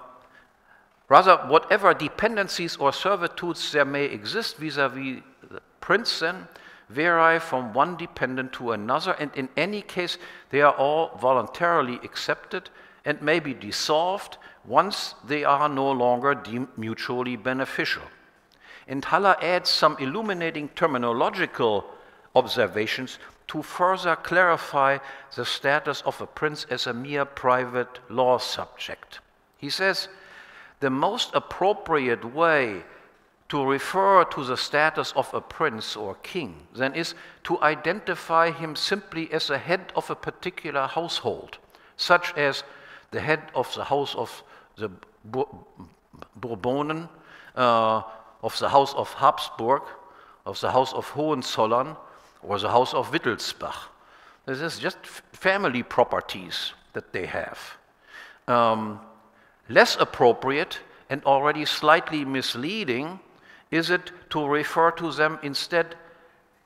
rather, 1.08 1.36
whatever 1.48 1.94
dependencies 1.94 2.76
or 2.76 2.92
servitudes 2.92 3.72
there 3.72 3.84
may 3.84 4.04
exist 4.04 4.56
vis-a-vis 4.56 5.20
-vis 5.20 5.22
the 5.50 5.60
prince 5.80 6.18
then, 6.18 6.48
vary 6.88 7.40
from 7.40 7.72
one 7.72 7.96
dependent 7.96 8.52
to 8.52 8.72
another, 8.72 9.12
and 9.18 9.30
in 9.34 9.48
any 9.56 9.82
case, 9.82 10.18
they 10.50 10.62
are 10.62 10.74
all 10.74 11.16
voluntarily 11.20 11.98
accepted 12.04 12.70
and 13.04 13.22
may 13.22 13.40
be 13.40 13.54
dissolved 13.54 14.36
once 14.64 15.14
they 15.24 15.44
are 15.44 15.68
no 15.68 15.90
longer 15.92 16.34
deemed 16.34 16.68
mutually 16.76 17.36
beneficial. 17.36 18.02
And 18.86 19.04
Haller 19.04 19.36
adds 19.42 19.70
some 19.70 19.96
illuminating 19.98 20.68
terminological 20.70 21.84
observations 22.34 23.18
to 23.48 23.62
further 23.62 24.16
clarify 24.16 24.98
the 25.34 25.44
status 25.44 26.02
of 26.02 26.20
a 26.20 26.26
prince 26.26 26.66
as 26.70 26.86
a 26.86 26.92
mere 26.92 27.24
private 27.24 28.00
law 28.08 28.38
subject. 28.38 29.20
He 29.58 29.70
says, 29.70 30.08
the 30.80 30.90
most 30.90 31.30
appropriate 31.34 32.24
way 32.24 32.82
to 33.48 33.64
refer 33.64 34.24
to 34.24 34.44
the 34.44 34.56
status 34.56 35.12
of 35.12 35.32
a 35.32 35.40
prince 35.40 35.96
or 35.96 36.16
king 36.16 36.66
then 36.74 36.94
is 36.94 37.14
to 37.44 37.60
identify 37.62 38.50
him 38.50 38.74
simply 38.74 39.32
as 39.32 39.46
the 39.46 39.58
head 39.58 39.92
of 39.94 40.10
a 40.10 40.16
particular 40.16 40.86
household, 40.86 41.58
such 41.96 42.34
as 42.36 42.64
the 43.12 43.20
head 43.20 43.40
of 43.54 43.72
the 43.74 43.84
house 43.84 44.14
of 44.16 44.42
the 44.76 44.90
Bourbonen, 46.40 47.08
uh, 47.54 48.02
of 48.42 48.58
the 48.58 48.68
house 48.68 48.94
of 48.94 49.12
Habsburg, 49.14 49.82
of 50.44 50.60
the 50.60 50.70
house 50.70 50.92
of 50.92 51.08
Hohenzollern, 51.10 51.96
or 52.42 52.58
the 52.58 52.70
house 52.70 52.94
of 52.94 53.10
Wittelsbach. 53.10 53.76
This 54.46 54.60
is 54.60 54.78
just 54.78 54.98
family 55.32 55.82
properties 55.82 56.72
that 56.92 57.12
they 57.12 57.26
have. 57.26 57.58
Um, 58.46 59.00
less 59.68 59.96
appropriate 59.96 60.78
and 61.10 61.24
already 61.24 61.64
slightly 61.64 62.24
misleading 62.24 63.18
is 63.70 63.90
it 63.90 64.12
to 64.30 64.46
refer 64.46 64.92
to 64.92 65.10
them 65.12 65.38
instead 65.42 65.96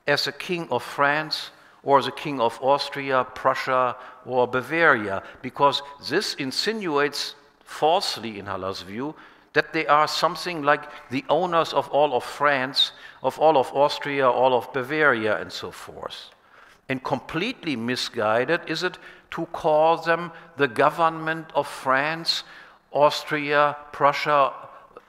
as 0.07 0.25
the 0.25 0.31
king 0.31 0.67
of 0.69 0.83
France 0.83 1.49
or 1.83 2.01
the 2.01 2.11
king 2.11 2.39
of 2.39 2.59
Austria, 2.61 3.25
Prussia, 3.33 3.95
or 4.25 4.47
Bavaria? 4.47 5.23
Because 5.41 5.81
this 6.07 6.35
insinuates 6.35 7.33
falsely, 7.63 8.37
in 8.37 8.45
Haller's 8.45 8.83
view, 8.83 9.15
that 9.53 9.73
they 9.73 9.85
are 9.87 10.07
something 10.07 10.61
like 10.63 10.83
the 11.09 11.25
owners 11.29 11.73
of 11.73 11.89
all 11.89 12.13
of 12.13 12.23
France, 12.23 12.93
of 13.21 13.37
all 13.39 13.57
of 13.57 13.71
Austria, 13.73 14.29
all 14.29 14.53
of 14.53 14.71
Bavaria, 14.73 15.39
and 15.39 15.51
so 15.51 15.71
forth. 15.71 16.31
And 16.87 17.03
completely 17.03 17.75
misguided 17.75 18.61
is 18.67 18.83
it 18.83 18.97
to 19.31 19.45
call 19.47 19.97
them 19.97 20.31
the 20.57 20.67
government 20.67 21.51
of 21.55 21.67
France, 21.67 22.43
Austria, 22.91 23.77
Prussia, 23.91 24.53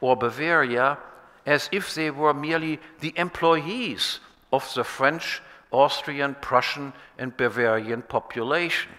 or 0.00 0.16
Bavaria 0.16 0.98
as 1.46 1.68
if 1.72 1.94
they 1.94 2.10
were 2.10 2.34
merely 2.34 2.78
the 3.00 3.12
employees 3.16 4.20
of 4.52 4.72
the 4.74 4.84
French, 4.84 5.40
Austrian, 5.72 6.36
Prussian, 6.40 6.92
and 7.18 7.36
Bavarian 7.36 8.02
population. 8.02 8.90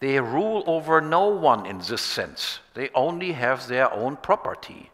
They 0.00 0.20
rule 0.20 0.62
over 0.66 1.00
no 1.00 1.26
one 1.28 1.66
in 1.66 1.78
this 1.78 2.02
sense. 2.02 2.60
They 2.74 2.90
only 2.94 3.32
have 3.32 3.66
their 3.66 3.92
own 3.92 4.16
property. 4.16 4.90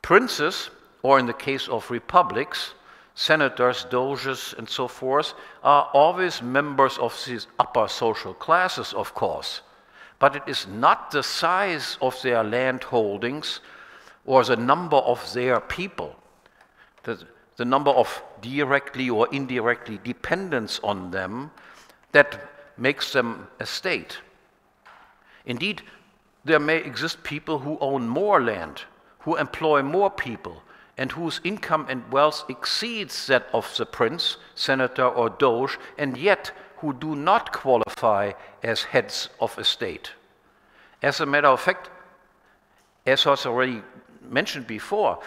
Princes, 0.00 0.70
or 1.02 1.18
in 1.18 1.26
the 1.26 1.34
case 1.34 1.68
of 1.68 1.90
republics, 1.90 2.74
senators, 3.14 3.84
doges, 3.90 4.54
and 4.56 4.68
so 4.68 4.88
forth, 4.88 5.34
are 5.62 5.90
always 5.92 6.40
members 6.40 6.96
of 6.98 7.22
these 7.26 7.46
upper 7.58 7.88
social 7.88 8.32
classes, 8.32 8.94
of 8.94 9.14
course. 9.14 9.60
But 10.18 10.36
it 10.36 10.42
is 10.46 10.66
not 10.66 11.10
the 11.10 11.22
size 11.22 11.98
of 12.00 12.20
their 12.22 12.42
land 12.42 12.84
holdings 12.84 13.60
or 14.24 14.44
the 14.44 14.56
number 14.56 14.96
of 14.96 15.32
their 15.34 15.60
people, 15.60 16.16
the, 17.02 17.22
the 17.56 17.64
number 17.64 17.90
of 17.90 18.22
directly 18.40 19.10
or 19.10 19.28
indirectly 19.32 20.00
dependents 20.02 20.80
on 20.82 21.10
them 21.10 21.50
that 22.12 22.59
makes 22.80 23.12
them 23.12 23.46
a 23.60 23.66
state. 23.66 24.18
Indeed, 25.44 25.82
there 26.44 26.58
may 26.58 26.78
exist 26.78 27.22
people 27.22 27.58
who 27.58 27.78
own 27.80 28.08
more 28.08 28.42
land, 28.42 28.82
who 29.20 29.36
employ 29.36 29.82
more 29.82 30.10
people, 30.10 30.62
and 30.96 31.12
whose 31.12 31.40
income 31.44 31.86
and 31.88 32.10
wealth 32.10 32.44
exceeds 32.48 33.26
that 33.26 33.46
of 33.52 33.76
the 33.76 33.86
prince, 33.86 34.38
senator, 34.54 35.06
or 35.06 35.30
doge, 35.30 35.78
and 35.98 36.16
yet 36.16 36.52
who 36.78 36.92
do 36.94 37.14
not 37.14 37.52
qualify 37.52 38.32
as 38.62 38.82
heads 38.82 39.28
of 39.40 39.56
a 39.58 39.64
state. 39.64 40.12
As 41.02 41.20
a 41.20 41.26
matter 41.26 41.48
of 41.48 41.60
fact, 41.60 41.90
as 43.06 43.26
was 43.26 43.46
already 43.46 43.82
mentioned 44.22 44.66
before, 44.66 45.20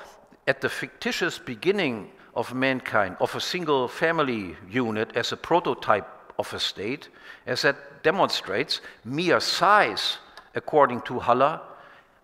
at 0.48 0.62
the 0.62 0.70
fictitious 0.70 1.38
beginning 1.40 2.12
of 2.36 2.54
mankind, 2.54 3.16
of 3.20 3.36
a 3.36 3.42
single 3.42 3.88
family 3.88 4.56
unit 4.70 5.16
as 5.16 5.32
a 5.32 5.38
prototype 5.38 6.08
of 6.38 6.54
a 6.54 6.60
state, 6.60 7.10
as 7.46 7.62
that 7.62 8.04
demonstrates, 8.04 8.82
mere 9.04 9.40
size, 9.40 10.18
according 10.56 11.02
to 11.02 11.20
Haller, 11.20 11.62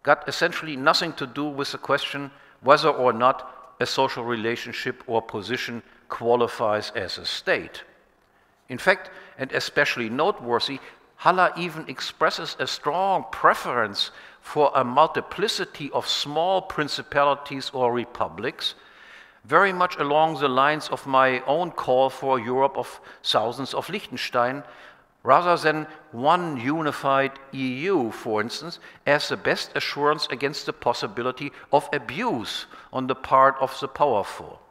got 0.04 0.28
essentially 0.28 0.76
nothing 0.76 1.14
to 1.14 1.28
do 1.28 1.46
with 1.46 1.72
the 1.72 1.78
question 1.78 2.32
whether 2.62 2.90
or 2.90 3.14
not 3.14 3.76
a 3.80 3.86
social 3.86 4.24
relationship 4.24 5.04
or 5.08 5.22
position 5.22 5.82
qualifies 6.10 6.92
as 6.96 7.18
a 7.18 7.26
state. 7.26 7.84
In 8.68 8.78
fact, 8.78 9.10
and 9.38 9.52
especially 9.52 10.10
noteworthy, 10.10 10.80
Haller 11.18 11.52
even 11.58 11.88
expresses 11.90 12.56
a 12.60 12.68
strong 12.68 13.26
preference 13.32 14.12
for 14.42 14.72
a 14.74 14.84
multiplicity 14.84 15.92
of 15.92 16.08
small 16.08 16.62
principalities 16.62 17.70
or 17.74 17.94
republics, 17.94 18.76
very 19.50 19.74
much 19.74 19.98
along 19.98 20.40
the 20.40 20.48
lines 20.48 20.90
of 20.90 21.08
my 21.08 21.40
own 21.48 21.72
call 21.72 22.08
for 22.12 22.38
a 22.38 22.44
Europe 22.44 22.78
of 22.78 23.02
thousands 23.24 23.74
of 23.74 23.90
Liechtenstein, 23.90 24.62
rather 25.24 25.58
than 25.58 25.88
one 26.12 26.56
unified 26.56 27.32
EU, 27.52 28.12
for 28.12 28.42
instance, 28.42 28.80
as 29.08 29.28
the 29.28 29.36
best 29.36 29.72
assurance 29.76 30.28
against 30.28 30.68
the 30.68 30.74
possibility 30.74 31.52
of 31.74 31.90
abuse 31.92 32.68
on 32.94 33.08
the 33.08 33.16
part 33.16 33.56
of 33.60 33.78
the 33.80 33.88
powerful. 33.88 34.62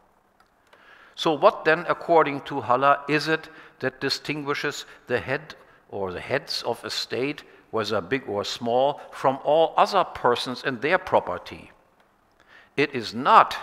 So, 1.16 1.32
what 1.32 1.64
then, 1.64 1.84
according 1.88 2.42
to 2.42 2.60
Haller, 2.60 3.00
is 3.08 3.26
it 3.26 3.48
that 3.80 4.00
distinguishes 4.00 4.86
the 5.08 5.18
head 5.18 5.56
or 5.88 6.12
the 6.12 6.20
heads 6.20 6.62
of 6.62 6.84
a 6.84 6.90
state, 6.90 7.42
whether 7.72 8.00
big 8.00 8.28
or 8.28 8.44
small, 8.44 9.00
from 9.10 9.40
all 9.42 9.74
other 9.76 10.04
persons 10.04 10.62
and 10.64 10.80
their 10.80 10.98
property. 10.98 11.72
It 12.76 12.94
is 12.94 13.12
not, 13.12 13.56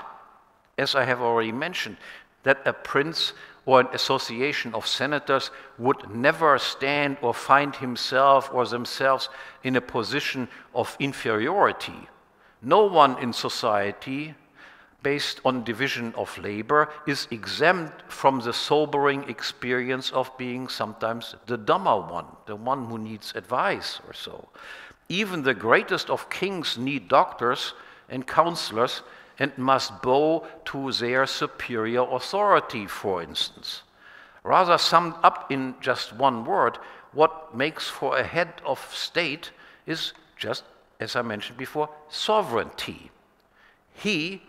as 0.78 0.96
I 0.96 1.06
have 1.06 1.22
already 1.22 1.52
mentioned, 1.52 1.98
that 2.44 2.62
a 2.66 2.74
prince 2.74 3.34
or 3.66 3.80
an 3.82 3.88
association 3.94 4.74
of 4.76 4.86
senators 4.86 5.50
would 5.78 6.10
never 6.10 6.58
stand 6.60 7.18
or 7.22 7.34
find 7.34 7.76
himself 7.76 8.50
or 8.54 8.66
themselves 8.66 9.30
in 9.64 9.76
a 9.76 9.82
position 9.82 10.48
of 10.74 10.96
inferiority. 11.00 12.08
No 12.62 12.86
one 12.86 13.18
in 13.22 13.34
society 13.34 14.36
based 15.02 15.40
on 15.46 15.64
division 15.64 16.14
of 16.16 16.36
labor 16.38 16.90
is 17.06 17.28
exempt 17.30 18.04
from 18.12 18.40
the 18.40 18.54
sobering 18.54 19.24
experience 19.30 20.12
of 20.12 20.36
being 20.38 20.68
sometimes 20.68 21.36
the 21.46 21.58
dumber 21.58 22.00
one, 22.00 22.26
the 22.48 22.56
one 22.56 22.86
who 22.86 22.98
needs 22.98 23.32
advice 23.36 24.00
or 24.08 24.14
so. 24.14 24.50
Even 25.10 25.44
the 25.44 25.54
greatest 25.54 26.10
of 26.10 26.30
kings 26.32 26.78
need 26.78 27.08
doctors 27.08 27.74
and 28.10 28.26
counselors 28.26 29.04
and 29.40 29.58
must 29.58 30.02
bow 30.02 30.46
to 30.66 30.92
their 30.92 31.26
superior 31.26 32.04
authority, 32.04 32.88
for 32.88 33.22
instance. 33.22 33.84
Rather, 34.44 34.78
summed 34.78 35.16
up 35.24 35.52
in 35.52 35.76
just 35.82 36.14
one 36.14 36.46
word, 36.46 36.78
what 37.12 37.56
makes 37.56 37.88
for 37.88 38.18
a 38.18 38.24
head 38.24 38.62
of 38.66 38.80
state 38.94 39.52
is 39.86 40.14
just, 40.38 40.64
as 41.00 41.16
I 41.16 41.22
mentioned 41.22 41.58
before, 41.58 41.90
sovereignty. 42.10 43.12
He 43.94 44.44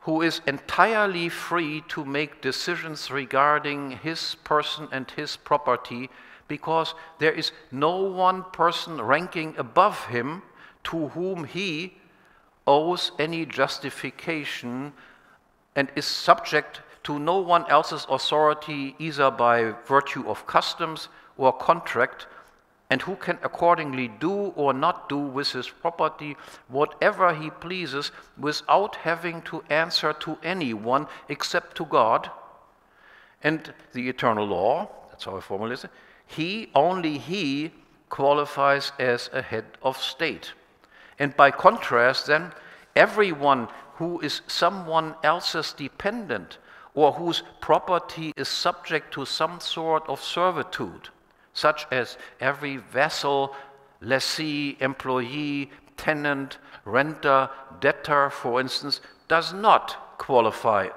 who 0.00 0.22
is 0.22 0.40
entirely 0.46 1.28
free 1.28 1.82
to 1.88 2.04
make 2.04 2.40
decisions 2.40 3.10
regarding 3.10 3.90
his 3.90 4.36
person 4.44 4.86
and 4.92 5.10
his 5.10 5.36
property 5.36 6.08
because 6.46 6.94
there 7.18 7.32
is 7.32 7.50
no 7.72 7.96
one 8.02 8.44
person 8.52 9.00
ranking 9.00 9.54
above 9.58 10.06
him 10.06 10.42
to 10.84 11.08
whom 11.08 11.42
he 11.42 11.96
owes 12.66 13.12
any 13.18 13.46
justification 13.46 14.92
and 15.74 15.88
is 15.94 16.04
subject 16.04 16.80
to 17.04 17.18
no 17.18 17.38
one 17.38 17.64
else's 17.70 18.06
authority 18.08 18.96
either 18.98 19.30
by 19.30 19.72
virtue 19.86 20.28
of 20.28 20.46
customs 20.46 21.08
or 21.36 21.52
contract, 21.52 22.26
and 22.90 23.02
who 23.02 23.16
can 23.16 23.38
accordingly 23.42 24.08
do 24.08 24.52
or 24.56 24.72
not 24.72 25.08
do 25.08 25.18
with 25.18 25.52
his 25.52 25.68
property 25.68 26.36
whatever 26.68 27.34
he 27.34 27.50
pleases 27.50 28.12
without 28.38 28.96
having 28.96 29.42
to 29.42 29.62
answer 29.70 30.12
to 30.12 30.38
anyone 30.42 31.06
except 31.28 31.76
to 31.76 31.84
God 31.84 32.30
and 33.42 33.72
the 33.92 34.08
eternal 34.08 34.46
law, 34.46 34.88
that's 35.08 35.24
how 35.24 35.36
I 35.36 35.40
formulate 35.40 35.84
it, 35.84 35.90
he, 36.26 36.70
only 36.74 37.18
he, 37.18 37.72
qualifies 38.08 38.92
as 38.98 39.30
a 39.32 39.42
head 39.42 39.64
of 39.82 39.96
state. 39.96 40.52
And 41.18 41.36
by 41.36 41.50
contrast, 41.50 42.26
then, 42.26 42.52
everyone 42.94 43.68
who 43.94 44.20
is 44.20 44.42
someone 44.46 45.14
else's 45.22 45.72
dependent 45.72 46.58
or 46.94 47.12
whose 47.12 47.42
property 47.60 48.32
is 48.36 48.48
subject 48.48 49.12
to 49.14 49.24
some 49.24 49.60
sort 49.60 50.08
of 50.08 50.20
servitude, 50.22 51.08
such 51.52 51.86
as 51.90 52.16
every 52.40 52.76
vassal, 52.78 53.54
lessee, 54.00 54.76
employee, 54.80 55.70
tenant, 55.96 56.58
renter, 56.84 57.48
debtor, 57.80 58.30
for 58.30 58.60
instance, 58.60 59.00
does 59.28 59.52
not 59.52 60.18
qualify 60.18 60.88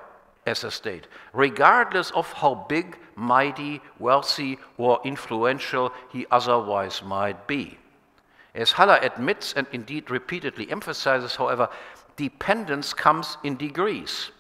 as 0.46 0.64
a 0.64 0.72
state, 0.72 1.08
regardless 1.34 2.12
of 2.12 2.32
how 2.34 2.66
big, 2.68 2.98
mighty, 3.16 3.82
wealthy, 4.00 4.58
or 4.78 5.00
influential 5.04 5.92
he 6.12 6.26
otherwise 6.32 7.02
might 7.04 7.48
be. 7.48 7.78
As 8.56 8.72
Haller 8.72 9.00
admits 9.02 9.54
and 9.54 9.68
indeed 9.72 10.10
repeatedly 10.10 10.72
emphasizes, 10.72 11.36
however, 11.36 11.70
dependence 12.16 12.94
comes 12.94 13.38
in 13.44 13.56
degrees. 13.56 14.32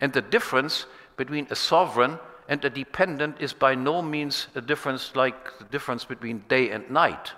And 0.00 0.12
the 0.12 0.22
difference 0.22 0.86
between 1.16 1.46
a 1.50 1.56
sovereign 1.56 2.18
and 2.48 2.64
a 2.64 2.70
dependent 2.70 3.40
is 3.40 3.52
by 3.52 3.74
no 3.74 4.02
means 4.02 4.48
a 4.54 4.60
difference 4.60 5.16
like 5.16 5.58
the 5.58 5.64
difference 5.64 6.04
between 6.04 6.44
day 6.48 6.70
and 6.70 6.88
night. 6.90 7.32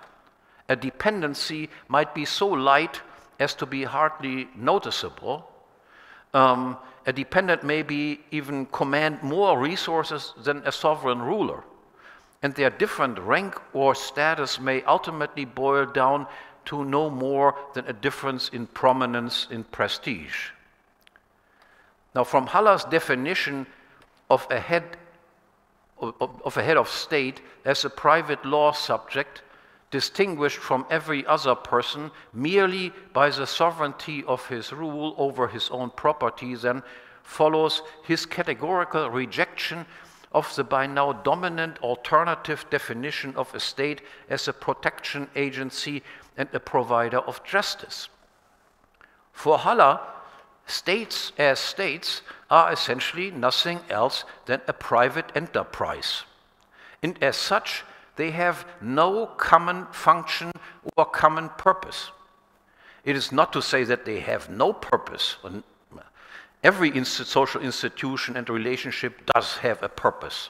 A 0.67 0.75
dependency 0.75 1.69
might 1.87 2.13
be 2.13 2.25
so 2.25 2.47
light 2.47 3.01
as 3.39 3.55
to 3.55 3.65
be 3.65 3.83
hardly 3.83 4.49
noticeable. 4.55 5.49
Um, 6.33 6.77
a 7.07 7.13
dependent 7.13 7.63
may 7.63 7.81
be 7.81 8.19
even 8.29 8.67
command 8.67 9.23
more 9.23 9.57
resources 9.57 10.33
than 10.37 10.61
a 10.65 10.71
sovereign 10.71 11.21
ruler. 11.21 11.63
And 12.41 12.53
their 12.55 12.69
different 12.69 13.19
rank 13.19 13.59
or 13.73 13.95
status 13.95 14.59
may 14.59 14.81
ultimately 14.83 15.45
boil 15.45 15.85
down 15.85 16.27
to 16.65 16.85
no 16.85 17.09
more 17.09 17.55
than 17.73 17.85
a 17.87 17.93
difference 17.93 18.49
in 18.49 18.67
prominence 18.67 19.47
in 19.49 19.63
prestige. 19.63 20.51
Now, 22.15 22.23
from 22.23 22.47
Haller's 22.47 22.85
definition 22.85 23.65
of 24.29 24.47
a 24.49 24.59
head 24.59 24.97
of, 25.99 26.13
of 26.19 26.57
a 26.57 26.63
head 26.63 26.77
of 26.77 26.87
state 26.87 27.41
as 27.65 27.83
a 27.83 27.89
private 27.89 28.45
law 28.45 28.71
subject, 28.71 29.41
distinguished 29.91 30.57
from 30.57 30.85
every 30.89 31.25
other 31.25 31.55
person 31.55 32.11
merely 32.33 32.93
by 33.13 33.29
the 33.29 33.47
sovereignty 33.47 34.23
of 34.25 34.47
his 34.47 34.71
rule 34.71 35.15
over 35.17 35.47
his 35.47 35.69
own 35.71 35.89
property, 35.89 36.55
then 36.55 36.83
follows 37.23 37.81
his 38.03 38.25
categorical 38.25 39.09
rejection 39.09 39.85
of 40.31 40.55
the 40.55 40.63
by 40.63 40.85
now 40.85 41.11
dominant 41.11 41.79
alternative 41.79 42.65
definition 42.69 43.35
of 43.35 43.53
a 43.55 43.59
state 43.59 44.01
as 44.29 44.47
a 44.47 44.53
protection 44.53 45.27
agency 45.35 46.03
and 46.37 46.47
a 46.53 46.59
provider 46.59 47.19
of 47.19 47.43
justice. 47.43 48.09
For 49.33 49.57
Haller, 49.57 49.99
states 50.67 51.31
as 51.37 51.59
states 51.59 52.21
are 52.49 52.71
essentially 52.71 53.31
nothing 53.31 53.79
else 53.89 54.23
than 54.45 54.61
a 54.67 54.73
private 54.73 55.31
enterprise. 55.35 56.23
And 57.01 57.21
as 57.23 57.37
such, 57.37 57.83
they 58.17 58.31
have 58.31 58.65
no 58.81 59.25
common 59.25 59.87
function 59.91 60.51
or 60.97 61.05
common 61.05 61.49
purpose. 61.49 62.11
It 63.05 63.15
is 63.15 63.31
not 63.31 63.53
to 63.53 63.61
say 63.61 63.83
that 63.85 64.05
they 64.05 64.19
have 64.19 64.49
no 64.49 64.73
purpose. 64.73 65.37
Every 66.63 67.03
social 67.05 67.61
institution 67.61 68.35
and 68.35 68.49
relationship 68.49 69.25
does 69.33 69.57
have 69.57 69.81
a 69.81 69.89
purpose. 69.89 70.49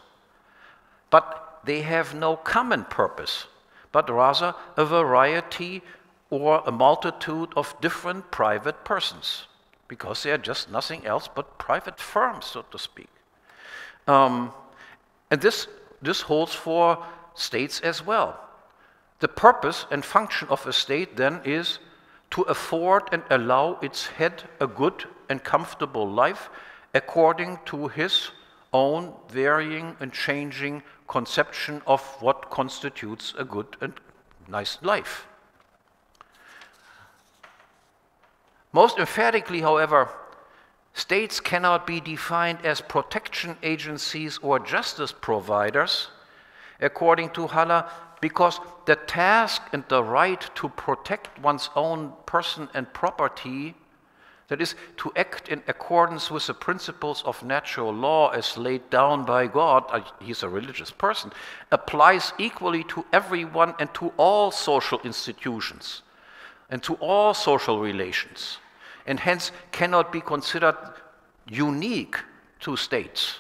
But 1.10 1.60
they 1.64 1.82
have 1.82 2.16
no 2.16 2.36
common 2.36 2.86
purpose, 2.86 3.45
but 3.91 4.10
rather 4.10 4.55
a 4.76 4.86
variety 4.86 5.82
or 6.30 6.64
a 6.66 6.72
multitude 6.72 7.49
of 7.55 7.76
different 7.82 8.32
private 8.32 8.84
persons, 8.84 9.47
because 9.88 10.24
they 10.24 10.32
are 10.32 10.38
just 10.38 10.72
nothing 10.72 11.05
else 11.05 11.28
but 11.28 11.57
private 11.57 11.99
firms, 11.99 12.45
so 12.45 12.64
to 12.72 12.80
speak. 12.80 13.10
Um, 14.07 14.51
and 15.30 15.41
this, 15.41 15.68
this 16.01 16.22
holds 16.22 16.53
for 16.53 17.03
states 17.36 17.80
as 17.82 18.05
well. 18.05 18.39
The 19.20 19.28
purpose 19.28 19.86
and 19.91 20.03
function 20.03 20.47
of 20.49 20.66
a 20.66 20.74
state 20.74 21.18
then 21.18 21.41
is 21.43 21.80
to 22.32 22.43
afford 22.43 23.10
and 23.12 23.24
allow 23.30 23.80
its 23.82 24.07
head 24.07 24.43
a 24.60 24.68
good 24.68 25.05
and 25.30 25.44
comfortable 25.44 26.10
life 26.10 26.50
according 26.94 27.60
to 27.66 27.88
his 27.88 28.32
own 28.74 29.14
varying 29.30 29.96
and 30.00 30.12
changing 30.12 30.84
conception 31.08 31.82
of 31.88 32.02
what 32.20 32.50
constitutes 32.50 33.34
a 33.38 33.44
good 33.44 33.78
and 33.82 33.94
nice 34.48 34.78
life. 34.82 35.28
Most 38.72 39.00
emphatically, 39.00 39.62
however, 39.62 40.10
states 40.94 41.40
cannot 41.40 41.88
be 41.88 42.00
defined 42.00 42.60
as 42.64 42.82
protection 42.82 43.56
agencies 43.64 44.38
or 44.42 44.60
justice 44.60 45.12
providers 45.12 46.10
according 46.82 47.30
to 47.32 47.48
Haller, 47.48 47.86
because 48.22 48.60
the 48.86 48.96
task 48.96 49.62
and 49.74 49.84
the 49.88 50.04
right 50.04 50.50
to 50.56 50.70
protect 50.70 51.40
one's 51.40 51.70
own 51.76 52.14
person 52.26 52.70
and 52.74 52.92
property, 52.94 53.76
that 54.50 54.62
is, 54.62 54.76
to 54.97 55.12
act 55.16 55.47
in 55.47 55.64
accordance 55.68 56.30
with 56.30 56.47
the 56.47 56.54
principles 56.54 57.24
of 57.24 57.43
natural 57.43 57.93
law 57.93 58.30
as 58.30 58.58
laid 58.58 58.89
down 58.89 59.24
by 59.24 59.47
God, 59.47 59.86
uh, 59.89 60.02
he's 60.22 60.43
a 60.43 60.50
religious 60.50 60.91
person, 60.91 61.32
applies 61.72 62.34
equally 62.38 62.84
to 62.86 63.06
everyone 63.14 63.76
and 63.80 63.93
to 63.93 64.12
all 64.18 64.52
social 64.52 65.00
institutions 65.04 66.02
and 66.70 66.84
to 66.84 66.95
all 66.95 67.34
social 67.34 67.80
relations, 67.80 68.58
and 69.06 69.20
hence 69.20 69.52
cannot 69.72 70.12
be 70.12 70.22
considered 70.22 70.78
unique 71.47 72.18
to 72.60 72.76
states. 72.76 73.39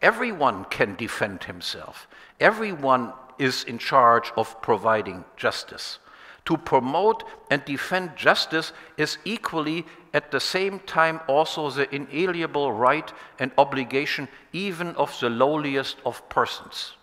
Everyone 0.00 0.64
can 0.66 0.94
defend 0.94 1.44
himself. 1.44 2.06
Everyone 2.40 3.12
is 3.38 3.64
in 3.64 3.78
charge 3.78 4.30
of 4.36 4.60
providing 4.62 5.24
justice. 5.36 5.98
To 6.46 6.56
promote 6.58 7.24
and 7.50 7.64
defend 7.64 8.16
justice 8.16 8.72
is 8.98 9.18
equally 9.24 9.86
at 10.14 10.30
the 10.30 10.40
same 10.40 10.78
time 10.80 11.20
also 11.28 11.68
the 11.68 11.92
inalienable 11.94 12.72
right 12.72 13.12
and 13.38 13.50
obligation 13.58 14.28
even 14.52 14.94
of 14.96 15.18
the 15.20 15.28
lowliest 15.28 15.96
of 16.06 16.26
persons. 16.28 16.94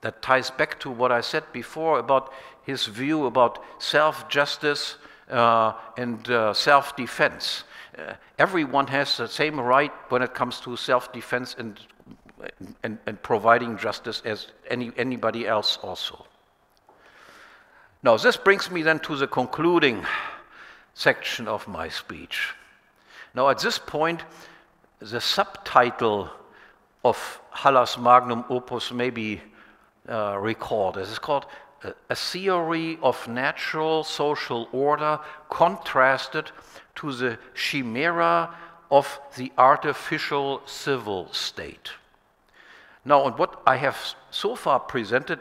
That 0.00 0.20
ties 0.22 0.50
back 0.50 0.80
to 0.80 0.90
what 0.90 1.12
I 1.12 1.20
said 1.20 1.44
before 1.52 2.00
about 2.00 2.32
his 2.62 2.86
view 2.86 3.26
about 3.26 3.62
self 3.78 4.28
justice 4.28 4.96
uh, 5.30 5.74
and 5.96 6.28
uh, 6.28 6.54
self 6.54 6.96
defense. 6.96 7.64
Uh, 7.96 8.14
everyone 8.38 8.88
has 8.88 9.16
the 9.18 9.28
same 9.28 9.60
right 9.60 9.92
when 10.08 10.22
it 10.22 10.34
comes 10.34 10.58
to 10.60 10.76
self 10.76 11.12
defense 11.12 11.54
and 11.58 11.78
and, 12.82 12.98
and 13.06 13.22
providing 13.22 13.76
justice 13.76 14.22
as 14.24 14.48
any, 14.68 14.90
anybody 14.96 15.46
else 15.46 15.78
also. 15.82 16.26
Now, 18.02 18.16
this 18.16 18.36
brings 18.36 18.70
me 18.70 18.82
then 18.82 18.98
to 19.00 19.16
the 19.16 19.26
concluding 19.26 20.04
section 20.94 21.48
of 21.48 21.66
my 21.68 21.88
speech. 21.88 22.54
Now, 23.34 23.48
at 23.48 23.60
this 23.60 23.78
point, 23.78 24.22
the 24.98 25.20
subtitle 25.20 26.30
of 27.04 27.40
Haller's 27.50 27.98
magnum 27.98 28.44
opus 28.48 28.92
may 28.92 29.10
be 29.10 29.40
uh, 30.08 30.36
recalled. 30.38 30.96
This 30.96 31.10
is 31.10 31.18
called 31.18 31.46
a, 31.82 31.94
a 32.10 32.14
theory 32.14 32.98
of 33.02 33.26
natural 33.26 34.04
social 34.04 34.68
order 34.72 35.18
contrasted 35.48 36.50
to 36.96 37.12
the 37.12 37.38
chimera 37.54 38.54
of 38.90 39.20
the 39.36 39.50
artificial 39.56 40.62
civil 40.66 41.32
state. 41.32 41.90
Now, 43.04 43.30
what 43.30 43.62
I 43.66 43.76
have 43.76 43.96
so 44.30 44.54
far 44.54 44.78
presented 44.78 45.40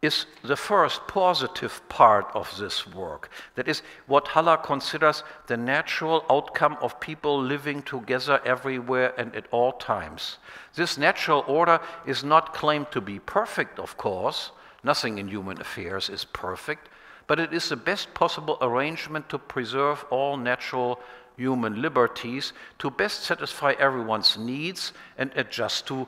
is 0.00 0.26
the 0.44 0.56
first 0.56 1.06
positive 1.08 1.86
part 1.88 2.30
of 2.34 2.56
this 2.56 2.86
work. 2.86 3.30
That 3.56 3.66
is 3.66 3.82
what 4.06 4.28
Haller 4.28 4.56
considers 4.56 5.24
the 5.48 5.56
natural 5.56 6.24
outcome 6.30 6.76
of 6.80 7.00
people 7.00 7.40
living 7.42 7.82
together 7.82 8.40
everywhere 8.44 9.12
and 9.18 9.34
at 9.34 9.46
all 9.50 9.72
times. 9.72 10.38
This 10.76 10.98
natural 10.98 11.44
order 11.48 11.80
is 12.06 12.22
not 12.22 12.54
claimed 12.54 12.92
to 12.92 13.00
be 13.00 13.18
perfect, 13.18 13.80
of 13.80 13.96
course. 13.96 14.52
Nothing 14.84 15.18
in 15.18 15.26
human 15.26 15.60
affairs 15.60 16.08
is 16.08 16.24
perfect, 16.24 16.88
but 17.26 17.40
it 17.40 17.52
is 17.52 17.68
the 17.68 17.76
best 17.76 18.14
possible 18.14 18.56
arrangement 18.60 19.28
to 19.30 19.38
preserve 19.38 20.04
all 20.10 20.36
natural 20.36 21.00
human 21.36 21.80
liberties 21.80 22.52
to 22.78 22.90
best 22.90 23.22
satisfy 23.22 23.72
everyone's 23.78 24.36
needs 24.36 24.92
and 25.16 25.32
adjust 25.36 25.86
to 25.86 26.06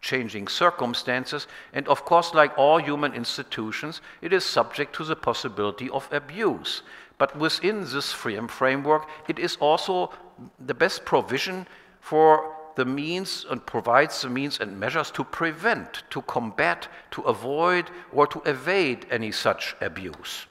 changing 0.00 0.48
circumstances. 0.48 1.46
And 1.72 1.86
of 1.88 2.04
course, 2.04 2.34
like 2.34 2.56
all 2.58 2.78
human 2.78 3.14
institutions, 3.14 4.00
it 4.22 4.32
is 4.32 4.44
subject 4.44 4.94
to 4.96 5.04
the 5.04 5.16
possibility 5.16 5.90
of 5.90 6.08
abuse. 6.12 6.82
But 7.18 7.36
within 7.36 7.80
this 7.80 8.12
framework, 8.12 9.08
it 9.28 9.38
is 9.38 9.56
also 9.56 10.12
the 10.58 10.74
best 10.74 11.04
provision 11.04 11.66
for 12.00 12.52
the 12.76 12.84
means 12.84 13.46
and 13.50 13.64
provides 13.64 14.22
the 14.22 14.28
means 14.28 14.60
and 14.60 14.78
measures 14.78 15.10
to 15.12 15.24
prevent, 15.24 16.02
to 16.10 16.22
combat, 16.22 16.88
to 17.10 17.22
avoid, 17.22 17.90
or 18.12 18.26
to 18.26 18.42
evade 18.44 19.06
any 19.10 19.32
such 19.32 19.74
abuse. 19.80 20.46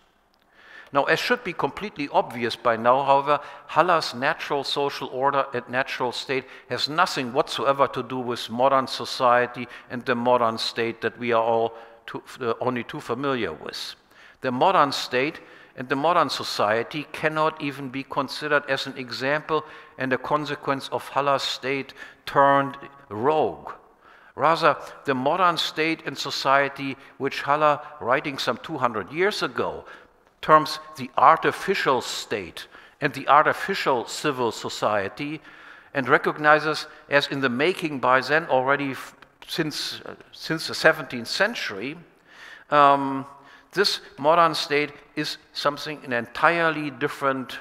Now, 0.96 1.04
as 1.04 1.20
should 1.20 1.44
be 1.44 1.52
completely 1.52 2.08
obvious 2.14 2.56
by 2.56 2.78
now, 2.78 3.04
however, 3.04 3.42
Haller's 3.68 4.14
natural 4.14 4.64
social 4.64 5.10
order 5.10 5.46
and 5.54 5.68
natural 5.68 6.14
state 6.14 6.46
has 6.70 6.88
nothing 6.88 7.34
whatsoever 7.34 7.86
to 7.90 8.02
do 8.02 8.18
with 8.18 8.50
modern 8.50 8.88
society 8.88 9.68
and 9.90 10.06
the 10.06 10.16
modern 10.16 10.58
state 10.58 11.02
that 11.02 11.20
we 11.20 11.34
are 11.34 11.44
all 11.44 11.74
too, 12.06 12.24
uh, 12.40 12.54
only 12.62 12.86
too 12.86 13.02
familiar 13.02 13.52
with. 13.52 13.96
The 14.40 14.54
modern 14.54 14.94
state 14.94 15.42
and 15.76 15.90
the 15.90 15.98
modern 15.98 16.30
society 16.30 17.06
cannot 17.12 17.62
even 17.62 17.90
be 17.90 18.04
considered 18.04 18.64
as 18.70 18.88
an 18.88 18.98
example 18.98 19.66
and 19.98 20.14
a 20.14 20.18
consequence 20.18 20.88
of 20.94 21.10
Haller's 21.10 21.44
state 21.44 21.94
turned 22.26 22.78
rogue. 23.10 23.74
Rather, 24.36 24.78
the 25.04 25.16
modern 25.16 25.58
state 25.58 26.04
and 26.06 26.18
society, 26.18 26.96
which 27.18 27.42
Haller, 27.42 27.82
writing 28.00 28.38
some 28.38 28.58
200 28.58 29.12
years 29.12 29.44
ago, 29.44 29.86
terms 30.46 30.80
the 30.98 31.10
artificial 31.18 32.02
state 32.02 32.68
and 33.02 33.12
the 33.14 33.28
artificial 33.28 34.06
civil 34.06 34.52
society 34.52 35.42
and 35.96 36.08
recognizes 36.08 36.86
as 37.10 37.28
in 37.28 37.42
the 37.42 37.50
making 37.50 38.00
by 38.00 38.22
then 38.22 38.46
already 38.46 38.94
since, 39.48 40.02
uh, 40.06 40.14
since 40.32 40.68
the 40.68 40.74
17th 40.74 41.26
century, 41.26 41.98
um, 42.70 43.26
this 43.72 44.02
modern 44.20 44.54
state 44.54 44.92
is 45.16 45.38
something 45.54 46.00
an 46.04 46.14
entirely 46.14 46.92
different 46.92 47.58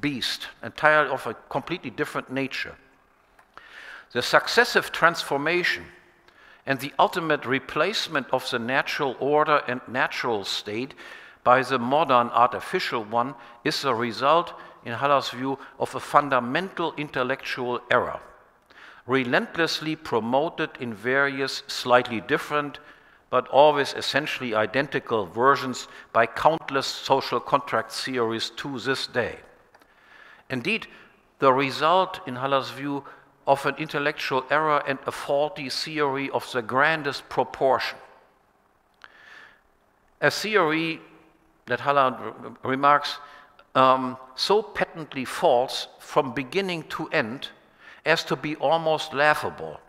beast, 0.00 0.48
entirely 0.62 1.10
of 1.10 1.26
a 1.26 1.34
completely 1.50 1.90
different 1.90 2.30
nature. 2.30 2.74
The 4.12 4.22
successive 4.22 4.92
transformation 4.92 5.84
and 6.66 6.80
the 6.80 6.92
ultimate 6.98 7.44
replacement 7.44 8.26
of 8.32 8.48
the 8.50 8.58
natural 8.58 9.14
order 9.20 9.60
and 9.68 9.82
natural 9.86 10.44
state 10.44 10.94
by 11.44 11.62
the 11.62 11.78
modern 11.78 12.28
artificial 12.30 13.04
one 13.04 13.34
is 13.62 13.82
the 13.82 13.94
result, 13.94 14.54
in 14.84 14.94
Haller's 14.94 15.30
view, 15.30 15.58
of 15.78 15.94
a 15.94 16.00
fundamental 16.00 16.94
intellectual 16.96 17.80
error, 17.90 18.20
relentlessly 19.06 19.94
promoted 19.94 20.70
in 20.80 20.94
various 20.94 21.62
slightly 21.66 22.20
different 22.20 22.78
but 23.30 23.48
always 23.48 23.94
essentially 23.94 24.54
identical 24.54 25.26
versions 25.26 25.88
by 26.12 26.24
countless 26.24 26.86
social 26.86 27.40
contract 27.40 27.90
theories 27.90 28.50
to 28.50 28.78
this 28.78 29.08
day. 29.08 29.36
Indeed, 30.48 30.86
the 31.40 31.52
result, 31.52 32.20
in 32.28 32.36
Haller's 32.36 32.70
view, 32.70 33.04
of 33.46 33.66
an 33.66 33.74
intellectual 33.76 34.44
error 34.50 34.82
and 34.86 34.98
a 35.06 35.12
faulty 35.12 35.68
theory 35.68 36.30
of 36.30 36.50
the 36.52 36.62
grandest 36.62 37.28
proportion. 37.28 37.98
A 40.20 40.30
theory 40.30 41.00
that 41.66 41.80
Haller 41.80 42.34
remarks, 42.62 43.18
um, 43.74 44.16
so 44.34 44.62
patently 44.62 45.24
false 45.24 45.88
from 45.98 46.32
beginning 46.32 46.84
to 46.84 47.08
end 47.08 47.48
as 48.04 48.22
to 48.24 48.36
be 48.36 48.56
almost 48.56 49.14
laughable. 49.14 49.80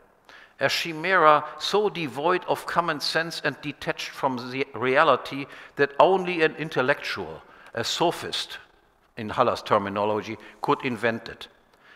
A 0.60 0.70
chimera 0.70 1.44
so 1.60 1.90
devoid 1.90 2.46
of 2.46 2.66
common 2.66 3.02
sense 3.02 3.42
and 3.44 3.60
detached 3.62 4.10
from 4.10 4.38
the 4.52 4.66
reality 4.74 5.46
that 5.76 5.92
only 6.00 6.44
an 6.44 6.56
intellectual, 6.56 7.42
a 7.74 7.84
sophist, 7.84 8.58
in 9.18 9.30
Haller's 9.30 9.62
terminology, 9.62 10.38
could 10.62 10.84
invent 10.86 11.28
it. 11.28 11.48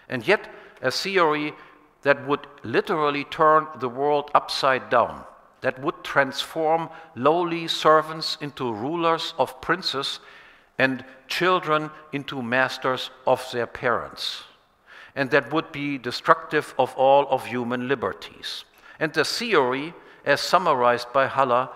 And 0.09 0.27
yet, 0.27 0.49
a 0.81 0.91
theory 0.91 1.53
that 2.01 2.27
would 2.27 2.47
literally 2.63 3.23
turn 3.25 3.67
the 3.79 3.89
world 3.89 4.29
upside 4.33 4.89
down 4.89 5.23
that 5.61 5.81
would 5.81 6.03
transform 6.03 6.89
lowly 7.15 7.67
servants 7.67 8.37
into 8.41 8.73
rulers 8.73 9.33
of 9.37 9.59
princes 9.61 10.19
and 10.77 11.03
children 11.27 11.91
into 12.13 12.41
masters 12.41 13.11
of 13.27 13.45
their 13.51 13.67
parents, 13.67 14.43
and 15.15 15.29
that 15.31 15.51
would 15.51 15.71
be 15.71 15.97
destructive 15.97 16.73
of 16.79 16.95
all 16.95 17.27
of 17.29 17.45
human 17.45 17.87
liberties. 17.87 18.63
And 18.99 19.13
the 19.13 19.25
theory, 19.25 19.93
as 20.25 20.41
summarized 20.41 21.11
by 21.13 21.27
Haller, 21.27 21.69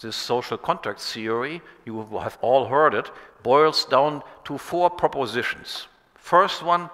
this 0.00 0.16
social 0.16 0.58
contract 0.58 1.00
theory, 1.00 1.62
you 1.84 2.06
have 2.20 2.38
all 2.40 2.66
heard 2.66 2.94
it, 2.94 3.10
boils 3.42 3.84
down 3.84 4.22
to 4.44 4.58
four 4.58 4.90
propositions. 4.90 5.86
First 6.14 6.62
one, 6.62 6.90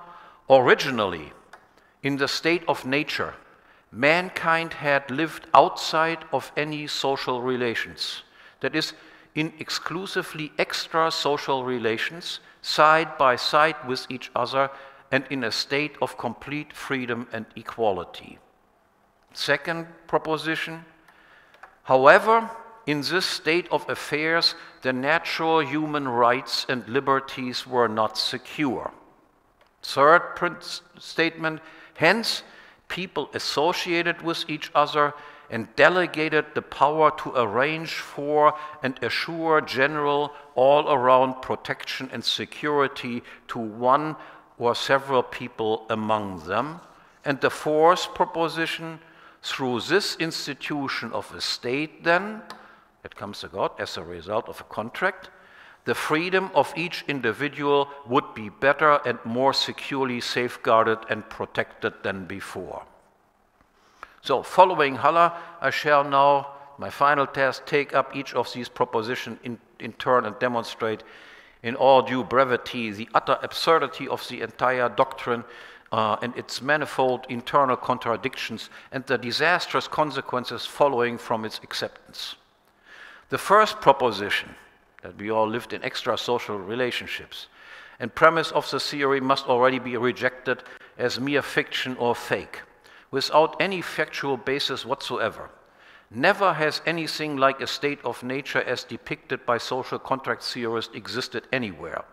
originally, 0.49 1.33
in 2.03 2.17
the 2.17 2.29
state 2.29 2.65
of 2.69 2.85
nature, 2.85 3.35
mankind 3.93 4.75
had 4.75 5.11
lived 5.11 5.47
outside 5.55 6.25
of 6.33 6.53
any 6.57 6.87
social 6.87 7.43
relations. 7.43 8.23
That 8.61 8.75
is, 8.75 8.93
in 9.35 9.53
exclusively 9.59 10.53
extra 10.59 11.11
social 11.11 11.65
relations, 11.65 12.41
side 12.63 13.17
by 13.19 13.37
side 13.37 13.77
with 13.87 14.07
each 14.11 14.31
other, 14.35 14.71
and 15.13 15.25
in 15.31 15.45
a 15.45 15.53
state 15.53 15.97
of 16.01 16.19
complete 16.19 16.73
freedom 16.73 17.27
and 17.33 17.47
equality. 17.57 18.39
Second 19.33 19.87
proposition 20.07 20.85
however, 21.85 22.49
in 22.87 23.01
this 23.01 23.27
state 23.27 23.67
of 23.73 23.89
affairs, 23.89 24.55
the 24.83 24.93
natural 24.93 25.61
human 25.61 26.07
rights 26.07 26.67
and 26.69 26.87
liberties 26.89 27.67
were 27.67 27.89
not 27.89 28.17
secure. 28.17 28.93
Third 29.83 30.23
statement 30.99 31.61
hence, 31.95 32.43
people 32.91 33.31
associated 33.33 34.21
with 34.21 34.45
each 34.51 34.71
other 34.75 35.15
and 35.49 35.75
delegated 35.75 36.45
the 36.55 36.63
power 36.63 37.11
to 37.19 37.33
arrange 37.35 37.95
for 37.95 38.55
and 38.83 39.03
assure 39.03 39.61
general 39.61 40.33
all 40.55 40.93
around 40.93 41.41
protection 41.41 42.11
and 42.13 42.23
security 42.23 43.23
to 43.49 43.59
one 43.59 44.15
or 44.59 44.75
several 44.75 45.23
people 45.23 45.87
among 45.89 46.47
them. 46.47 46.81
And 47.25 47.41
the 47.41 47.51
fourth 47.51 48.15
proposition 48.15 49.01
through 49.43 49.81
this 49.81 50.17
institution 50.17 51.13
of 51.13 51.35
a 51.35 51.41
state, 51.41 52.05
then, 52.05 52.43
it 53.05 53.17
comes 53.17 53.43
about 53.43 53.81
as 53.81 53.97
a 53.97 54.05
result 54.05 54.49
of 54.49 54.61
a 54.61 54.65
contract, 54.65 55.31
the 55.85 55.95
freedom 55.95 56.51
of 56.55 56.73
each 56.77 57.05
individual 57.09 57.89
would 58.07 58.35
be 58.35 58.49
better 58.49 59.01
and 59.07 59.19
more 59.25 59.53
securely 59.53 60.21
safeguarded 60.21 60.99
and 61.09 61.29
protected 61.31 61.95
than 62.03 62.27
before. 62.27 62.83
So, 64.23 64.43
following 64.43 64.97
Haller, 64.97 65.33
I 65.61 65.71
shall 65.71 66.05
now, 66.05 66.53
my 66.79 66.91
final 66.91 67.27
task, 67.27 67.65
take 67.65 67.95
up 67.95 68.15
each 68.15 68.35
of 68.35 68.53
these 68.53 68.69
propositions 68.69 69.39
in, 69.43 69.59
in 69.79 69.93
turn 69.95 70.27
and 70.27 70.39
demonstrate 70.39 71.03
in 71.63 71.75
all 71.75 72.03
due 72.03 72.25
brevity 72.25 72.91
the 72.91 73.09
utter 73.15 73.39
absurdity 73.43 74.07
of 74.09 74.27
the 74.29 74.43
entire 74.43 74.89
doctrine 74.89 75.45
uh, 75.93 76.17
and 76.23 76.37
its 76.37 76.63
manifold 76.63 77.27
internal 77.29 77.77
contradictions 77.77 78.71
and 78.93 79.05
the 79.07 79.19
disastrous 79.19 79.89
consequences 79.89 80.67
following 80.67 81.19
from 81.19 81.45
its 81.45 81.59
acceptance. 81.63 82.37
The 83.31 83.39
first 83.39 83.81
proposition 83.81 84.55
that 85.03 85.17
we 85.17 85.31
all 85.31 85.49
lived 85.49 85.73
in 85.73 85.83
extra 85.83 86.17
social 86.17 86.59
relationships. 86.59 87.49
And 87.99 88.15
premise 88.15 88.51
of 88.53 88.71
the 88.71 88.81
theory 88.81 89.21
must 89.21 89.47
already 89.47 89.79
be 89.79 89.97
rejected 89.97 90.63
as 90.99 91.21
mere 91.21 91.43
fiction 91.43 91.97
or 91.99 92.15
fake, 92.15 92.61
without 93.11 93.61
any 93.61 93.83
factual 93.83 94.37
basis 94.37 94.85
whatsoever. 94.85 95.51
Never 96.11 96.55
has 96.55 96.83
anything 96.87 97.37
like 97.37 97.61
a 97.61 97.67
state 97.67 98.01
of 98.05 98.23
nature 98.23 98.63
as 98.63 98.85
depicted 98.85 99.47
by 99.47 99.59
social 99.59 99.99
contract 99.99 100.43
theorists 100.43 100.95
existed 100.95 101.47
anywhere. 101.53 102.05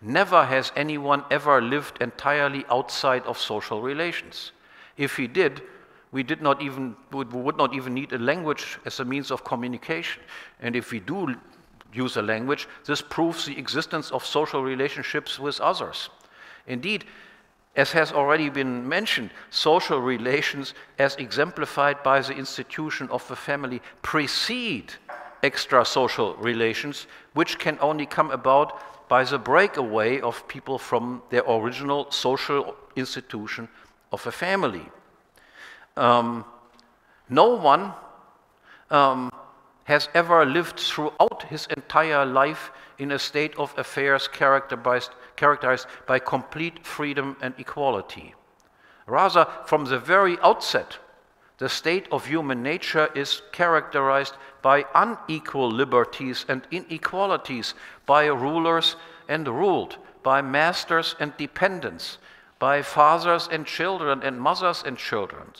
Never 0.00 0.44
has 0.44 0.70
anyone 0.76 1.24
ever 1.30 1.60
lived 1.60 2.00
entirely 2.00 2.64
outside 2.70 3.24
of 3.24 3.38
social 3.38 3.82
relations. 3.82 4.52
If 4.96 5.16
he 5.16 5.26
did, 5.26 5.62
we 6.12 6.22
did 6.22 6.40
not 6.40 6.62
even 6.62 6.96
would, 7.12 7.32
would 7.32 7.56
not 7.56 7.74
even 7.74 7.94
need 7.94 8.12
a 8.12 8.18
language 8.18 8.78
as 8.84 9.00
a 9.00 9.04
means 9.04 9.30
of 9.30 9.44
communication. 9.44 10.22
And 10.60 10.76
if 10.76 10.92
we 10.92 11.00
do 11.00 11.34
use 11.92 12.16
a 12.16 12.22
language, 12.22 12.68
this 12.84 13.02
proves 13.02 13.44
the 13.44 13.58
existence 13.58 14.10
of 14.10 14.24
social 14.24 14.62
relationships 14.62 15.38
with 15.38 15.60
others. 15.60 16.10
Indeed, 16.66 17.04
as 17.76 17.92
has 17.92 18.12
already 18.12 18.48
been 18.48 18.88
mentioned, 18.88 19.30
social 19.50 20.00
relations, 20.00 20.74
as 20.98 21.14
exemplified 21.16 22.02
by 22.02 22.20
the 22.20 22.34
institution 22.34 23.08
of 23.10 23.26
the 23.28 23.36
family, 23.36 23.82
precede 24.02 24.94
extra 25.42 25.84
social 25.84 26.34
relations, 26.36 27.06
which 27.34 27.58
can 27.58 27.78
only 27.80 28.06
come 28.06 28.30
about 28.30 29.08
by 29.08 29.24
the 29.24 29.38
breakaway 29.38 30.20
of 30.20 30.48
people 30.48 30.78
from 30.78 31.22
their 31.30 31.44
original 31.48 32.10
social 32.10 32.74
institution 32.96 33.68
of 34.10 34.26
a 34.26 34.32
family. 34.32 34.88
Um, 35.96 36.44
no 37.28 37.56
one 37.56 37.92
um, 38.90 39.30
has 39.86 40.08
ever 40.14 40.44
lived 40.44 40.78
throughout 40.78 41.44
his 41.48 41.66
entire 41.76 42.26
life 42.26 42.70
in 42.98 43.12
a 43.12 43.18
state 43.18 43.56
of 43.56 43.76
affairs 43.78 44.28
characterized, 44.28 45.12
characterized 45.36 45.86
by 46.06 46.18
complete 46.18 46.84
freedom 46.84 47.36
and 47.40 47.54
equality. 47.58 48.34
Rather, 49.06 49.46
from 49.64 49.84
the 49.84 49.98
very 49.98 50.36
outset, 50.42 50.98
the 51.58 51.68
state 51.68 52.06
of 52.10 52.26
human 52.26 52.62
nature 52.62 53.08
is 53.14 53.42
characterized 53.52 54.34
by 54.60 54.84
unequal 54.94 55.70
liberties 55.70 56.44
and 56.48 56.66
inequalities, 56.70 57.74
by 58.04 58.26
rulers 58.26 58.96
and 59.28 59.46
ruled, 59.46 59.96
by 60.24 60.42
masters 60.42 61.14
and 61.20 61.32
dependents, 61.36 62.18
by 62.58 62.82
fathers 62.82 63.48
and 63.50 63.64
children 63.64 64.22
and 64.22 64.40
mothers 64.40 64.82
and 64.84 64.98
children. 64.98 65.52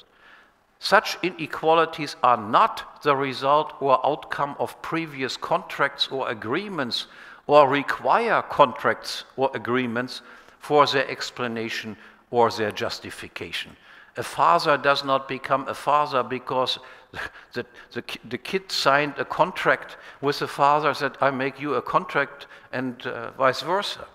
Such 0.78 1.18
inequalities 1.22 2.16
are 2.22 2.36
not 2.36 3.02
the 3.02 3.16
result 3.16 3.74
or 3.80 4.04
outcome 4.06 4.56
of 4.58 4.80
previous 4.82 5.36
contracts 5.36 6.08
or 6.08 6.28
agreements 6.28 7.06
or 7.46 7.68
require 7.68 8.42
contracts 8.42 9.24
or 9.36 9.50
agreements 9.54 10.22
for 10.58 10.86
their 10.86 11.08
explanation 11.08 11.96
or 12.30 12.50
their 12.50 12.72
justification. 12.72 13.76
A 14.16 14.22
father 14.22 14.76
does 14.76 15.04
not 15.04 15.28
become 15.28 15.68
a 15.68 15.74
father 15.74 16.22
because 16.22 16.78
the, 17.52 17.64
the, 17.92 18.04
the 18.28 18.38
kid 18.38 18.70
signed 18.72 19.14
a 19.18 19.24
contract 19.24 19.96
with 20.20 20.38
the 20.38 20.48
father 20.48 20.92
that 20.94 21.16
I 21.22 21.30
make 21.30 21.60
you 21.60 21.74
a 21.74 21.82
contract 21.82 22.46
and 22.72 23.06
uh, 23.06 23.30
vice 23.32 23.62
versa. 23.62 24.06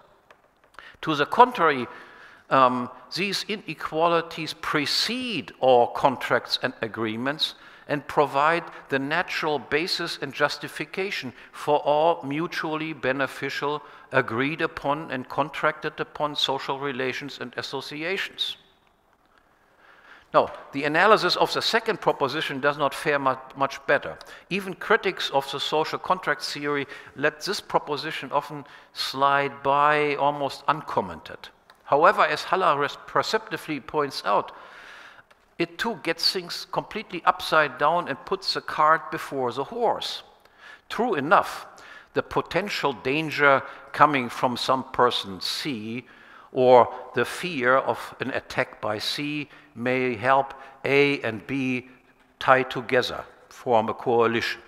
To 1.02 1.16
the 1.16 1.26
contrary, 1.26 1.88
um, 2.52 2.90
these 3.16 3.46
inequalities 3.48 4.54
precede 4.54 5.54
all 5.60 5.88
contracts 5.88 6.60
and 6.62 6.74
agreements 6.82 7.56
and 7.88 8.08
provide 8.08 8.64
the 8.90 9.00
natural 9.00 9.58
basis 9.58 10.20
and 10.22 10.34
justification 10.34 11.34
for 11.52 11.80
all 11.80 12.22
mutually 12.24 12.94
beneficial, 12.94 13.82
agreed 14.12 14.62
upon, 14.62 15.12
and 15.12 15.28
contracted 15.28 16.00
upon 16.00 16.36
social 16.36 16.80
relations 16.80 17.40
and 17.42 17.54
associations. 17.58 18.58
Now, 20.34 20.54
the 20.72 20.86
analysis 20.86 21.36
of 21.36 21.54
the 21.54 21.62
second 21.62 22.00
proposition 22.00 22.62
does 22.62 22.78
not 22.78 22.94
fare 22.94 23.20
much 23.20 23.86
better. 23.86 24.18
Even 24.50 24.74
critics 24.74 25.30
of 25.32 25.52
the 25.52 25.60
social 25.60 26.00
contract 26.00 26.42
theory 26.44 26.88
let 27.18 27.44
this 27.44 27.60
proposition 27.60 28.32
often 28.32 28.66
slide 28.94 29.62
by 29.64 30.16
almost 30.16 30.64
uncommented. 30.70 31.50
However, 31.92 32.22
as 32.22 32.46
Haller 32.46 32.88
perceptively 33.06 33.82
points 33.82 34.24
out, 34.24 34.54
it 35.60 35.78
too 35.78 36.00
gets 36.04 36.32
things 36.32 36.66
completely 36.72 37.22
upside 37.26 37.78
down 37.78 38.08
and 38.08 38.26
puts 38.26 38.54
the 38.54 38.62
cart 38.62 39.12
before 39.12 39.52
the 39.52 39.66
horse. 39.66 40.24
True 40.88 41.16
enough, 41.16 41.68
the 42.14 42.24
potential 42.24 42.94
danger 42.94 43.62
coming 43.92 44.30
from 44.30 44.56
some 44.56 44.86
person 44.92 45.42
C 45.42 46.06
or 46.54 46.94
the 47.14 47.26
fear 47.26 47.76
of 47.76 48.16
an 48.22 48.32
attack 48.32 48.80
by 48.80 48.98
C 48.98 49.50
may 49.76 50.16
help 50.16 50.54
A 50.86 51.20
and 51.22 51.46
B 51.46 51.90
tie 52.40 52.64
together, 52.64 53.26
form 53.50 53.90
a 53.90 53.94
coalition. 53.94 54.62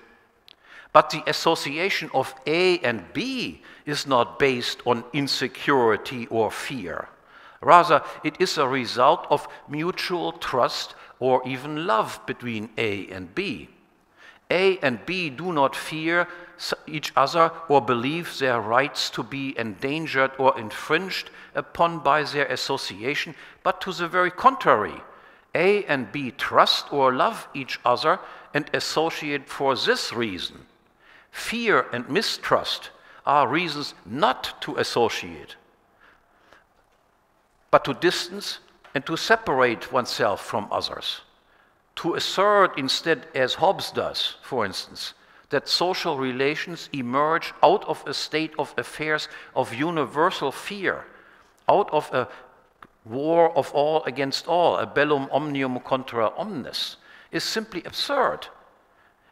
But 0.94 1.10
the 1.10 1.24
association 1.28 2.12
of 2.14 2.34
A 2.46 2.78
and 2.80 3.12
B 3.14 3.62
is 3.86 4.06
not 4.06 4.38
based 4.38 4.82
on 4.86 5.04
insecurity 5.12 6.28
or 6.28 6.52
fear. 6.52 7.10
Rather, 7.62 8.04
it 8.24 8.40
is 8.40 8.58
a 8.58 8.68
result 8.68 9.26
of 9.32 9.48
mutual 9.68 10.34
trust 10.34 10.94
or 11.20 11.42
even 11.48 11.88
love 11.88 12.20
between 12.28 12.70
A 12.78 13.08
and 13.08 13.34
B. 13.34 13.70
A 14.52 14.78
and 14.80 15.04
B 15.06 15.32
do 15.32 15.52
not 15.52 15.76
fear 15.76 16.28
each 16.86 17.12
other 17.16 17.52
or 17.70 17.82
believe 17.82 18.38
their 18.38 18.62
rights 18.62 19.10
to 19.10 19.24
be 19.24 19.58
endangered 19.58 20.32
or 20.38 20.60
infringed 20.60 21.32
upon 21.56 22.00
by 22.00 22.22
their 22.24 22.46
association, 22.46 23.34
but 23.64 23.82
to 23.82 23.92
the 23.94 24.08
very 24.08 24.30
contrary. 24.30 25.02
A 25.56 25.86
and 25.86 26.12
B 26.12 26.32
trust 26.32 26.94
or 26.94 27.14
love 27.14 27.48
each 27.56 27.80
other 27.84 28.20
and 28.54 28.70
associate 28.74 29.50
for 29.50 29.76
this 29.76 30.14
reason. 30.14 30.66
Fear 31.34 31.88
and 31.92 32.08
mistrust 32.08 32.92
are 33.26 33.50
reasons 33.50 33.94
not 34.06 34.62
to 34.62 34.78
associate 34.78 35.58
but 37.74 37.84
to 37.84 37.96
distance 37.96 38.60
and 38.94 39.04
to 39.04 39.18
separate 39.18 39.92
oneself 39.92 40.46
from 40.46 40.68
others. 40.72 41.22
To 41.96 42.14
assert 42.14 42.78
instead, 42.78 43.26
as 43.34 43.56
Hobbes 43.56 43.90
does, 43.90 44.36
for 44.44 44.64
instance, 44.64 45.16
that 45.50 45.68
social 45.68 46.20
relations 46.20 46.88
emerge 46.94 47.52
out 47.64 47.84
of 47.86 48.04
a 48.06 48.14
state 48.14 48.54
of 48.60 48.76
affairs 48.78 49.28
of 49.56 49.74
universal 49.74 50.52
fear, 50.52 51.06
out 51.68 51.90
of 51.92 52.14
a 52.14 52.28
war 53.06 53.52
of 53.58 53.72
all 53.72 54.04
against 54.04 54.48
all, 54.48 54.78
a 54.78 54.86
bellum 54.86 55.28
omnium 55.32 55.80
contra 55.80 56.28
omnes, 56.38 56.98
is 57.32 57.44
simply 57.44 57.82
absurd. 57.86 58.50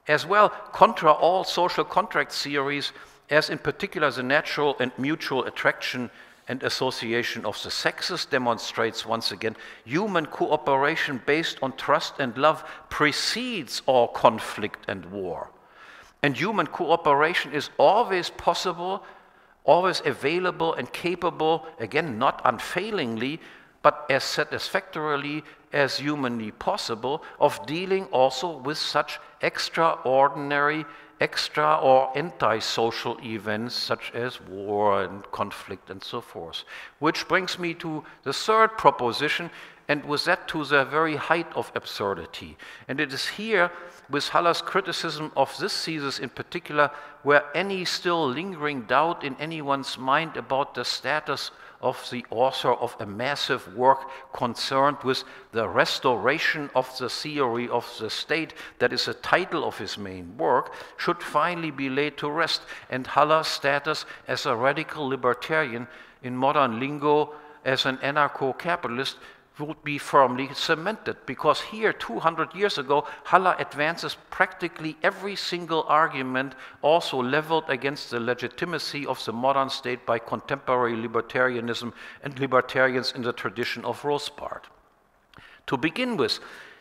As 0.07 0.25
well, 0.25 0.49
contra 0.71 1.11
all 1.11 1.43
social 1.43 1.83
contract 1.83 2.31
theories, 2.31 2.91
as 3.29 3.49
in 3.49 3.59
particular 3.59 4.11
the 4.11 4.23
natural 4.23 4.75
and 4.79 4.91
mutual 4.97 5.45
attraction 5.45 6.09
and 6.47 6.63
association 6.63 7.45
of 7.45 7.61
the 7.63 7.71
sexes 7.71 8.25
demonstrates 8.25 9.05
once 9.05 9.31
again 9.31 9.55
human 9.85 10.25
cooperation 10.25 11.21
based 11.25 11.57
on 11.61 11.71
trust 11.77 12.15
and 12.19 12.37
love 12.37 12.63
precedes 12.89 13.81
all 13.85 14.07
conflict 14.07 14.83
and 14.87 15.05
war. 15.05 15.49
And 16.23 16.35
human 16.35 16.67
cooperation 16.67 17.53
is 17.53 17.69
always 17.77 18.29
possible, 18.29 19.03
always 19.63 20.01
available 20.03 20.73
and 20.73 20.91
capable, 20.91 21.65
again, 21.79 22.17
not 22.17 22.41
unfailingly, 22.43 23.39
but 23.81 24.05
as 24.09 24.23
satisfactorily 24.23 25.43
as 25.73 25.97
humanly 25.97 26.51
possible, 26.51 27.23
of 27.39 27.65
dealing 27.65 28.05
also 28.05 28.57
with 28.57 28.77
such 28.77 29.19
extraordinary 29.41 30.85
extra 31.19 31.75
or 31.75 32.11
anti-social 32.17 33.17
events 33.23 33.75
such 33.75 34.11
as 34.13 34.41
war 34.41 35.03
and 35.03 35.29
conflict 35.31 35.89
and 35.91 36.03
so 36.03 36.19
forth. 36.19 36.63
Which 36.99 37.27
brings 37.27 37.59
me 37.59 37.75
to 37.75 38.03
the 38.23 38.33
third 38.33 38.77
proposition, 38.77 39.51
and 39.87 40.03
with 40.05 40.25
that 40.25 40.47
to 40.47 40.65
the 40.65 40.85
very 40.85 41.15
height 41.17 41.51
of 41.53 41.71
absurdity. 41.75 42.57
And 42.87 42.99
it 42.99 43.13
is 43.13 43.27
here, 43.27 43.71
with 44.09 44.29
Haller's 44.29 44.61
criticism 44.61 45.31
of 45.35 45.55
this 45.57 45.85
thesis 45.85 46.17
in 46.17 46.29
particular, 46.29 46.89
where 47.23 47.43
any 47.53 47.85
still 47.85 48.27
lingering 48.27 48.83
doubt 48.83 49.23
in 49.23 49.35
anyone's 49.35 49.97
mind 49.97 50.37
about 50.37 50.73
the 50.73 50.85
status 50.85 51.51
of 51.81 52.07
the 52.11 52.25
author 52.29 52.73
of 52.73 52.95
a 52.99 53.05
massive 53.05 53.75
work 53.75 54.09
concerned 54.33 54.97
with 55.03 55.23
the 55.51 55.67
restoration 55.67 56.69
of 56.75 56.95
the 56.97 57.09
theory 57.09 57.67
of 57.69 57.91
the 57.99 58.09
state, 58.09 58.53
that 58.79 58.93
is 58.93 59.05
the 59.05 59.13
title 59.15 59.65
of 59.65 59.77
his 59.77 59.97
main 59.97 60.37
work, 60.37 60.73
should 60.97 61.21
finally 61.21 61.71
be 61.71 61.89
laid 61.89 62.17
to 62.17 62.29
rest, 62.29 62.61
and 62.89 63.07
Haller's 63.07 63.47
status 63.47 64.05
as 64.27 64.45
a 64.45 64.55
radical 64.55 65.07
libertarian 65.07 65.87
in 66.23 66.35
modern 66.35 66.79
lingo 66.79 67.33
as 67.65 67.85
an 67.85 67.97
anarcho 67.97 68.57
capitalist 68.57 69.17
would 69.61 69.83
be 69.83 69.97
firmly 69.97 70.49
cemented 70.53 71.17
because 71.25 71.61
here 71.61 71.93
200 71.93 72.53
years 72.55 72.77
ago 72.77 73.05
Haller 73.25 73.55
advances 73.59 74.17
practically 74.29 74.97
every 75.03 75.35
single 75.35 75.83
argument 75.87 76.55
also 76.81 77.21
leveled 77.21 77.65
against 77.69 78.09
the 78.09 78.19
legitimacy 78.19 79.05
of 79.05 79.23
the 79.25 79.33
modern 79.33 79.69
state 79.69 80.05
by 80.05 80.19
contemporary 80.19 80.95
libertarianism 80.95 81.93
and 82.23 82.39
libertarians 82.39 83.11
in 83.13 83.21
the 83.21 83.33
tradition 83.33 83.85
of 83.85 84.01
Rothbard. 84.01 84.63
To 85.67 85.77
begin 85.77 86.17
with, 86.17 86.39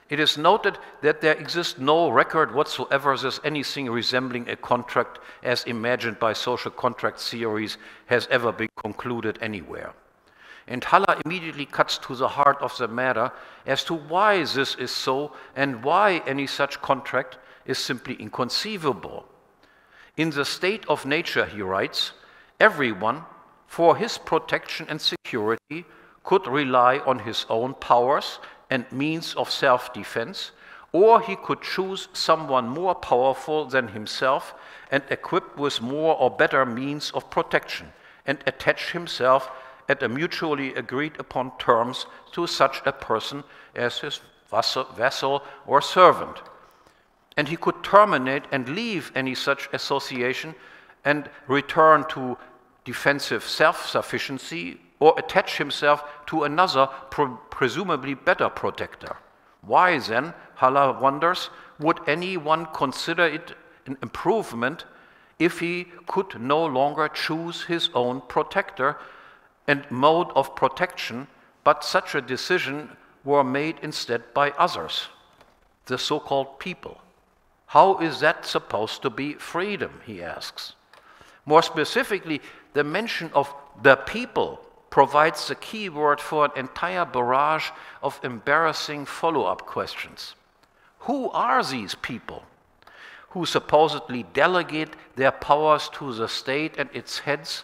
it 0.09 0.19
is 0.19 0.37
noted 0.37 0.77
that 1.03 1.21
there 1.21 1.35
exists 1.35 1.79
no 1.79 2.11
record 2.11 2.53
whatsoever 2.53 3.17
that 3.17 3.39
anything 3.45 3.89
resembling 3.89 4.49
a 4.49 4.57
contract 4.57 5.21
as 5.45 5.63
imagined 5.65 6.19
by 6.19 6.33
social 6.33 6.73
contract 6.73 7.21
theories 7.21 7.79
has 8.07 8.27
ever 8.29 8.51
been 8.51 8.71
concluded 8.77 9.39
anywhere. 9.41 9.95
And 10.71 10.85
Haller 10.85 11.17
immediately 11.25 11.67
cuts 11.67 11.99
to 11.99 12.15
the 12.15 12.29
heart 12.29 12.59
of 12.63 12.79
the 12.79 12.87
matter 12.87 13.33
as 13.67 13.83
to 13.85 13.95
why 13.95 14.39
this 14.45 14.77
is 14.77 14.93
so 14.93 15.33
and 15.57 15.83
why 15.83 16.23
any 16.29 16.47
such 16.47 16.81
contract 16.81 17.39
is 17.67 17.77
simply 17.77 18.15
inconceivable. 18.15 19.27
In 20.17 20.31
the 20.31 20.45
state 20.45 20.85
of 20.89 21.05
nature, 21.05 21.45
he 21.45 21.61
writes, 21.61 22.13
everyone, 22.61 23.25
for 23.67 23.97
his 23.97 24.17
protection 24.17 24.87
and 24.89 25.01
security, 25.01 25.85
could 26.23 26.47
rely 26.47 26.99
on 26.99 27.19
his 27.19 27.47
own 27.49 27.75
powers 27.75 28.39
and 28.71 28.91
means 28.93 29.35
of 29.35 29.51
self 29.51 29.93
defense, 29.93 30.53
or 30.93 31.21
he 31.21 31.35
could 31.35 31.63
choose 31.63 32.07
someone 32.13 32.69
more 32.69 32.95
powerful 32.95 33.67
than 33.67 33.89
himself 33.89 34.55
and 34.93 35.03
equipped 35.11 35.59
with 35.59 35.83
more 35.83 36.15
or 36.17 36.31
better 36.31 36.65
means 36.65 37.11
of 37.11 37.29
protection 37.29 37.93
and 38.25 38.39
attach 38.47 38.93
himself 38.93 39.51
at 39.91 40.05
a 40.05 40.09
mutually 40.09 40.73
agreed 40.75 41.19
upon 41.19 41.51
terms 41.59 42.07
to 42.31 42.47
such 42.47 42.81
a 42.87 42.93
person 42.93 43.43
as 43.75 43.99
his 43.99 44.21
vassal 44.97 45.43
or 45.67 45.83
servant. 45.83 46.41
And 47.37 47.49
he 47.49 47.57
could 47.57 47.83
terminate 47.83 48.45
and 48.53 48.69
leave 48.69 49.11
any 49.17 49.35
such 49.35 49.69
association 49.73 50.55
and 51.05 51.29
return 51.49 52.05
to 52.11 52.39
defensive 52.85 53.43
self 53.43 53.89
sufficiency 53.89 54.81
or 55.01 55.15
attach 55.19 55.59
himself 55.59 56.05
to 56.27 56.45
another, 56.45 56.89
presumably 57.51 58.15
better 58.15 58.49
protector. 58.49 59.17
Why 59.63 59.99
then, 59.99 60.35
Haller 60.55 60.93
wonders, 61.01 61.51
would 61.81 61.99
anyone 62.07 62.67
consider 62.73 63.25
it 63.25 63.55
an 63.87 63.97
improvement 64.03 64.85
if 65.39 65.59
he 65.59 65.87
could 66.07 66.41
no 66.41 66.65
longer 66.65 67.09
choose 67.09 67.65
his 67.65 67.89
own 67.95 68.21
protector 68.29 68.97
and 69.71 69.89
mode 69.89 70.33
of 70.35 70.57
protection, 70.57 71.29
but 71.63 71.85
such 71.85 72.17
a 72.17 72.21
decision 72.21 72.97
were 73.23 73.45
made 73.45 73.77
instead 73.83 74.23
by 74.35 74.51
others, 74.59 75.07
the 75.87 75.97
so 75.97 76.19
called 76.19 76.59
people? 76.59 77.01
How 77.67 77.99
is 77.99 78.19
that 78.19 78.45
supposed 78.45 79.01
to 79.03 79.11
be 79.11 79.35
freedom, 79.35 80.01
he 80.05 80.21
asks. 80.21 80.75
More 81.47 81.63
specifically, 81.63 82.41
the 82.73 82.83
mention 82.83 83.31
of 83.33 83.55
the 83.81 83.95
people 83.95 84.61
provides 84.91 85.47
the 85.47 85.55
key 85.55 85.89
word 85.89 86.21
for 86.21 86.47
an 86.47 86.51
entire 86.57 87.05
barrage 87.05 87.71
of 88.03 88.19
embarrassing 88.25 89.07
follow 89.07 89.45
up 89.45 89.67
questions. 89.67 90.35
Who 91.07 91.31
are 91.31 91.63
these 91.63 91.95
people 91.95 92.43
who 93.31 93.47
supposedly 93.47 94.25
delegate 94.33 94.97
their 95.15 95.31
powers 95.31 95.89
to 95.93 96.13
the 96.13 96.27
state 96.27 96.75
and 96.77 96.91
its 96.93 97.21
heads 97.21 97.63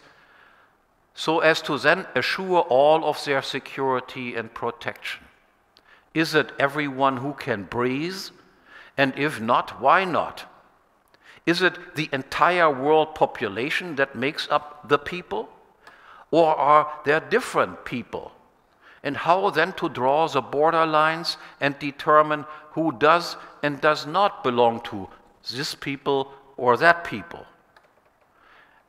so 1.17 1.41
as 1.41 1.63
to 1.63 1.79
then 1.79 2.07
assure 2.15 2.61
all 2.61 3.03
of 3.07 3.25
their 3.25 3.41
security 3.41 4.35
and 4.35 4.53
protection? 4.53 5.25
Is 6.13 6.35
it 6.35 6.53
everyone 6.59 7.17
who 7.17 7.33
can 7.33 7.65
breathe? 7.65 8.21
And 8.99 9.15
if 9.17 9.41
not, 9.41 9.81
why 9.81 10.05
not? 10.05 10.45
Is 11.47 11.63
it 11.63 11.95
the 11.95 12.11
entire 12.13 12.71
world 12.71 13.15
population 13.15 13.97
that 13.97 14.15
makes 14.15 14.47
up 14.51 14.89
the 14.89 14.99
people? 14.99 15.49
Or 16.31 16.55
are 16.55 16.93
there 17.07 17.21
different 17.21 17.87
people? 17.87 18.33
And 19.03 19.17
how 19.17 19.49
then 19.51 19.73
to 19.75 19.89
draw 19.89 20.29
the 20.29 20.43
borderlines 20.43 21.39
and 21.61 21.79
determine 21.79 22.45
who 22.73 22.93
does 22.93 23.37
and 23.63 23.81
does 23.81 24.07
not 24.07 24.45
belong 24.45 24.81
to 24.83 25.09
this 25.51 25.75
people 25.75 26.33
or 26.59 26.77
that 26.77 27.05
people? 27.05 27.47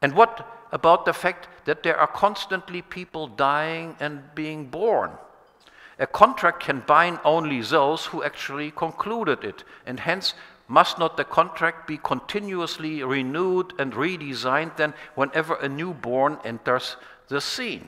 And 0.01 0.13
what 0.13 0.56
about 0.71 1.05
the 1.05 1.13
fact 1.13 1.47
that 1.65 1.83
there 1.83 1.97
are 1.97 2.07
constantly 2.07 2.81
people 2.81 3.27
dying 3.27 3.95
and 3.99 4.23
being 4.35 4.65
born? 4.67 5.11
A 5.99 6.07
contract 6.07 6.61
can 6.63 6.81
bind 6.81 7.19
only 7.25 7.61
those 7.61 8.05
who 8.05 8.23
actually 8.23 8.71
concluded 8.71 9.43
it, 9.43 9.63
and 9.85 9.99
hence 9.99 10.33
must 10.67 10.99
not 10.99 11.17
the 11.17 11.23
contract 11.23 11.87
be 11.87 11.97
continuously 11.97 13.01
renewed 13.03 13.73
and 13.79 13.93
redesigned 13.93 14.75
then 14.75 14.93
whenever 15.15 15.55
a 15.55 15.69
newborn 15.69 16.37
enters 16.43 16.97
the 17.29 17.41
scene. 17.41 17.87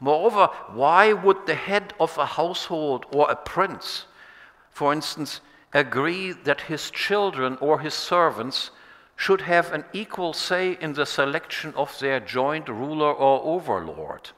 Moreover, 0.00 0.46
why 0.72 1.12
would 1.12 1.46
the 1.46 1.54
head 1.54 1.92
of 2.00 2.16
a 2.18 2.26
household 2.26 3.06
or 3.12 3.30
a 3.30 3.36
prince, 3.36 4.06
for 4.70 4.92
instance, 4.92 5.40
agree 5.72 6.32
that 6.32 6.62
his 6.62 6.90
children 6.90 7.58
or 7.60 7.80
his 7.80 7.94
servants 7.94 8.70
should 9.18 9.40
have 9.40 9.72
an 9.72 9.84
equal 9.92 10.32
say 10.32 10.78
in 10.80 10.92
the 10.92 11.04
selection 11.04 11.74
of 11.74 11.98
their 11.98 12.20
joint 12.20 12.68
ruler 12.68 13.12
or 13.12 13.42
overlord? 13.42 14.30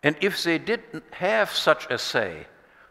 And 0.00 0.14
if 0.20 0.44
they 0.44 0.58
didn't 0.58 1.02
have 1.14 1.50
such 1.50 1.90
a 1.90 1.98
say, 1.98 2.46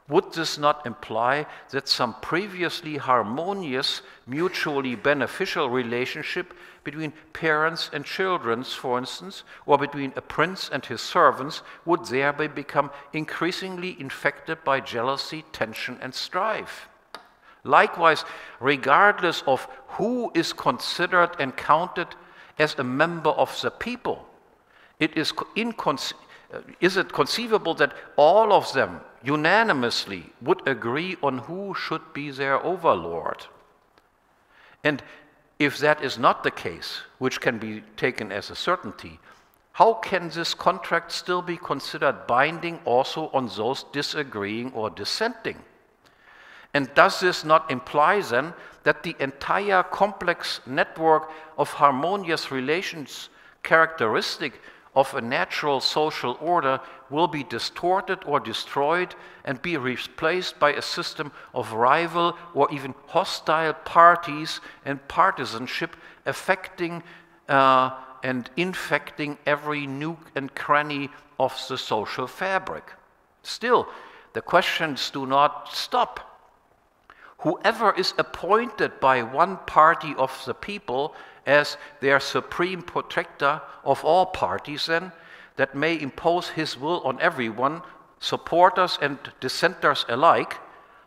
would 0.10 0.34
this 0.34 0.58
not 0.58 0.86
imply 0.86 1.46
that 1.70 1.88
some 1.88 2.16
previously 2.22 2.98
harmonious, 2.98 4.02
mutually 4.26 4.96
beneficial 4.96 5.70
relationship 5.70 6.54
between 6.84 7.14
parents 7.32 7.90
and 7.94 8.04
children, 8.04 8.66
for 8.66 8.98
instance, 8.98 9.44
or 9.66 9.78
between 9.78 10.12
a 10.18 10.22
prince 10.22 10.70
and 10.70 10.86
his 10.86 11.00
servants, 11.00 11.62
would 11.86 12.06
thereby 12.06 12.48
become 12.48 12.92
increasingly 13.14 13.96
infected 14.02 14.62
by 14.66 14.82
jealousy, 14.82 15.46
tension, 15.54 15.98
and 16.02 16.14
strife? 16.14 16.90
Likewise, 17.68 18.24
regardless 18.60 19.44
of 19.46 19.68
who 19.90 20.32
is 20.34 20.54
considered 20.54 21.32
and 21.40 21.56
counted 21.56 22.08
as 22.58 22.76
a 22.76 22.84
member 22.84 23.30
of 23.32 23.62
the 23.62 23.70
people, 23.70 24.28
it 25.00 25.16
is, 25.16 25.32
uh, 25.34 26.60
is 26.82 26.98
it 26.98 27.14
conceivable 27.14 27.76
that 27.76 27.94
all 28.16 28.52
of 28.54 28.72
them 28.74 29.02
unanimously 29.24 30.32
would 30.42 30.68
agree 30.68 31.18
on 31.22 31.40
who 31.40 31.76
should 31.76 32.14
be 32.14 32.32
their 32.32 32.64
overlord. 32.64 33.46
And 34.84 35.04
if 35.60 35.78
that 35.80 36.04
is 36.04 36.18
not 36.18 36.44
the 36.44 36.52
case, 36.52 37.02
which 37.18 37.42
can 37.42 37.58
be 37.58 37.82
taken 37.98 38.32
as 38.32 38.50
a 38.50 38.56
certainty, 38.56 39.20
how 39.74 39.96
can 39.96 40.30
this 40.30 40.54
contract 40.54 41.12
still 41.12 41.42
be 41.42 41.58
considered 41.58 42.26
binding 42.28 42.80
also 42.86 43.30
on 43.34 43.50
those 43.56 43.84
disagreeing 43.92 44.72
or 44.74 44.90
dissenting? 44.90 45.62
And 46.78 46.94
does 46.94 47.20
this 47.20 47.44
not 47.44 47.72
imply 47.72 48.22
then 48.22 48.54
that 48.84 49.02
the 49.02 49.16
entire 49.20 49.82
complex 49.82 50.62
network 50.68 51.32
of 51.58 51.72
harmonious 51.72 52.52
relations 52.52 53.30
characteristic 53.64 54.62
of 54.96 55.12
a 55.16 55.22
natural 55.22 55.82
social 55.82 56.38
order 56.40 56.80
will 57.10 57.28
be 57.28 57.44
distorted 57.44 58.20
or 58.28 58.40
destroyed 58.40 59.16
and 59.44 59.60
be 59.64 59.76
replaced 59.76 60.60
by 60.60 60.74
a 60.74 60.82
system 60.84 61.32
of 61.56 61.74
rival 61.74 62.38
or 62.54 62.72
even 62.72 62.94
hostile 63.08 63.74
parties 63.74 64.62
and 64.86 65.08
partisanship 65.08 65.96
affecting 66.28 67.02
uh, 67.50 67.90
and 68.22 68.52
infecting 68.56 69.36
every 69.48 69.88
nook 69.88 70.20
and 70.36 70.54
cranny 70.54 71.10
of 71.40 71.60
the 71.70 71.78
social 71.80 72.28
fabric. 72.28 72.84
Still, 73.42 73.88
the 74.34 74.44
questions 74.44 75.10
do 75.10 75.26
not 75.26 75.74
stop. 75.74 76.27
Whoever 77.40 77.94
is 77.94 78.14
appointed 78.18 79.00
by 79.00 79.22
one 79.22 79.58
party 79.58 80.16
of 80.18 80.44
the 80.46 80.54
people 80.54 81.14
as 81.46 81.78
their 82.00 82.20
supreme 82.20 82.82
protector 82.82 83.62
of 83.84 84.04
all 84.04 84.26
parties, 84.26 84.88
then, 84.88 85.12
that 85.56 85.76
may 85.76 86.00
impose 86.00 86.50
his 86.50 86.78
will 86.78 87.02
on 87.02 87.20
everyone, 87.22 87.82
supporters 88.20 88.98
and 89.02 89.18
dissenters 89.40 90.06
alike, 90.10 90.58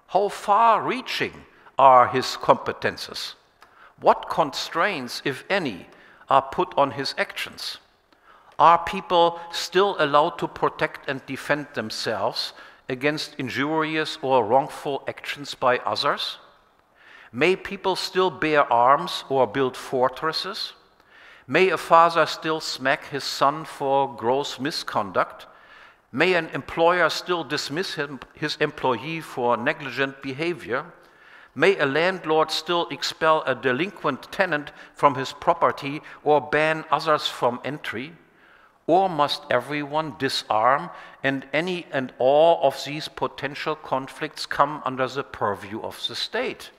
how 0.08 0.28
far 0.28 0.82
reaching 0.82 1.44
are 1.78 2.08
his 2.08 2.36
competences? 2.40 3.34
What 4.00 4.28
constraints, 4.28 5.22
if 5.24 5.44
any, 5.50 5.86
are 6.28 6.42
put 6.42 6.72
on 6.76 6.92
his 6.92 7.14
actions? 7.18 7.78
Are 8.58 8.78
people 8.78 9.40
still 9.50 9.96
allowed 9.98 10.38
to 10.38 10.48
protect 10.48 11.08
and 11.08 11.24
defend 11.26 11.68
themselves 11.74 12.52
against 12.90 13.36
injurious 13.38 14.18
or 14.20 14.44
wrongful 14.44 15.04
actions 15.06 15.54
by 15.54 15.78
others? 15.78 16.38
May 17.32 17.54
people 17.54 17.94
still 17.94 18.30
bear 18.30 18.70
arms 18.70 19.24
or 19.28 19.46
build 19.46 19.76
fortresses? 19.76 20.72
May 21.46 21.70
a 21.70 21.78
father 21.78 22.26
still 22.26 22.60
smack 22.60 23.06
his 23.06 23.22
son 23.24 23.64
for 23.64 24.14
gross 24.16 24.58
misconduct? 24.58 25.46
May 26.12 26.34
an 26.34 26.48
employer 26.48 27.08
still 27.08 27.44
dismiss 27.44 27.94
him, 27.94 28.18
his 28.34 28.56
employee 28.56 29.20
for 29.20 29.56
negligent 29.56 30.20
behavior? 30.22 30.84
May 31.54 31.78
a 31.78 31.86
landlord 31.86 32.50
still 32.50 32.88
expel 32.90 33.42
a 33.46 33.54
delinquent 33.54 34.32
tenant 34.32 34.72
from 34.94 35.14
his 35.14 35.32
property 35.32 36.02
or 36.24 36.40
ban 36.40 36.84
others 36.90 37.28
from 37.28 37.60
entry? 37.64 38.14
Or 38.90 39.08
must 39.08 39.44
everyone 39.50 40.16
disarm 40.18 40.90
and 41.22 41.46
any 41.52 41.86
and 41.92 42.12
all 42.18 42.58
of 42.66 42.84
these 42.84 43.06
potential 43.06 43.76
conflicts 43.76 44.46
come 44.46 44.82
under 44.84 45.06
the 45.06 45.22
purview 45.22 45.80
of 45.80 46.04
the 46.08 46.16
state? 46.16 46.72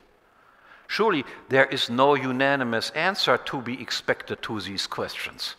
Surely 0.87 1.23
there 1.47 1.67
is 1.67 1.89
no 1.89 2.15
unanimous 2.15 2.89
answer 2.89 3.37
to 3.37 3.61
be 3.61 3.81
expected 3.81 4.41
to 4.41 4.59
these 4.59 4.87
questions. 4.87 5.55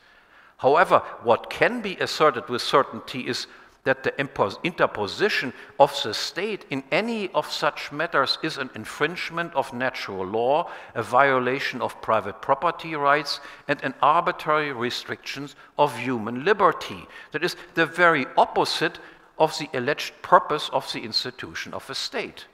However, 0.59 0.99
what 1.23 1.49
can 1.49 1.81
be 1.81 1.97
asserted 1.97 2.51
with 2.51 2.61
certainty 2.61 3.27
is 3.27 3.47
that 3.85 4.05
the 4.05 4.17
interposition 4.19 5.53
of 5.81 6.01
the 6.05 6.15
state 6.15 6.65
in 6.71 6.85
any 6.93 7.29
of 7.31 7.51
such 7.51 7.91
matters 7.91 8.39
is 8.43 8.57
an 8.57 8.71
infringement 8.77 9.53
of 9.55 9.73
natural 9.73 10.25
law, 10.25 10.71
a 10.95 11.03
violation 11.03 11.83
of 11.83 12.01
private 12.01 12.41
property 12.41 12.95
rights, 12.95 13.41
and 13.67 13.83
an 13.83 13.95
arbitrary 14.01 14.73
restriction 14.73 15.49
of 15.79 15.97
human 15.99 16.45
liberty. 16.45 17.07
That 17.33 17.43
is 17.43 17.57
the 17.75 17.87
very 17.87 18.27
opposite 18.37 18.99
of 19.39 19.59
the 19.59 19.69
alleged 19.75 20.15
purpose 20.23 20.69
of 20.73 20.91
the 20.93 21.01
institution 21.01 21.75
of 21.75 21.91
a 21.91 21.95
state. 21.95 22.47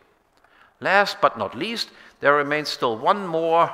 Last 0.80 1.20
but 1.20 1.36
not 1.36 1.54
least, 1.54 1.90
there 2.20 2.36
remains 2.36 2.68
still 2.68 2.96
one 2.96 3.26
more 3.26 3.70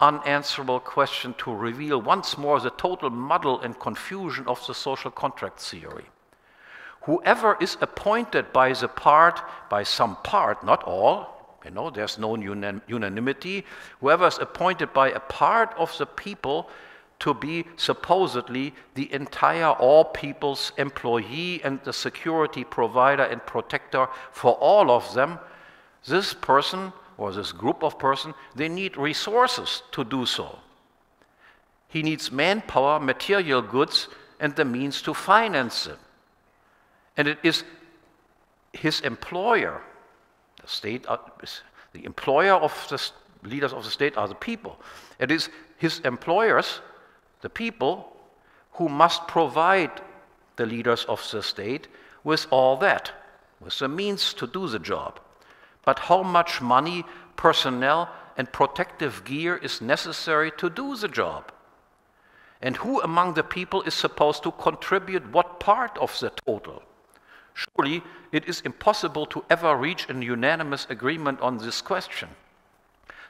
unanswerable 0.00 0.80
question 0.80 1.34
to 1.38 1.54
reveal 1.54 2.00
once 2.00 2.38
more 2.38 2.58
the 2.58 2.70
total 2.70 3.10
muddle 3.10 3.60
and 3.60 3.78
confusion 3.78 4.46
of 4.48 4.66
the 4.66 4.74
social 4.74 5.10
contract 5.10 5.60
theory. 5.60 6.06
Whoever 7.02 7.56
is 7.60 7.76
appointed 7.80 8.52
by 8.52 8.72
the 8.72 8.88
part, 8.88 9.40
by 9.70 9.82
some 9.84 10.16
part, 10.16 10.62
not 10.64 10.82
all, 10.84 11.58
you 11.64 11.70
know, 11.70 11.90
there's 11.90 12.18
no 12.18 12.36
unan 12.36 12.80
unanimity, 12.86 13.64
whoever 14.00 14.26
is 14.26 14.38
appointed 14.38 14.92
by 14.92 15.10
a 15.10 15.20
part 15.20 15.74
of 15.76 15.96
the 15.98 16.06
people 16.06 16.68
to 17.20 17.34
be 17.34 17.66
supposedly 17.76 18.74
the 18.94 19.12
entire 19.12 19.72
all 19.72 20.04
people's 20.04 20.72
employee 20.78 21.60
and 21.62 21.80
the 21.84 21.92
security 21.92 22.64
provider 22.64 23.24
and 23.24 23.44
protector 23.44 24.08
for 24.32 24.52
all 24.54 24.90
of 24.90 25.12
them, 25.14 25.38
this 26.06 26.32
person 26.32 26.92
or 27.18 27.30
this 27.32 27.52
group 27.52 27.82
of 27.84 27.98
person, 27.98 28.32
they 28.54 28.68
need 28.68 28.96
resources 28.96 29.82
to 29.92 30.02
do 30.02 30.24
so. 30.24 30.58
He 31.88 32.02
needs 32.02 32.32
manpower, 32.32 32.98
material 32.98 33.60
goods, 33.60 34.08
and 34.38 34.56
the 34.56 34.64
means 34.64 35.02
to 35.02 35.12
finance 35.12 35.84
them. 35.84 35.98
And 37.20 37.28
it 37.28 37.38
is 37.42 37.64
his 38.72 39.00
employer, 39.02 39.82
the 40.62 40.66
state, 40.66 41.04
uh, 41.06 41.18
the 41.92 42.04
employer 42.06 42.54
of 42.54 42.72
the 42.88 42.98
leaders 43.46 43.74
of 43.74 43.84
the 43.84 43.90
state 43.90 44.16
are 44.16 44.26
the 44.26 44.34
people. 44.34 44.80
It 45.18 45.30
is 45.30 45.50
his 45.76 46.00
employers, 46.00 46.80
the 47.42 47.50
people, 47.50 48.16
who 48.72 48.88
must 48.88 49.28
provide 49.28 49.90
the 50.56 50.64
leaders 50.64 51.04
of 51.04 51.20
the 51.30 51.42
state 51.42 51.88
with 52.24 52.46
all 52.50 52.78
that, 52.78 53.12
with 53.60 53.78
the 53.78 53.88
means 53.88 54.32
to 54.34 54.46
do 54.46 54.66
the 54.68 54.78
job 54.78 55.20
but 55.84 55.98
how 55.98 56.22
much 56.22 56.60
money, 56.60 57.04
personnel, 57.36 58.08
and 58.36 58.52
protective 58.52 59.24
gear 59.24 59.56
is 59.56 59.80
necessary 59.80 60.50
to 60.58 60.70
do 60.70 60.96
the 60.96 61.08
job? 61.08 61.52
And 62.62 62.76
who 62.76 63.00
among 63.00 63.34
the 63.34 63.42
people 63.42 63.82
is 63.82 63.94
supposed 63.94 64.42
to 64.42 64.52
contribute 64.52 65.32
what 65.32 65.60
part 65.60 65.98
of 65.98 66.18
the 66.20 66.30
total? 66.46 66.82
Surely 67.60 68.02
it 68.32 68.48
is 68.48 68.60
impossible 68.62 69.26
to 69.26 69.44
ever 69.50 69.76
reach 69.76 70.08
an 70.08 70.22
unanimous 70.22 70.86
agreement 70.88 71.40
on 71.40 71.58
this 71.58 71.82
question. 71.82 72.30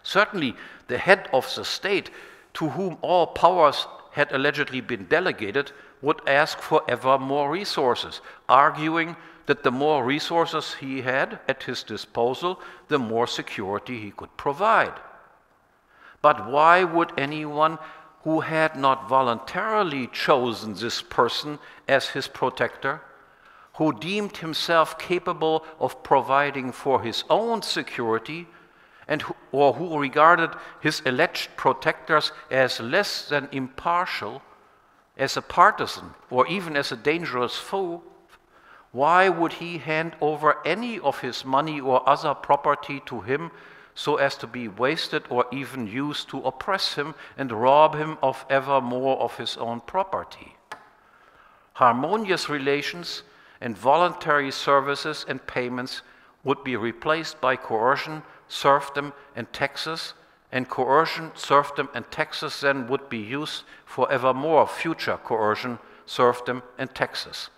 Certainly, 0.02 0.55
the 0.86 0.98
head 0.98 1.28
of 1.32 1.52
the 1.55 1.65
state, 1.65 2.11
to 2.55 2.69
whom 2.70 2.98
all 3.02 3.27
powers 3.27 3.86
had 4.12 4.32
allegedly 4.32 4.81
been 4.81 5.07
delegated, 5.07 5.73
would 6.02 6.20
ask 6.28 6.59
for 6.59 6.82
ever 6.89 7.19
more 7.19 7.51
resources, 7.51 8.20
arguing 8.48 9.16
that 9.47 9.62
the 9.62 9.70
more 9.70 10.05
resources 10.05 10.74
he 10.74 11.02
had 11.02 11.40
at 11.48 11.65
his 11.65 11.82
disposal, 11.82 12.61
the 12.89 12.98
more 12.98 13.27
security 13.27 14.01
he 14.01 14.11
could 14.12 14.36
provide. 14.36 14.94
But 16.23 16.47
why 16.47 16.85
would 16.85 17.12
anyone 17.19 17.78
who 18.23 18.40
had 18.40 18.77
not 18.77 19.09
voluntarily 19.09 20.07
chosen 20.09 20.74
this 20.74 21.02
person 21.02 21.59
as 21.89 22.11
his 22.11 22.28
protector, 22.28 23.01
who 23.81 23.94
deemed 23.94 24.36
himself 24.36 24.98
capable 24.98 25.65
of 25.78 26.02
providing 26.02 26.70
for 26.70 27.01
his 27.01 27.24
own 27.31 27.62
security, 27.62 28.47
and 29.09 29.23
who, 29.23 29.35
or 29.52 29.73
who 29.73 29.98
regarded 29.98 30.51
his 30.82 31.01
alleged 31.07 31.48
protectors 31.57 32.31
as 32.51 32.78
less 32.78 33.31
than 33.31 33.48
impartial, 33.52 34.43
as 35.16 35.35
a 35.35 35.40
partisan, 35.40 36.11
or 36.28 36.47
even 36.47 36.77
as 36.77 36.93
a 36.93 36.97
dangerous 36.97 37.57
foe, 37.57 38.02
why 38.93 39.31
would 39.31 39.55
he 39.55 39.78
hand 39.78 40.15
over 40.20 40.59
any 40.66 41.01
of 41.01 41.20
his 41.20 41.43
money 41.43 41.81
or 41.81 42.07
other 42.07 42.35
property 42.35 43.01
to 43.07 43.23
him 43.23 43.51
so 43.94 44.16
as 44.16 44.36
to 44.36 44.47
be 44.47 44.69
wasted 44.69 45.23
or 45.31 45.47
even 45.51 45.86
used 45.86 46.28
to 46.28 46.43
oppress 46.43 46.97
him 46.97 47.15
and 47.39 47.51
rob 47.51 47.94
him 47.94 48.19
of 48.23 48.44
ever 48.51 48.78
more 48.82 49.16
of 49.20 49.39
his 49.39 49.57
own 49.57 49.81
property? 49.81 50.55
Harmonious 51.73 52.51
relations 52.51 53.23
and 53.61 53.77
voluntary 53.77 54.51
services 54.51 55.24
and 55.28 55.47
payments 55.47 56.03
would 56.45 56.65
be 56.65 56.77
replaced 56.77 57.41
by 57.41 57.57
coercion, 57.57 58.23
serfdom, 58.49 59.12
and 59.37 59.53
taxes, 59.53 60.15
and 60.53 60.69
coercion, 60.69 61.31
serfdom, 61.35 61.89
and 61.95 62.11
taxes 62.11 62.61
then 62.61 62.89
would 62.89 63.09
be 63.09 63.19
used 63.19 63.65
for 63.85 64.11
ever 64.11 64.32
more 64.35 64.66
future 64.66 65.19
coercion, 65.23 65.78
serfdom, 66.07 66.62
and 66.78 66.95
taxes 66.95 67.51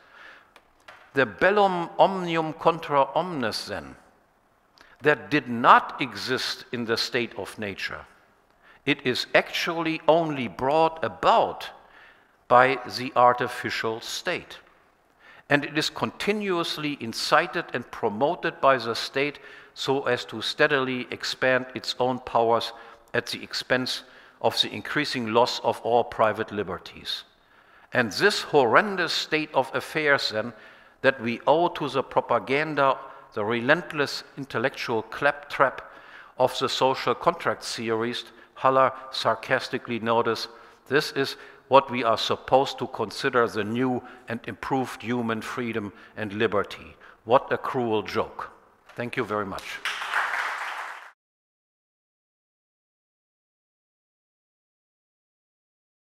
the 1.15 1.27
bellum 1.27 1.91
omnium 1.99 2.53
contra 2.55 3.03
omnes, 3.15 3.67
then, 3.67 3.97
that 5.03 5.31
did 5.31 5.49
not 5.49 6.01
exist 6.01 6.65
in 6.73 6.85
the 6.85 6.97
state 6.97 7.35
of 7.37 7.59
nature. 7.59 8.07
It 8.87 9.05
is 9.07 9.27
actually 9.35 10.01
only 10.09 10.49
brought 10.49 11.05
about 11.05 11.71
by 12.49 12.79
the 12.99 13.13
artificial 13.15 14.01
state. 14.01 14.59
And 15.53 15.67
it 15.67 15.77
is 15.77 15.91
continuously 15.91 16.97
incited 16.99 17.67
and 17.75 17.91
promoted 17.91 18.59
by 18.63 18.79
the 18.79 18.95
state 18.95 19.39
so 19.75 20.05
as 20.05 20.25
to 20.25 20.41
steadily 20.41 21.07
expand 21.11 21.67
its 21.75 21.95
own 21.99 22.21
powers 22.21 22.73
at 23.13 23.27
the 23.27 23.43
expense 23.43 24.03
of 24.41 24.59
the 24.63 24.73
increasing 24.73 25.35
loss 25.35 25.61
of 25.61 25.79
all 25.83 26.05
private 26.05 26.53
liberties. 26.53 27.25
And 27.93 28.11
this 28.13 28.41
horrendous 28.41 29.13
state 29.13 29.51
of 29.53 29.71
affairs, 29.75 30.31
then, 30.31 30.55
that 31.03 31.21
we 31.21 31.39
owe 31.47 31.69
to 31.69 31.87
the 31.87 32.03
propaganda, 32.03 32.97
the 33.35 33.45
relentless 33.45 34.25
intellectual 34.39 35.03
claptrap 35.03 35.83
of 36.39 36.59
the 36.61 36.69
social 36.71 37.15
contract 37.15 37.63
theorist, 37.63 38.33
Haller 38.55 38.91
sarcastically 39.11 39.99
noticed, 39.99 40.49
this 40.89 41.13
is 41.13 41.37
what 41.73 41.91
we 41.91 42.05
are 42.05 42.19
supposed 42.19 42.79
to 42.79 42.87
consider 42.89 43.49
the 43.49 43.65
new 43.65 44.03
and 44.29 44.41
improved 44.47 45.01
human 45.01 45.41
freedom 45.41 45.91
and 46.19 46.31
liberty. 46.35 46.95
What 47.25 47.51
a 47.51 47.57
cruel 47.57 48.03
joke. 48.03 48.51
Thank 48.95 49.17
you 49.17 49.25
very 49.25 49.47
much. 49.47 49.79